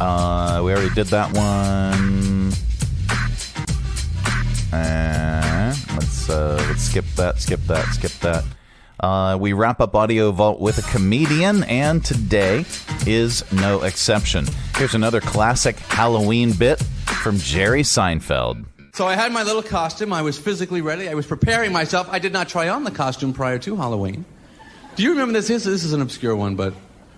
uh, 0.00 0.62
we 0.64 0.72
already 0.72 0.94
did 0.94 1.08
that 1.08 1.32
one. 1.32 2.52
Uh, 4.72 5.74
let's 5.94 6.30
uh, 6.30 6.64
let's 6.68 6.82
skip 6.82 7.04
that. 7.16 7.40
Skip 7.40 7.60
that. 7.66 7.86
Skip 7.94 8.12
that. 8.20 8.44
Uh, 9.00 9.36
we 9.40 9.52
wrap 9.52 9.80
up 9.80 9.96
Audio 9.96 10.30
Vault 10.30 10.60
with 10.60 10.78
a 10.78 10.90
comedian, 10.90 11.64
and 11.64 12.04
today 12.04 12.64
is 13.04 13.50
no 13.52 13.82
exception. 13.82 14.46
Here's 14.76 14.94
another 14.94 15.20
classic 15.20 15.76
Halloween 15.80 16.52
bit 16.52 16.80
from 16.80 17.38
Jerry 17.38 17.82
Seinfeld. 17.82 18.64
So 18.94 19.06
I 19.06 19.16
had 19.16 19.32
my 19.32 19.42
little 19.42 19.62
costume. 19.62 20.12
I 20.12 20.22
was 20.22 20.38
physically 20.38 20.80
ready. 20.80 21.08
I 21.08 21.14
was 21.14 21.26
preparing 21.26 21.72
myself. 21.72 22.08
I 22.10 22.20
did 22.20 22.32
not 22.32 22.48
try 22.48 22.68
on 22.68 22.84
the 22.84 22.90
costume 22.92 23.32
prior 23.32 23.58
to 23.60 23.74
Halloween. 23.74 24.24
Do 24.94 25.02
you 25.02 25.10
remember 25.10 25.32
this? 25.32 25.48
This, 25.48 25.64
this 25.64 25.84
is 25.84 25.94
an 25.94 26.02
obscure 26.02 26.36
one, 26.36 26.54
but 26.54 26.74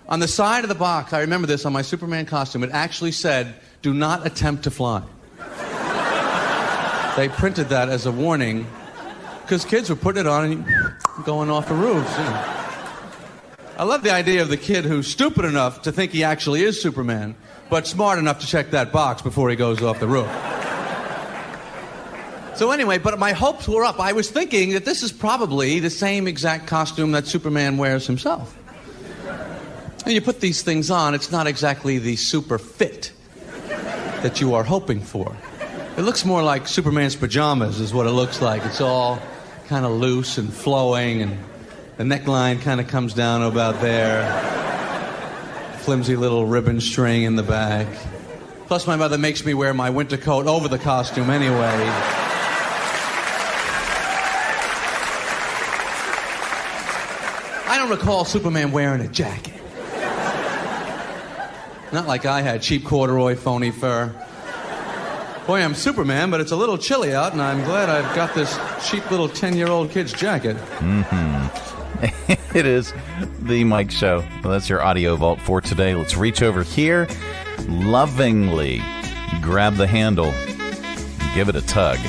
on 0.07 0.19
the 0.21 0.27
side 0.27 0.63
of 0.63 0.69
the 0.69 0.75
box, 0.75 1.11
I 1.11 1.21
remember 1.21 1.45
this 1.45 1.65
on 1.65 1.73
my 1.73 1.81
Superman 1.81 2.25
costume. 2.25 2.63
It 2.63 2.71
actually 2.71 3.11
said, 3.11 3.55
"Do 3.81 3.93
not 3.93 4.25
attempt 4.25 4.63
to 4.63 4.71
fly." 4.71 5.03
they 7.17 7.27
printed 7.27 7.69
that 7.69 7.89
as 7.89 8.05
a 8.05 8.11
warning 8.11 8.65
because 9.41 9.65
kids 9.65 9.89
were 9.89 9.97
putting 9.97 10.21
it 10.21 10.27
on 10.27 10.45
and 10.45 10.65
going 11.25 11.49
off 11.49 11.67
the 11.67 11.75
roofs. 11.75 12.17
you 12.17 12.23
know. 12.23 12.51
I 13.77 13.83
love 13.83 14.03
the 14.03 14.11
idea 14.11 14.41
of 14.41 14.47
the 14.47 14.57
kid 14.57 14.85
who's 14.85 15.07
stupid 15.07 15.43
enough 15.43 15.81
to 15.81 15.91
think 15.91 16.13
he 16.13 16.23
actually 16.23 16.63
is 16.63 16.81
Superman, 16.81 17.35
but 17.69 17.85
smart 17.85 18.19
enough 18.19 18.39
to 18.39 18.47
check 18.47 18.71
that 18.71 18.93
box 18.93 19.21
before 19.21 19.49
he 19.49 19.57
goes 19.57 19.81
off 19.81 19.99
the 19.99 20.07
roof. 20.07 20.29
So 22.55 22.71
anyway, 22.71 22.99
but 22.99 23.19
my 23.19 23.33
hopes 23.33 23.67
were 23.67 23.83
up. 23.83 23.99
I 23.99 24.13
was 24.13 24.31
thinking 24.31 24.71
that 24.71 24.85
this 24.85 25.03
is 25.03 25.11
probably 25.11 25.81
the 25.81 25.89
same 25.89 26.25
exact 26.25 26.67
costume 26.67 27.11
that 27.11 27.27
Superman 27.27 27.77
wears 27.77 28.07
himself. 28.07 28.57
And 30.05 30.13
you 30.13 30.21
put 30.21 30.39
these 30.39 30.61
things 30.61 30.89
on, 30.89 31.15
it's 31.15 31.31
not 31.31 31.47
exactly 31.47 31.97
the 31.97 32.15
super 32.15 32.57
fit 32.57 33.11
that 34.21 34.39
you 34.39 34.53
are 34.53 34.63
hoping 34.63 35.01
for. 35.01 35.35
It 35.97 36.03
looks 36.03 36.23
more 36.23 36.43
like 36.43 36.67
Superman's 36.67 37.15
pajamas, 37.15 37.79
is 37.81 37.93
what 37.93 38.05
it 38.05 38.11
looks 38.11 38.41
like. 38.41 38.63
It's 38.65 38.79
all 38.81 39.19
kind 39.67 39.85
of 39.85 39.91
loose 39.91 40.37
and 40.37 40.53
flowing, 40.53 41.23
and 41.23 41.37
the 41.97 42.03
neckline 42.03 42.61
kind 42.61 42.79
of 42.79 42.87
comes 42.87 43.13
down 43.13 43.41
about 43.41 43.81
there. 43.81 44.23
Flimsy 45.79 46.15
little 46.15 46.45
ribbon 46.45 46.79
string 46.79 47.23
in 47.23 47.35
the 47.35 47.43
back. 47.43 47.87
Plus, 48.67 48.87
my 48.87 48.95
mother 48.95 49.17
makes 49.17 49.43
me 49.43 49.53
wear 49.53 49.73
my 49.73 49.89
winter 49.89 50.17
coat 50.17 50.47
over 50.47 50.67
the 50.67 50.79
costume 50.79 51.29
anyway. 51.29 52.24
Don't 57.87 57.99
recall 57.99 58.25
Superman 58.25 58.71
wearing 58.71 59.01
a 59.01 59.07
jacket. 59.07 59.53
Not 61.93 62.07
like 62.07 62.25
I 62.25 62.41
had 62.41 62.63
cheap 62.63 62.83
corduroy, 62.83 63.35
phony 63.35 63.69
fur. 63.69 64.07
Boy, 65.45 65.61
I'm 65.61 65.75
Superman, 65.75 66.31
but 66.31 66.41
it's 66.41 66.51
a 66.51 66.55
little 66.55 66.79
chilly 66.79 67.13
out, 67.13 67.33
and 67.33 67.41
I'm 67.41 67.63
glad 67.63 67.89
I've 67.89 68.15
got 68.15 68.33
this 68.33 68.57
cheap 68.89 69.11
little 69.11 69.29
10 69.29 69.55
year 69.55 69.67
old 69.67 69.91
kid's 69.91 70.11
jacket. 70.11 70.57
Mm-hmm. 70.79 72.57
it 72.57 72.65
is 72.65 72.91
the 73.41 73.63
Mike 73.63 73.91
Show. 73.91 74.25
Well, 74.43 74.53
that's 74.53 74.67
your 74.67 74.81
audio 74.81 75.15
vault 75.15 75.39
for 75.41 75.61
today. 75.61 75.93
Let's 75.93 76.17
reach 76.17 76.41
over 76.41 76.63
here, 76.63 77.07
lovingly 77.67 78.81
grab 79.43 79.75
the 79.75 79.85
handle, 79.85 80.33
give 81.35 81.49
it 81.49 81.55
a 81.55 81.61
tug. 81.61 81.99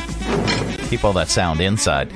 Keep 0.89 1.05
all 1.05 1.13
that 1.13 1.29
sound 1.29 1.61
inside. 1.61 2.11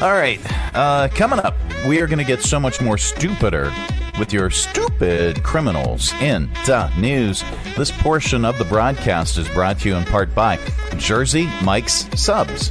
All 0.00 0.12
right, 0.12 0.40
uh, 0.74 1.08
coming 1.08 1.40
up, 1.40 1.56
we 1.86 2.00
are 2.00 2.06
going 2.06 2.18
to 2.18 2.24
get 2.24 2.42
so 2.42 2.60
much 2.60 2.80
more 2.80 2.96
stupider 2.96 3.72
with 4.18 4.32
your 4.32 4.50
stupid 4.50 5.42
criminals 5.42 6.12
in 6.14 6.48
the 6.66 6.92
news. 6.98 7.42
This 7.76 7.90
portion 7.90 8.44
of 8.44 8.58
the 8.58 8.64
broadcast 8.64 9.38
is 9.38 9.48
brought 9.48 9.80
to 9.80 9.88
you 9.88 9.96
in 9.96 10.04
part 10.04 10.34
by 10.34 10.58
Jersey 10.96 11.48
Mike's 11.62 12.08
Subs. 12.14 12.70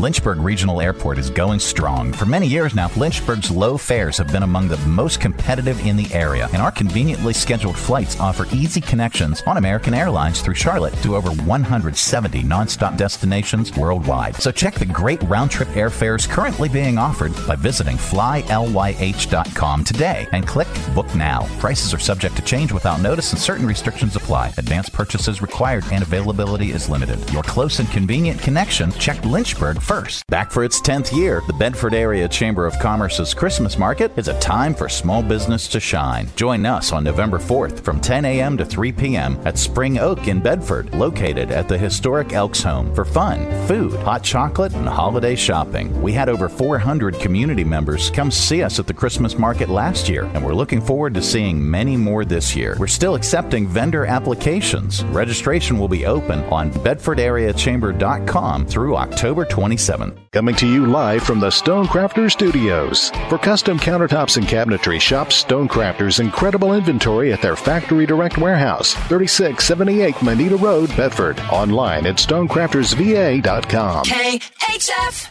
Lynchburg 0.00 0.38
Regional 0.38 0.80
Airport 0.80 1.18
is 1.18 1.28
going 1.28 1.60
strong. 1.60 2.10
For 2.10 2.24
many 2.24 2.46
years 2.46 2.74
now, 2.74 2.90
Lynchburg's 2.96 3.50
low 3.50 3.76
fares 3.76 4.16
have 4.16 4.32
been 4.32 4.42
among 4.42 4.68
the 4.68 4.78
most 4.78 5.20
competitive 5.20 5.84
in 5.84 5.94
the 5.94 6.10
area, 6.14 6.48
and 6.54 6.62
our 6.62 6.72
conveniently 6.72 7.34
scheduled 7.34 7.76
flights 7.76 8.18
offer 8.18 8.46
easy 8.50 8.80
connections 8.80 9.42
on 9.46 9.58
American 9.58 9.92
Airlines 9.92 10.40
through 10.40 10.54
Charlotte 10.54 10.94
to 11.02 11.16
over 11.16 11.30
170 11.42 12.42
nonstop 12.44 12.96
destinations 12.96 13.76
worldwide. 13.76 14.36
So 14.36 14.50
check 14.50 14.74
the 14.76 14.86
great 14.86 15.22
round 15.24 15.50
trip 15.50 15.68
airfares 15.70 16.26
currently 16.26 16.70
being 16.70 16.96
offered 16.96 17.34
by 17.46 17.56
visiting 17.56 17.98
flylyh.com 17.98 19.84
today 19.84 20.26
and 20.32 20.48
click 20.48 20.68
Book 20.94 21.14
Now. 21.14 21.46
Prices 21.58 21.92
are 21.92 21.98
subject 21.98 22.36
to 22.36 22.42
change 22.42 22.72
without 22.72 23.02
notice 23.02 23.32
and 23.32 23.40
certain 23.40 23.66
restrictions 23.66 24.16
apply. 24.16 24.54
Advance 24.56 24.88
purchases 24.88 25.42
required 25.42 25.84
and 25.92 26.02
availability 26.02 26.70
is 26.70 26.88
limited. 26.88 27.18
Your 27.30 27.42
close 27.42 27.80
and 27.80 27.90
convenient 27.90 28.40
connection, 28.40 28.92
check 28.92 29.22
Lynchburg 29.26 29.78
first. 29.90 30.24
Back 30.28 30.52
for 30.52 30.62
its 30.62 30.80
10th 30.80 31.12
year, 31.16 31.42
the 31.48 31.52
Bedford 31.52 31.94
Area 31.94 32.28
Chamber 32.28 32.64
of 32.64 32.78
Commerce's 32.78 33.34
Christmas 33.34 33.76
Market 33.76 34.16
is 34.16 34.28
a 34.28 34.38
time 34.38 34.72
for 34.72 34.88
small 34.88 35.20
business 35.20 35.66
to 35.66 35.80
shine. 35.80 36.28
Join 36.36 36.64
us 36.64 36.92
on 36.92 37.02
November 37.02 37.40
4th 37.40 37.80
from 37.80 38.00
10 38.00 38.24
a.m. 38.24 38.56
to 38.56 38.64
3 38.64 38.92
p.m. 38.92 39.36
at 39.44 39.58
Spring 39.58 39.98
Oak 39.98 40.28
in 40.28 40.38
Bedford, 40.38 40.94
located 40.94 41.50
at 41.50 41.66
the 41.66 41.76
historic 41.76 42.32
Elks 42.32 42.62
Home 42.62 42.94
for 42.94 43.04
fun, 43.04 43.50
food, 43.66 43.98
hot 44.02 44.22
chocolate, 44.22 44.72
and 44.74 44.86
holiday 44.86 45.34
shopping. 45.34 46.00
We 46.00 46.12
had 46.12 46.28
over 46.28 46.48
400 46.48 47.18
community 47.18 47.64
members 47.64 48.10
come 48.10 48.30
see 48.30 48.62
us 48.62 48.78
at 48.78 48.86
the 48.86 48.94
Christmas 48.94 49.36
market 49.36 49.68
last 49.68 50.08
year, 50.08 50.22
and 50.34 50.44
we're 50.44 50.54
looking 50.54 50.80
forward 50.80 51.14
to 51.14 51.22
seeing 51.22 51.68
many 51.68 51.96
more 51.96 52.24
this 52.24 52.54
year. 52.54 52.76
We're 52.78 52.86
still 52.86 53.16
accepting 53.16 53.66
vendor 53.66 54.06
applications. 54.06 55.02
Registration 55.06 55.80
will 55.80 55.88
be 55.88 56.06
open 56.06 56.44
on 56.44 56.70
bedfordareachamber.com 56.70 58.66
through 58.66 58.96
October 58.96 59.44
27th. 59.80 60.30
Coming 60.32 60.54
to 60.56 60.66
you 60.66 60.86
live 60.86 61.22
from 61.22 61.40
the 61.40 61.48
Stonecrafters 61.48 62.32
Studios. 62.32 63.10
For 63.28 63.38
custom 63.38 63.78
countertops 63.78 64.36
and 64.36 64.46
cabinetry, 64.46 65.00
shop 65.00 65.28
Stonecrafters' 65.28 66.20
incredible 66.20 66.74
inventory 66.74 67.32
at 67.32 67.40
their 67.40 67.56
Factory 67.56 68.06
Direct 68.06 68.38
Warehouse, 68.38 68.94
3678 69.08 70.22
Moneta 70.22 70.56
Road, 70.56 70.94
Bedford. 70.96 71.40
Online 71.50 72.06
at 72.06 72.16
stonecraftersva.com. 72.16 74.04
KHF. 74.04 75.30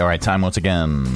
All 0.00 0.06
right, 0.06 0.20
time 0.20 0.42
once 0.42 0.56
again 0.56 1.06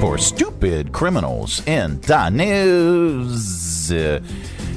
for 0.00 0.16
stupid 0.16 0.92
criminals 0.92 1.66
in 1.66 2.00
the 2.02 2.30
news. 2.30 3.92
Uh, 3.92 4.20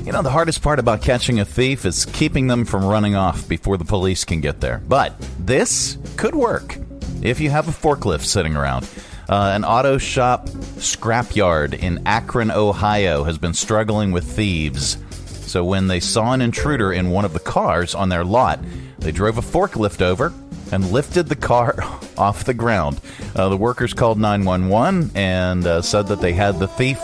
you 0.04 0.12
know, 0.12 0.24
the 0.24 0.32
hardest 0.32 0.64
part 0.64 0.80
about 0.80 1.02
catching 1.04 1.40
a 1.40 1.46
thief 1.46 1.86
is 1.86 2.06
keeping 2.06 2.48
them 2.48 2.66
from 2.66 2.84
running 2.84 3.16
off 3.16 3.48
before 3.48 3.78
the 3.78 3.86
police 3.86 4.26
can 4.26 4.42
get 4.42 4.60
there. 4.60 4.82
But 4.88 5.16
this 5.40 5.98
could 6.18 6.34
work 6.34 6.78
if 7.22 7.40
you 7.40 7.50
have 7.50 7.68
a 7.68 7.72
forklift 7.72 8.24
sitting 8.24 8.56
around. 8.56 8.90
Uh, 9.30 9.52
an 9.54 9.64
auto 9.64 9.98
shop 9.98 10.48
scrapyard 10.78 11.74
in 11.74 12.06
Akron, 12.06 12.52
Ohio 12.52 13.24
has 13.24 13.38
been 13.38 13.54
struggling 13.54 14.12
with 14.12 14.26
thieves. 14.26 14.98
So 15.46 15.64
when 15.64 15.88
they 15.88 16.00
saw 16.00 16.34
an 16.34 16.42
intruder 16.42 16.92
in 16.92 17.12
one 17.12 17.26
of 17.26 17.34
the 17.34 17.40
cars 17.40 17.96
on 17.96 18.10
their 18.10 18.24
lot, 18.24 18.60
They 19.00 19.12
drove 19.12 19.40
a 19.40 19.42
forklift 19.42 20.02
over 20.02 20.32
and 20.72 20.92
lifted 20.92 21.28
the 21.28 21.36
car 21.36 21.76
off 22.18 22.46
the 22.46 22.54
ground. 22.54 23.02
Uh, 23.36 23.50
the 23.50 23.58
workers 23.58 23.94
called 23.94 24.20
911 24.20 25.12
and 25.16 25.66
uh, 25.66 25.82
said 25.82 26.08
that 26.08 26.22
they 26.22 26.34
had 26.34 26.60
the 26.60 26.68
thief 26.68 27.00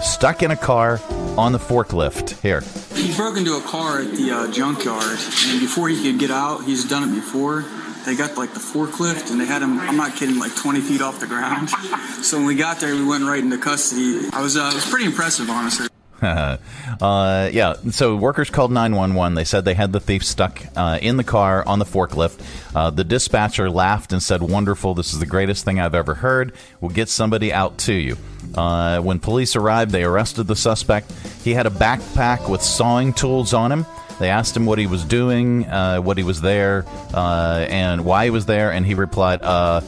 stuck 0.00 0.42
in 0.42 0.50
a 0.50 0.56
car 0.56 1.00
on 1.36 1.52
the 1.52 1.58
forklift. 1.58 2.40
Here. 2.40 2.62
He 2.94 3.14
broke 3.16 3.36
into 3.36 3.56
a 3.56 3.60
car 3.62 4.00
at 4.00 4.12
the 4.12 4.30
uh, 4.30 4.50
junkyard, 4.52 5.18
and 5.46 5.60
before 5.60 5.88
he 5.88 6.02
could 6.02 6.18
get 6.18 6.30
out, 6.30 6.64
he's 6.64 6.88
done 6.88 7.08
it 7.08 7.14
before. 7.14 7.64
They 8.04 8.16
got 8.16 8.36
like 8.36 8.54
the 8.54 8.60
forklift, 8.60 9.30
and 9.30 9.40
they 9.40 9.46
had 9.46 9.62
him. 9.62 9.78
I'm 9.78 9.96
not 9.96 10.16
kidding, 10.16 10.38
like 10.38 10.54
20 10.56 10.80
feet 10.80 11.02
off 11.02 11.20
the 11.20 11.26
ground. 11.26 11.70
So 12.20 12.36
when 12.36 12.46
we 12.46 12.54
got 12.54 12.80
there, 12.80 12.94
we 12.94 13.04
went 13.04 13.24
right 13.24 13.42
into 13.42 13.56
custody. 13.56 14.28
I 14.34 14.42
was, 14.42 14.54
uh, 14.54 14.68
it 14.70 14.74
was 14.74 14.86
pretty 14.86 15.06
impressive, 15.06 15.48
honestly. 15.48 15.88
uh, 16.22 17.48
yeah, 17.50 17.74
so 17.90 18.14
workers 18.14 18.50
called 18.50 18.70
911. 18.70 19.34
They 19.34 19.44
said 19.44 19.64
they 19.64 19.72
had 19.72 19.92
the 19.92 20.00
thief 20.00 20.22
stuck 20.22 20.62
uh, 20.76 20.98
in 21.00 21.16
the 21.16 21.24
car 21.24 21.66
on 21.66 21.78
the 21.78 21.86
forklift. 21.86 22.42
Uh, 22.76 22.90
the 22.90 23.04
dispatcher 23.04 23.70
laughed 23.70 24.12
and 24.12 24.22
said, 24.22 24.42
Wonderful, 24.42 24.94
this 24.94 25.14
is 25.14 25.18
the 25.18 25.26
greatest 25.26 25.64
thing 25.64 25.80
I've 25.80 25.94
ever 25.94 26.14
heard. 26.14 26.52
We'll 26.82 26.90
get 26.90 27.08
somebody 27.08 27.54
out 27.54 27.78
to 27.78 27.94
you. 27.94 28.18
Uh, 28.54 29.00
when 29.00 29.18
police 29.18 29.56
arrived, 29.56 29.92
they 29.92 30.04
arrested 30.04 30.46
the 30.46 30.56
suspect. 30.56 31.10
He 31.42 31.54
had 31.54 31.66
a 31.66 31.70
backpack 31.70 32.50
with 32.50 32.60
sawing 32.60 33.14
tools 33.14 33.54
on 33.54 33.72
him. 33.72 33.86
They 34.20 34.28
asked 34.28 34.54
him 34.54 34.66
what 34.66 34.78
he 34.78 34.86
was 34.86 35.02
doing, 35.02 35.64
uh, 35.64 35.98
what 35.98 36.18
he 36.18 36.24
was 36.24 36.42
there, 36.42 36.84
uh, 37.14 37.66
and 37.70 38.04
why 38.04 38.24
he 38.24 38.30
was 38.30 38.44
there, 38.44 38.70
and 38.70 38.84
he 38.84 38.92
replied, 38.94 39.40
uh, 39.42 39.80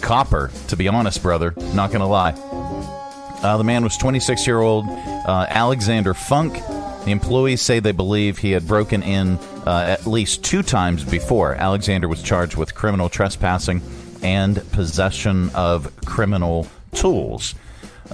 Copper, 0.00 0.52
to 0.68 0.76
be 0.76 0.86
honest, 0.86 1.20
brother. 1.22 1.52
Not 1.74 1.90
to 1.90 2.06
lie. 2.06 2.32
Uh, 3.42 3.56
the 3.56 3.64
man 3.64 3.82
was 3.82 3.96
26 3.96 4.46
year 4.46 4.60
old 4.60 4.86
uh, 4.88 5.46
Alexander 5.48 6.14
Funk. 6.14 6.54
The 7.04 7.10
employees 7.10 7.62
say 7.62 7.80
they 7.80 7.92
believe 7.92 8.38
he 8.38 8.52
had 8.52 8.66
broken 8.68 9.02
in 9.02 9.38
uh, 9.66 9.84
at 9.88 10.06
least 10.06 10.44
two 10.44 10.62
times 10.62 11.02
before. 11.02 11.54
Alexander 11.54 12.06
was 12.06 12.22
charged 12.22 12.56
with 12.56 12.74
criminal 12.74 13.08
trespassing 13.08 13.82
and 14.22 14.62
possession 14.72 15.50
of 15.50 15.92
criminal 16.04 16.68
tools. 16.94 17.54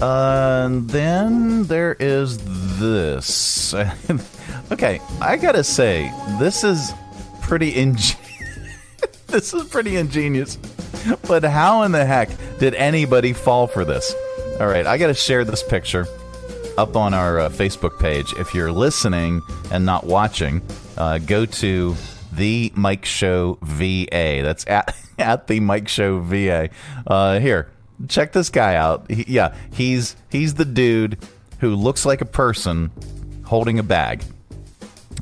Uh, 0.01 0.65
and 0.67 0.89
then 0.91 1.65
there 1.65 1.97
is 1.99 2.39
this. 2.79 3.75
okay, 4.73 5.01
I 5.21 5.37
gotta 5.37 5.65
say, 5.65 6.13
this 6.39 6.65
is 6.65 6.93
pretty 7.43 7.71
ing- 7.71 7.97
This 9.29 9.53
is 9.53 9.65
pretty 9.65 9.97
ingenious. 9.97 10.57
But 11.27 11.45
how 11.45 11.83
in 11.83 11.93
the 11.93 12.05
heck 12.05 12.31
did 12.59 12.75
anybody 12.75 13.33
fall 13.33 13.67
for 13.67 13.85
this? 13.85 14.15
All 14.61 14.67
right, 14.67 14.87
I 14.87 14.99
gotta 14.99 15.15
share 15.15 15.45
this 15.45 15.63
picture 15.63 16.07
up 16.79 16.97
on 16.97 17.15
our 17.15 17.41
uh, 17.41 17.49
Facebook 17.49 17.99
page. 17.99 18.33
If 18.35 18.55
you're 18.55 18.73
listening 18.73 19.43
and 19.71 19.85
not 19.85 20.05
watching, 20.05 20.63
uh, 20.97 21.19
go 21.19 21.47
to 21.47 21.97
the 22.33 22.73
Mike 22.75 23.05
Show 23.05 23.59
VA. 23.63 24.43
That's 24.43 24.67
at 24.67 24.97
at 25.19 25.47
the 25.47 25.61
Mike 25.61 25.89
Show 25.89 26.21
VA. 26.21 26.71
Uh, 27.07 27.39
here, 27.41 27.69
check 28.09 28.33
this 28.33 28.51
guy 28.51 28.77
out. 28.77 29.11
He, 29.11 29.25
yeah, 29.29 29.55
he's 29.73 30.17
he's 30.31 30.55
the 30.55 30.65
dude 30.65 31.19
who 31.61 31.75
looks 31.75 32.05
like 32.05 32.21
a 32.21 32.27
person 32.27 32.91
holding 33.45 33.79
a 33.79 33.83
bag. 33.83 34.23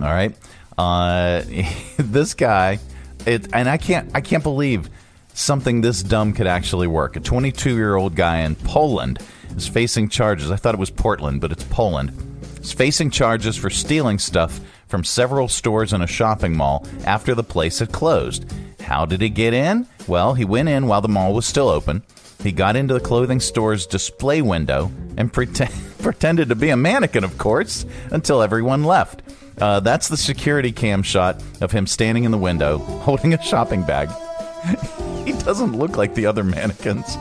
All 0.01 0.07
right, 0.07 0.37
uh, 0.77 1.43
this 1.99 2.35
guy, 2.35 2.79
it, 3.27 3.49
and 3.53 3.69
I 3.69 3.77
can't 3.77 4.11
I 4.15 4.21
can't 4.21 4.43
believe 4.43 4.91
something 5.35 5.81
this 5.81 6.03
dumb 6.03 6.33
could 6.33 6.47
actually 6.47 6.87
work. 6.87 7.17
A 7.17 7.21
22 7.21 7.75
year 7.75 7.97
old 7.97 8.15
guy 8.15 8.39
in 8.39 8.55
Poland 8.57 9.19
is 9.57 9.69
facing 9.69 10.09
charges. 10.09 10.51
I 10.51 10.57
thought 10.57 10.75
it 10.75 10.81
was 10.81 10.91
Portland, 10.91 11.41
but 11.41 11.53
it's 11.53 11.65
Poland. 11.65 12.13
Is 12.61 12.73
facing 12.73 13.11
charges 13.11 13.57
for 13.57 13.69
stealing 13.69 14.19
stuff 14.19 14.61
from 14.89 15.05
several 15.05 15.49
stores 15.49 15.93
in 15.93 16.03
a 16.03 16.07
shopping 16.07 16.57
mall 16.57 16.87
after 17.05 17.35
the 17.35 17.43
place 17.43 17.81
had 17.81 17.93
closed. 17.93 18.51
How 18.81 19.05
did 19.05 19.21
he 19.21 19.29
get 19.29 19.55
in? 19.55 19.87
Well, 20.07 20.35
he 20.35 20.45
went 20.45 20.69
in 20.69 20.87
while 20.87 21.01
the 21.01 21.09
mall 21.09 21.35
was 21.35 21.47
still 21.47 21.69
open. 21.69 22.03
He 22.45 22.53
got 22.53 22.77
into 22.77 22.93
the 22.93 23.01
clothing 23.01 23.41
store's 23.41 23.87
display 23.87 24.43
window 24.43 24.93
and 25.17 25.33
pretend, 25.33 25.73
pretended 25.99 26.51
to 26.51 26.55
be 26.55 26.69
a 26.69 26.77
mannequin, 26.77 27.25
of 27.25 27.39
course, 27.39 27.87
until 28.11 28.43
everyone 28.43 28.85
left. 28.85 29.23
Uh, 29.59 29.81
that's 29.81 30.09
the 30.09 30.17
security 30.17 30.71
cam 30.71 31.03
shot 31.03 31.43
of 31.63 31.73
him 31.73 31.87
standing 31.87 32.25
in 32.25 32.31
the 32.31 32.39
window 32.39 32.79
holding 32.79 33.33
a 33.33 33.43
shopping 33.43 33.83
bag. 33.83 34.11
he 35.25 35.33
doesn't 35.33 35.73
look 35.73 35.97
like 35.97 36.15
the 36.15 36.27
other 36.27 36.45
mannequins, 36.45 37.17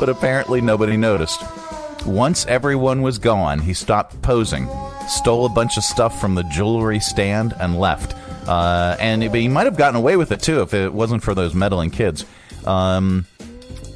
but 0.00 0.08
apparently 0.08 0.60
nobody 0.60 0.96
noticed. 0.96 1.40
Once 2.04 2.44
everyone 2.46 3.02
was 3.02 3.18
gone, 3.18 3.60
he 3.60 3.72
stopped 3.72 4.20
posing, 4.20 4.68
stole 5.08 5.46
a 5.46 5.48
bunch 5.48 5.76
of 5.76 5.84
stuff 5.84 6.20
from 6.20 6.34
the 6.34 6.44
jewelry 6.44 6.98
stand, 6.98 7.54
and 7.60 7.78
left. 7.78 8.16
Uh, 8.48 8.96
and 8.98 9.22
he, 9.22 9.48
might 9.48 9.64
have 9.64 9.76
gotten 9.76 9.96
away 9.96 10.16
with 10.16 10.32
it 10.32 10.40
too 10.40 10.60
if 10.62 10.74
it 10.74 10.92
wasn't 10.92 11.22
for 11.22 11.34
those 11.36 11.54
meddling 11.54 11.90
kids. 11.90 12.24
Um, 12.64 13.26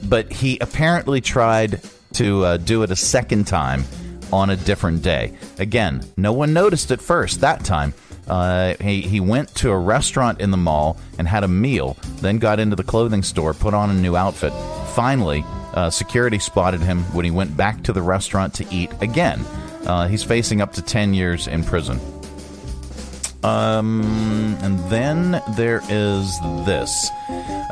but 0.09 0.31
he 0.33 0.59
apparently 0.61 1.21
tried 1.21 1.81
to 2.15 2.45
uh, 2.45 2.57
do 2.57 2.83
it 2.83 2.91
a 2.91 2.97
second 2.97 3.47
time 3.47 3.85
on 4.33 4.51
a 4.51 4.57
different 4.57 5.03
day. 5.03 5.37
Again, 5.59 6.03
no 6.17 6.33
one 6.33 6.53
noticed 6.53 6.91
at 6.91 7.01
first 7.01 7.41
that 7.41 7.65
time. 7.65 7.95
Uh, 8.29 8.75
he, 8.81 9.01
he 9.01 9.19
went 9.19 9.53
to 9.57 9.71
a 9.71 9.79
restaurant 9.79 10.41
in 10.41 10.51
the 10.51 10.57
mall 10.57 10.97
and 11.19 11.27
had 11.27 11.43
a 11.43 11.49
meal, 11.49 11.97
then 12.21 12.39
got 12.39 12.61
into 12.61 12.77
the 12.77 12.85
clothing 12.85 13.23
store, 13.23 13.53
put 13.53 13.75
on 13.75 13.91
a 13.91 13.95
new 13.95 14.15
outfit. 14.15 14.53
Finally, 14.95 15.45
uh, 15.75 15.91
security 15.91 16.39
spotted 16.39 16.81
him 16.81 17.01
when 17.13 17.25
he 17.25 17.31
went 17.31 17.57
back 17.57 17.83
to 17.83 17.93
the 17.93 18.03
restaurant 18.03 18.55
to 18.55 18.67
eat 18.71 18.91
again. 19.01 19.41
Uh, 19.87 20.07
he's 20.07 20.23
facing 20.23 20.61
up 20.61 20.73
to 20.75 20.83
10 20.83 21.15
years 21.15 21.49
in 21.49 21.65
prison. 21.65 21.99
Um, 23.43 24.57
and 24.61 24.79
then 24.91 25.43
there 25.57 25.81
is 25.89 26.39
this. 26.67 27.09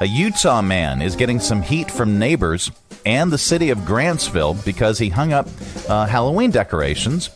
A 0.00 0.06
Utah 0.06 0.62
man 0.62 1.02
is 1.02 1.16
getting 1.16 1.40
some 1.40 1.60
heat 1.60 1.90
from 1.90 2.20
neighbors 2.20 2.70
and 3.04 3.32
the 3.32 3.38
city 3.38 3.70
of 3.70 3.78
Grantsville 3.78 4.64
because 4.64 5.00
he 5.00 5.08
hung 5.08 5.32
up 5.32 5.48
uh, 5.88 6.06
Halloween 6.06 6.52
decorations 6.52 7.30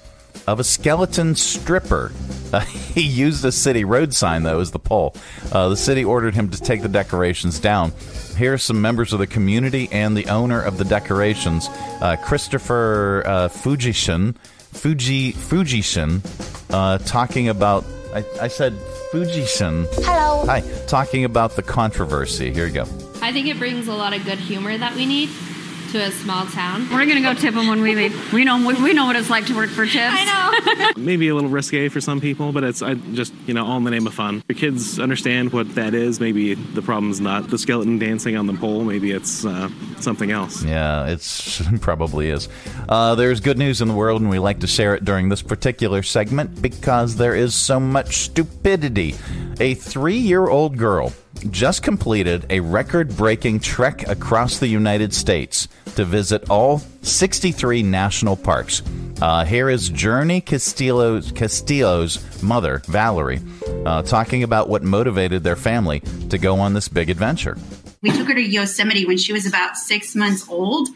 of 0.46 0.60
a 0.60 0.64
skeleton 0.64 1.34
stripper. 1.34 2.12
Uh, 2.52 2.60
he 2.94 3.00
used 3.00 3.44
a 3.44 3.50
city 3.50 3.82
road 3.84 4.14
sign, 4.14 4.44
though, 4.44 4.60
as 4.60 4.70
the 4.70 4.78
pole. 4.78 5.16
Uh, 5.50 5.70
the 5.70 5.76
city 5.76 6.04
ordered 6.04 6.36
him 6.36 6.50
to 6.50 6.60
take 6.60 6.82
the 6.82 6.88
decorations 6.88 7.58
down. 7.58 7.92
Here 8.36 8.52
are 8.52 8.58
some 8.58 8.80
members 8.80 9.12
of 9.12 9.18
the 9.18 9.26
community 9.26 9.88
and 9.90 10.16
the 10.16 10.26
owner 10.26 10.62
of 10.62 10.78
the 10.78 10.84
decorations, 10.84 11.68
uh, 12.00 12.16
Christopher 12.22 13.24
uh, 13.26 13.48
Fujishin, 13.48 14.36
Fuji 14.36 15.32
Fujishin, 15.32 16.22
uh, 16.72 16.98
talking 16.98 17.48
about. 17.48 17.84
I, 18.12 18.24
I 18.40 18.48
said 18.48 18.74
Fujishin. 19.10 19.88
Hello. 20.04 20.44
Hi, 20.46 20.60
talking 20.86 21.24
about 21.24 21.56
the 21.56 21.62
controversy. 21.62 22.52
Here 22.52 22.66
you 22.66 22.72
go. 22.72 22.86
I 23.22 23.32
think 23.32 23.46
it 23.46 23.58
brings 23.58 23.88
a 23.88 23.94
lot 23.94 24.14
of 24.14 24.24
good 24.24 24.38
humor 24.38 24.76
that 24.76 24.94
we 24.94 25.06
need 25.06 25.30
to 25.92 25.98
a 25.98 26.10
small 26.10 26.46
town. 26.46 26.88
We're 26.90 27.04
gonna 27.04 27.20
go 27.20 27.34
tip 27.34 27.54
them 27.54 27.68
when 27.68 27.82
we 27.82 27.94
leave. 27.94 28.32
We 28.32 28.44
know 28.44 28.56
we 28.66 28.94
know 28.94 29.04
what 29.04 29.14
it's 29.14 29.28
like 29.28 29.44
to 29.46 29.54
work 29.54 29.68
for 29.68 29.84
tips. 29.84 29.96
I 29.98 30.24
know. 30.24 30.92
maybe 30.96 31.28
a 31.28 31.34
little 31.34 31.50
risque 31.50 31.88
for 31.90 32.00
some 32.00 32.18
people, 32.18 32.50
but 32.50 32.64
it's 32.64 32.80
I 32.80 32.94
just 32.94 33.34
you 33.46 33.52
know 33.52 33.66
all 33.66 33.76
in 33.76 33.84
the 33.84 33.90
name 33.90 34.06
of 34.06 34.14
fun. 34.14 34.42
The 34.48 34.54
kids 34.54 34.98
understand 34.98 35.52
what 35.52 35.74
that 35.74 35.92
is. 35.92 36.18
Maybe 36.18 36.54
the 36.54 36.80
problem's 36.80 37.20
not 37.20 37.50
the 37.50 37.58
skeleton 37.58 37.98
dancing 37.98 38.36
on 38.36 38.46
the 38.46 38.54
pole. 38.54 38.84
Maybe 38.84 39.10
it's 39.10 39.44
uh, 39.44 39.68
something 40.00 40.30
else. 40.30 40.64
Yeah, 40.64 41.08
it's 41.08 41.60
probably 41.80 42.30
is. 42.30 42.48
Uh, 42.88 43.14
there's 43.14 43.40
good 43.40 43.58
news 43.58 43.82
in 43.82 43.88
the 43.88 43.94
world, 43.94 44.22
and 44.22 44.30
we 44.30 44.38
like 44.38 44.60
to 44.60 44.66
share 44.66 44.94
it 44.94 45.04
during 45.04 45.28
this 45.28 45.42
particular 45.42 46.02
segment 46.02 46.62
because 46.62 47.16
there 47.16 47.34
is 47.34 47.54
so 47.54 47.78
much 47.78 48.16
stupidity. 48.16 49.14
A 49.60 49.74
three-year-old 49.74 50.78
girl 50.78 51.12
just 51.50 51.82
completed 51.82 52.46
a 52.50 52.60
record-breaking 52.60 53.60
trek 53.60 54.06
across 54.08 54.58
the 54.58 54.68
United 54.68 55.12
States 55.12 55.68
to 55.96 56.04
visit 56.04 56.48
all 56.50 56.78
63 57.02 57.82
national 57.82 58.36
parks. 58.36 58.82
Uh, 59.20 59.44
here 59.44 59.68
is 59.68 59.88
Journey 59.88 60.40
Castillo's, 60.40 61.32
Castillo's 61.32 62.42
mother, 62.42 62.82
Valerie, 62.86 63.40
uh, 63.86 64.02
talking 64.02 64.42
about 64.42 64.68
what 64.68 64.82
motivated 64.82 65.44
their 65.44 65.56
family 65.56 66.00
to 66.30 66.38
go 66.38 66.58
on 66.58 66.74
this 66.74 66.88
big 66.88 67.10
adventure. 67.10 67.56
We 68.02 68.10
took 68.10 68.26
her 68.26 68.34
to 68.34 68.42
Yosemite 68.42 69.06
when 69.06 69.18
she 69.18 69.32
was 69.32 69.46
about 69.46 69.76
six 69.76 70.16
months 70.16 70.48
old 70.48 70.88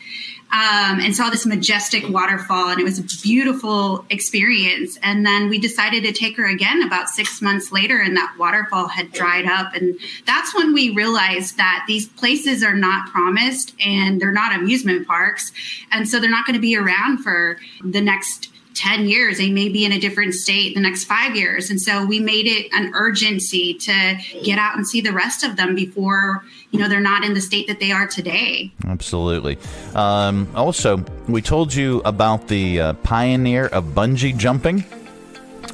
um, 0.52 1.00
and 1.00 1.14
saw 1.14 1.28
this 1.28 1.44
majestic 1.44 2.08
waterfall, 2.08 2.68
and 2.68 2.80
it 2.80 2.84
was 2.84 2.98
a 2.98 3.04
beautiful 3.22 4.04
experience. 4.10 4.98
And 5.02 5.26
then 5.26 5.48
we 5.48 5.58
decided 5.58 6.04
to 6.04 6.12
take 6.12 6.36
her 6.36 6.46
again 6.46 6.82
about 6.82 7.08
six 7.08 7.42
months 7.42 7.72
later, 7.72 8.00
and 8.00 8.16
that 8.16 8.34
waterfall 8.38 8.88
had 8.88 9.12
dried 9.12 9.46
up. 9.46 9.74
And 9.74 9.98
that's 10.24 10.54
when 10.54 10.72
we 10.72 10.90
realized 10.90 11.56
that 11.56 11.84
these 11.88 12.08
places 12.08 12.62
are 12.62 12.74
not 12.76 13.10
promised 13.10 13.74
and 13.84 14.20
they're 14.20 14.32
not 14.32 14.54
amusement 14.54 15.06
parks. 15.06 15.52
And 15.90 16.08
so 16.08 16.20
they're 16.20 16.30
not 16.30 16.46
going 16.46 16.54
to 16.54 16.60
be 16.60 16.76
around 16.76 17.18
for 17.18 17.58
the 17.84 18.00
next 18.00 18.50
10 18.76 19.08
years. 19.08 19.38
They 19.38 19.50
may 19.50 19.68
be 19.68 19.84
in 19.84 19.92
a 19.92 19.98
different 19.98 20.34
state 20.34 20.74
the 20.74 20.80
next 20.80 21.04
five 21.04 21.34
years. 21.34 21.70
And 21.70 21.80
so 21.80 22.04
we 22.04 22.20
made 22.20 22.46
it 22.46 22.68
an 22.72 22.92
urgency 22.94 23.74
to 23.74 24.18
get 24.44 24.58
out 24.58 24.76
and 24.76 24.86
see 24.86 25.00
the 25.00 25.12
rest 25.12 25.42
of 25.42 25.56
them 25.56 25.74
before, 25.74 26.44
you 26.70 26.78
know, 26.78 26.88
they're 26.88 27.00
not 27.00 27.24
in 27.24 27.32
the 27.34 27.40
state 27.40 27.66
that 27.68 27.80
they 27.80 27.90
are 27.90 28.06
today. 28.06 28.70
Absolutely. 28.86 29.58
Um, 29.94 30.48
also, 30.54 30.98
we 31.26 31.40
told 31.40 31.74
you 31.74 32.02
about 32.04 32.48
the 32.48 32.80
uh, 32.80 32.92
pioneer 32.94 33.66
of 33.66 33.84
bungee 33.86 34.36
jumping, 34.36 34.84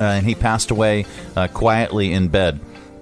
uh, 0.01 0.05
and 0.05 0.25
he 0.25 0.35
passed 0.37 0.71
away 0.71 1.05
uh, 1.37 1.49
quietly 1.49 2.13
in 2.13 2.29
bed. 2.29 2.61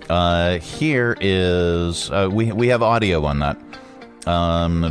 Uh, 0.08 0.58
here 0.58 1.16
is 1.20 2.10
uh, 2.10 2.28
we 2.32 2.50
we 2.50 2.68
have 2.68 2.82
audio 2.82 3.24
on 3.24 3.38
that. 3.38 3.56
Um, 4.26 4.82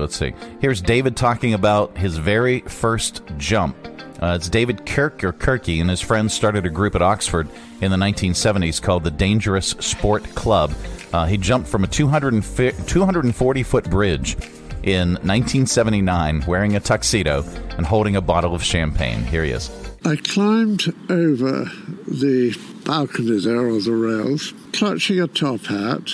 let's 0.00 0.16
see. 0.16 0.32
Here's 0.60 0.82
David 0.82 1.16
talking 1.16 1.54
about 1.54 1.96
his 1.96 2.16
very 2.18 2.60
first 2.60 3.22
jump. 3.36 3.76
Uh, 4.20 4.34
it's 4.36 4.50
David 4.50 4.84
Kirke 4.84 5.24
or 5.24 5.32
Kirky 5.32 5.80
and 5.80 5.88
his 5.88 6.02
friends 6.02 6.34
started 6.34 6.66
a 6.66 6.70
group 6.70 6.94
at 6.94 7.00
Oxford 7.00 7.48
in 7.80 7.90
the 7.90 7.96
1970s 7.96 8.80
called 8.82 9.02
the 9.02 9.10
Dangerous 9.10 9.70
Sport 9.80 10.24
Club. 10.34 10.74
Uh, 11.12 11.24
he 11.24 11.38
jumped 11.38 11.68
from 11.68 11.84
a 11.84 11.86
240 11.86 13.62
foot 13.62 13.90
bridge 13.90 14.34
in 14.82 15.14
1979 15.14 16.44
wearing 16.46 16.76
a 16.76 16.80
tuxedo 16.80 17.42
and 17.78 17.86
holding 17.86 18.16
a 18.16 18.20
bottle 18.20 18.54
of 18.54 18.62
champagne. 18.62 19.24
Here 19.24 19.44
he 19.44 19.52
is. 19.52 19.70
I 20.04 20.16
climbed 20.16 20.82
over 21.10 21.64
the 22.06 22.58
balcony 22.84 23.40
there 23.40 23.68
or 23.68 23.80
the 23.80 23.92
rails, 23.92 24.52
clutching 24.72 25.20
a 25.20 25.28
top 25.28 25.60
hat 25.62 26.10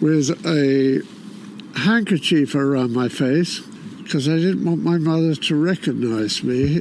with 0.00 0.30
a 0.46 1.02
handkerchief 1.78 2.54
around 2.54 2.92
my 2.92 3.08
face 3.08 3.60
because 4.02 4.28
I 4.28 4.36
didn't 4.36 4.64
want 4.64 4.82
my 4.82 4.96
mother 4.96 5.34
to 5.34 5.56
recognize 5.56 6.42
me. 6.42 6.80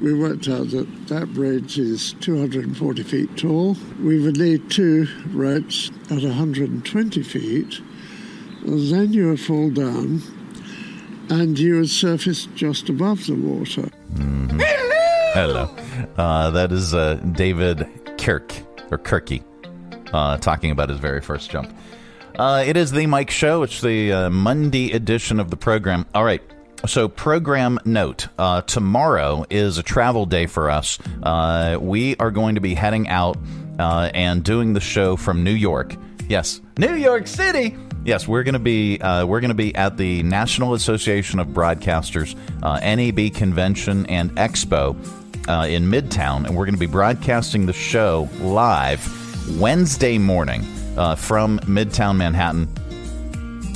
We 0.00 0.14
worked 0.14 0.48
out 0.48 0.70
that 0.70 0.86
that 1.08 1.34
bridge 1.34 1.78
is 1.78 2.12
240 2.20 3.02
feet 3.02 3.36
tall. 3.36 3.76
We 4.00 4.20
would 4.20 4.36
need 4.36 4.70
two 4.70 5.08
ropes 5.32 5.90
at 6.10 6.22
120 6.22 7.22
feet. 7.22 7.80
And 8.62 8.92
then 8.92 9.12
you 9.12 9.30
would 9.30 9.40
fall 9.40 9.70
down 9.70 10.22
and 11.28 11.58
you 11.58 11.76
would 11.78 11.90
surface 11.90 12.46
just 12.54 12.88
above 12.88 13.26
the 13.26 13.34
water. 13.34 13.88
Hello. 15.32 15.74
Uh, 16.16 16.50
that 16.50 16.72
is 16.72 16.94
uh, 16.94 17.14
David 17.32 17.78
Kirke, 18.16 18.64
or 18.90 18.98
Kirky, 18.98 19.42
uh, 20.12 20.36
talking 20.38 20.70
about 20.70 20.88
his 20.88 20.98
very 20.98 21.20
first 21.20 21.50
jump. 21.50 21.72
Uh, 22.38 22.64
it 22.66 22.76
is 22.76 22.92
the 22.92 23.06
Mike 23.06 23.30
Show. 23.30 23.62
It's 23.62 23.80
the 23.80 24.12
uh, 24.12 24.30
Monday 24.30 24.92
edition 24.92 25.40
of 25.40 25.50
the 25.50 25.56
program. 25.56 26.06
All 26.14 26.24
right. 26.24 26.42
So, 26.86 27.08
program 27.08 27.78
note 27.84 28.28
uh, 28.38 28.62
tomorrow 28.62 29.44
is 29.50 29.76
a 29.76 29.82
travel 29.82 30.24
day 30.24 30.46
for 30.46 30.70
us. 30.70 30.98
Uh, 31.22 31.76
we 31.80 32.16
are 32.16 32.30
going 32.30 32.54
to 32.54 32.60
be 32.62 32.74
heading 32.74 33.06
out 33.06 33.36
uh, 33.78 34.10
and 34.14 34.42
doing 34.42 34.72
the 34.72 34.80
show 34.80 35.16
from 35.16 35.44
New 35.44 35.52
York. 35.52 35.94
Yes, 36.28 36.60
New 36.78 36.94
York 36.94 37.26
City. 37.26 37.76
Yes, 38.04 38.26
we're 38.26 38.44
going 38.44 38.54
to 38.54 38.58
be 38.58 38.98
uh, 38.98 39.26
we're 39.26 39.40
going 39.40 39.50
to 39.50 39.54
be 39.54 39.74
at 39.74 39.98
the 39.98 40.22
National 40.22 40.72
Association 40.72 41.38
of 41.38 41.48
Broadcasters 41.48 42.34
uh, 42.62 42.80
NAB 42.80 43.34
convention 43.34 44.06
and 44.06 44.30
expo 44.36 44.96
uh, 45.48 45.66
in 45.66 45.84
Midtown, 45.84 46.46
and 46.46 46.56
we're 46.56 46.64
going 46.64 46.74
to 46.74 46.80
be 46.80 46.86
broadcasting 46.86 47.66
the 47.66 47.74
show 47.74 48.28
live 48.40 49.06
Wednesday 49.60 50.16
morning 50.16 50.64
uh, 50.96 51.14
from 51.14 51.58
Midtown 51.60 52.16
Manhattan. 52.16 52.68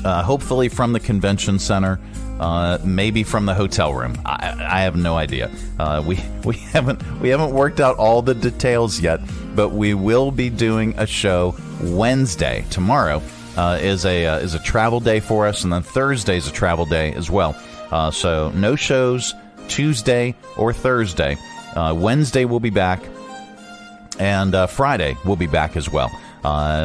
Uh, 0.05 0.23
hopefully 0.23 0.69
from 0.69 0.93
the 0.93 1.01
convention 1.01 1.59
center, 1.59 1.99
uh, 2.41 2.79
maybe 2.85 3.23
from 3.23 3.47
the 3.47 3.55
hotel 3.55 3.95
room. 3.95 4.17
I, 4.25 4.55
I 4.59 4.81
have 4.83 4.97
no 4.97 5.17
idea. 5.17 5.51
Uh, 5.79 6.03
we 6.05 6.17
we 6.45 6.57
haven't 6.57 7.21
we 7.21 7.29
haven't 7.29 7.53
worked 7.53 7.81
out 7.81 7.97
all 7.97 8.23
the 8.23 8.35
details 8.35 9.01
yet, 9.01 9.21
but 9.55 9.71
we 9.71 9.95
will 9.95 10.31
be 10.31 10.51
doing 10.51 10.95
a 10.99 11.07
show 11.07 11.55
Wednesday. 11.83 12.65
Tomorrow 12.71 13.23
uh, 13.57 13.79
is 13.81 14.05
a 14.05 14.27
uh, 14.27 14.39
is 14.39 14.55
a 14.55 14.59
travel 14.59 15.01
day 15.01 15.21
for 15.21 15.47
us, 15.47 15.65
and 15.65 15.73
then 15.73 15.83
Thursday 15.83 16.37
is 16.37 16.49
a 16.49 16.53
travel 16.53 16.85
day 16.87 17.13
as 17.15 17.31
well. 17.31 17.57
Uh, 17.91 18.11
so 18.11 18.51
no 18.51 18.77
shows 18.77 19.35
Tuesday 19.69 20.35
or 20.57 20.73
Thursday. 20.73 21.37
Uh, 21.75 21.95
Wednesday 21.97 22.45
we'll 22.45 22.61
be 22.61 22.71
back, 22.71 23.03
and 24.19 24.55
uh, 24.55 24.67
Friday 24.67 25.17
we'll 25.25 25.37
be 25.37 25.47
back 25.47 25.77
as 25.77 25.91
well. 25.91 26.11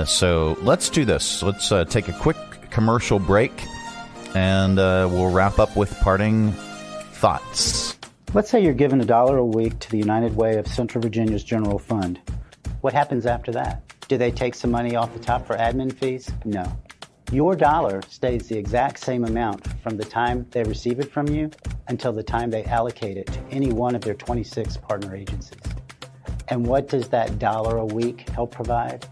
So 0.06 0.58
let's 0.62 0.90
do 0.90 1.06
this. 1.06 1.44
Let's 1.44 1.70
take 1.92 2.08
a 2.08 2.14
quick 2.14 2.38
commercial 2.70 3.20
break, 3.20 3.52
and 4.36 4.80
uh, 4.80 5.08
we'll 5.12 5.32
wrap 5.32 5.60
up 5.60 5.76
with 5.76 5.92
parting 6.00 6.52
thoughts. 7.14 7.98
Let's 8.34 8.50
say 8.50 8.64
you're 8.64 8.74
given 8.74 9.02
a 9.02 9.06
dollar 9.06 9.38
a 9.38 9.46
week 9.46 9.80
to 9.80 9.90
the 9.90 9.98
United 9.98 10.36
Way 10.36 10.58
of 10.58 10.68
Central 10.68 11.02
Virginia's 11.02 11.44
general 11.44 11.80
fund. 11.80 12.20
What 12.82 12.94
happens 12.94 13.26
after 13.26 13.52
that? 13.54 13.84
Do 14.08 14.18
they 14.18 14.32
take 14.32 14.56
some 14.56 14.72
money 14.72 14.96
off 14.96 15.14
the 15.14 15.20
top 15.20 15.46
for 15.46 15.56
admin 15.56 15.92
fees? 15.92 16.32
No. 16.46 16.80
Your 17.32 17.56
dollar 17.56 18.02
stays 18.08 18.48
the 18.48 18.58
exact 18.58 19.00
same 19.00 19.24
amount 19.24 19.68
from 19.84 19.98
the 19.98 20.06
time 20.06 20.48
they 20.52 20.64
receive 20.64 21.00
it 21.00 21.12
from 21.12 21.28
you 21.28 21.52
until 21.88 22.12
the 22.12 22.24
time 22.24 22.50
they 22.50 22.64
allocate 22.64 23.18
it 23.18 23.28
to 23.28 23.40
any 23.52 23.72
one 23.72 23.96
of 23.96 24.02
their 24.02 24.16
26 24.16 24.78
partner 24.78 25.16
agencies. 25.16 25.60
And 26.48 26.66
what 26.66 26.88
does 26.88 27.10
that 27.10 27.38
dollar 27.38 27.78
a 27.78 27.86
week 27.86 28.30
help 28.30 28.52
provide? 28.52 29.06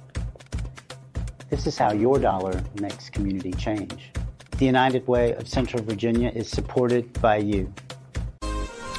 This 1.49 1.67
is 1.67 1.77
how 1.77 1.93
your 1.93 2.19
dollar 2.19 2.61
makes 2.81 3.09
community 3.09 3.51
change. 3.53 4.11
The 4.57 4.65
United 4.65 5.07
Way 5.07 5.33
of 5.33 5.47
Central 5.47 5.83
Virginia 5.83 6.31
is 6.33 6.49
supported 6.49 7.13
by 7.21 7.37
you. 7.37 7.71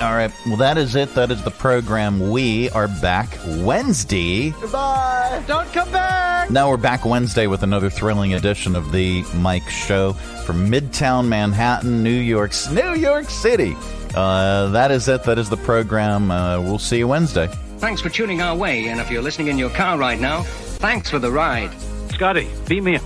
All 0.00 0.14
right. 0.14 0.30
Well, 0.46 0.56
that 0.58 0.78
is 0.78 0.94
it. 0.94 1.12
That 1.16 1.32
is 1.32 1.42
the 1.42 1.50
program. 1.50 2.30
We 2.30 2.70
are 2.70 2.86
back 2.86 3.36
Wednesday. 3.58 4.50
Goodbye. 4.50 5.42
Don't 5.48 5.66
come 5.72 5.90
back. 5.90 6.50
Now 6.50 6.70
we're 6.70 6.76
back 6.76 7.04
Wednesday 7.04 7.48
with 7.48 7.64
another 7.64 7.90
thrilling 7.90 8.34
edition 8.34 8.76
of 8.76 8.92
the 8.92 9.24
Mike 9.34 9.68
Show 9.68 10.12
from 10.46 10.70
Midtown 10.70 11.26
Manhattan, 11.26 12.04
New 12.04 12.10
York, 12.10 12.52
New 12.70 12.94
York 12.94 13.28
City. 13.28 13.74
Uh, 14.14 14.68
that 14.68 14.92
is 14.92 15.08
it. 15.08 15.24
That 15.24 15.38
is 15.38 15.50
the 15.50 15.56
program. 15.56 16.30
Uh, 16.30 16.60
we'll 16.60 16.78
see 16.78 16.98
you 16.98 17.08
Wednesday. 17.08 17.48
Thanks 17.78 18.00
for 18.00 18.08
tuning 18.08 18.40
our 18.40 18.56
way, 18.56 18.88
and 18.88 19.00
if 19.00 19.10
you're 19.10 19.22
listening 19.22 19.48
in 19.48 19.58
your 19.58 19.70
car 19.70 19.98
right 19.98 20.18
now, 20.18 20.42
thanks 20.78 21.10
for 21.10 21.18
the 21.18 21.30
ride. 21.30 21.70
Scotty, 22.12 22.48
beat 22.66 22.82
me. 22.82 22.98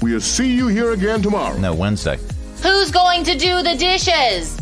We'll 0.00 0.20
see 0.20 0.54
you 0.54 0.68
here 0.68 0.92
again 0.92 1.22
tomorrow. 1.22 1.56
No, 1.58 1.74
Wednesday. 1.74 2.18
Who's 2.62 2.90
going 2.90 3.24
to 3.24 3.36
do 3.36 3.62
the 3.62 3.74
dishes? 3.76 4.56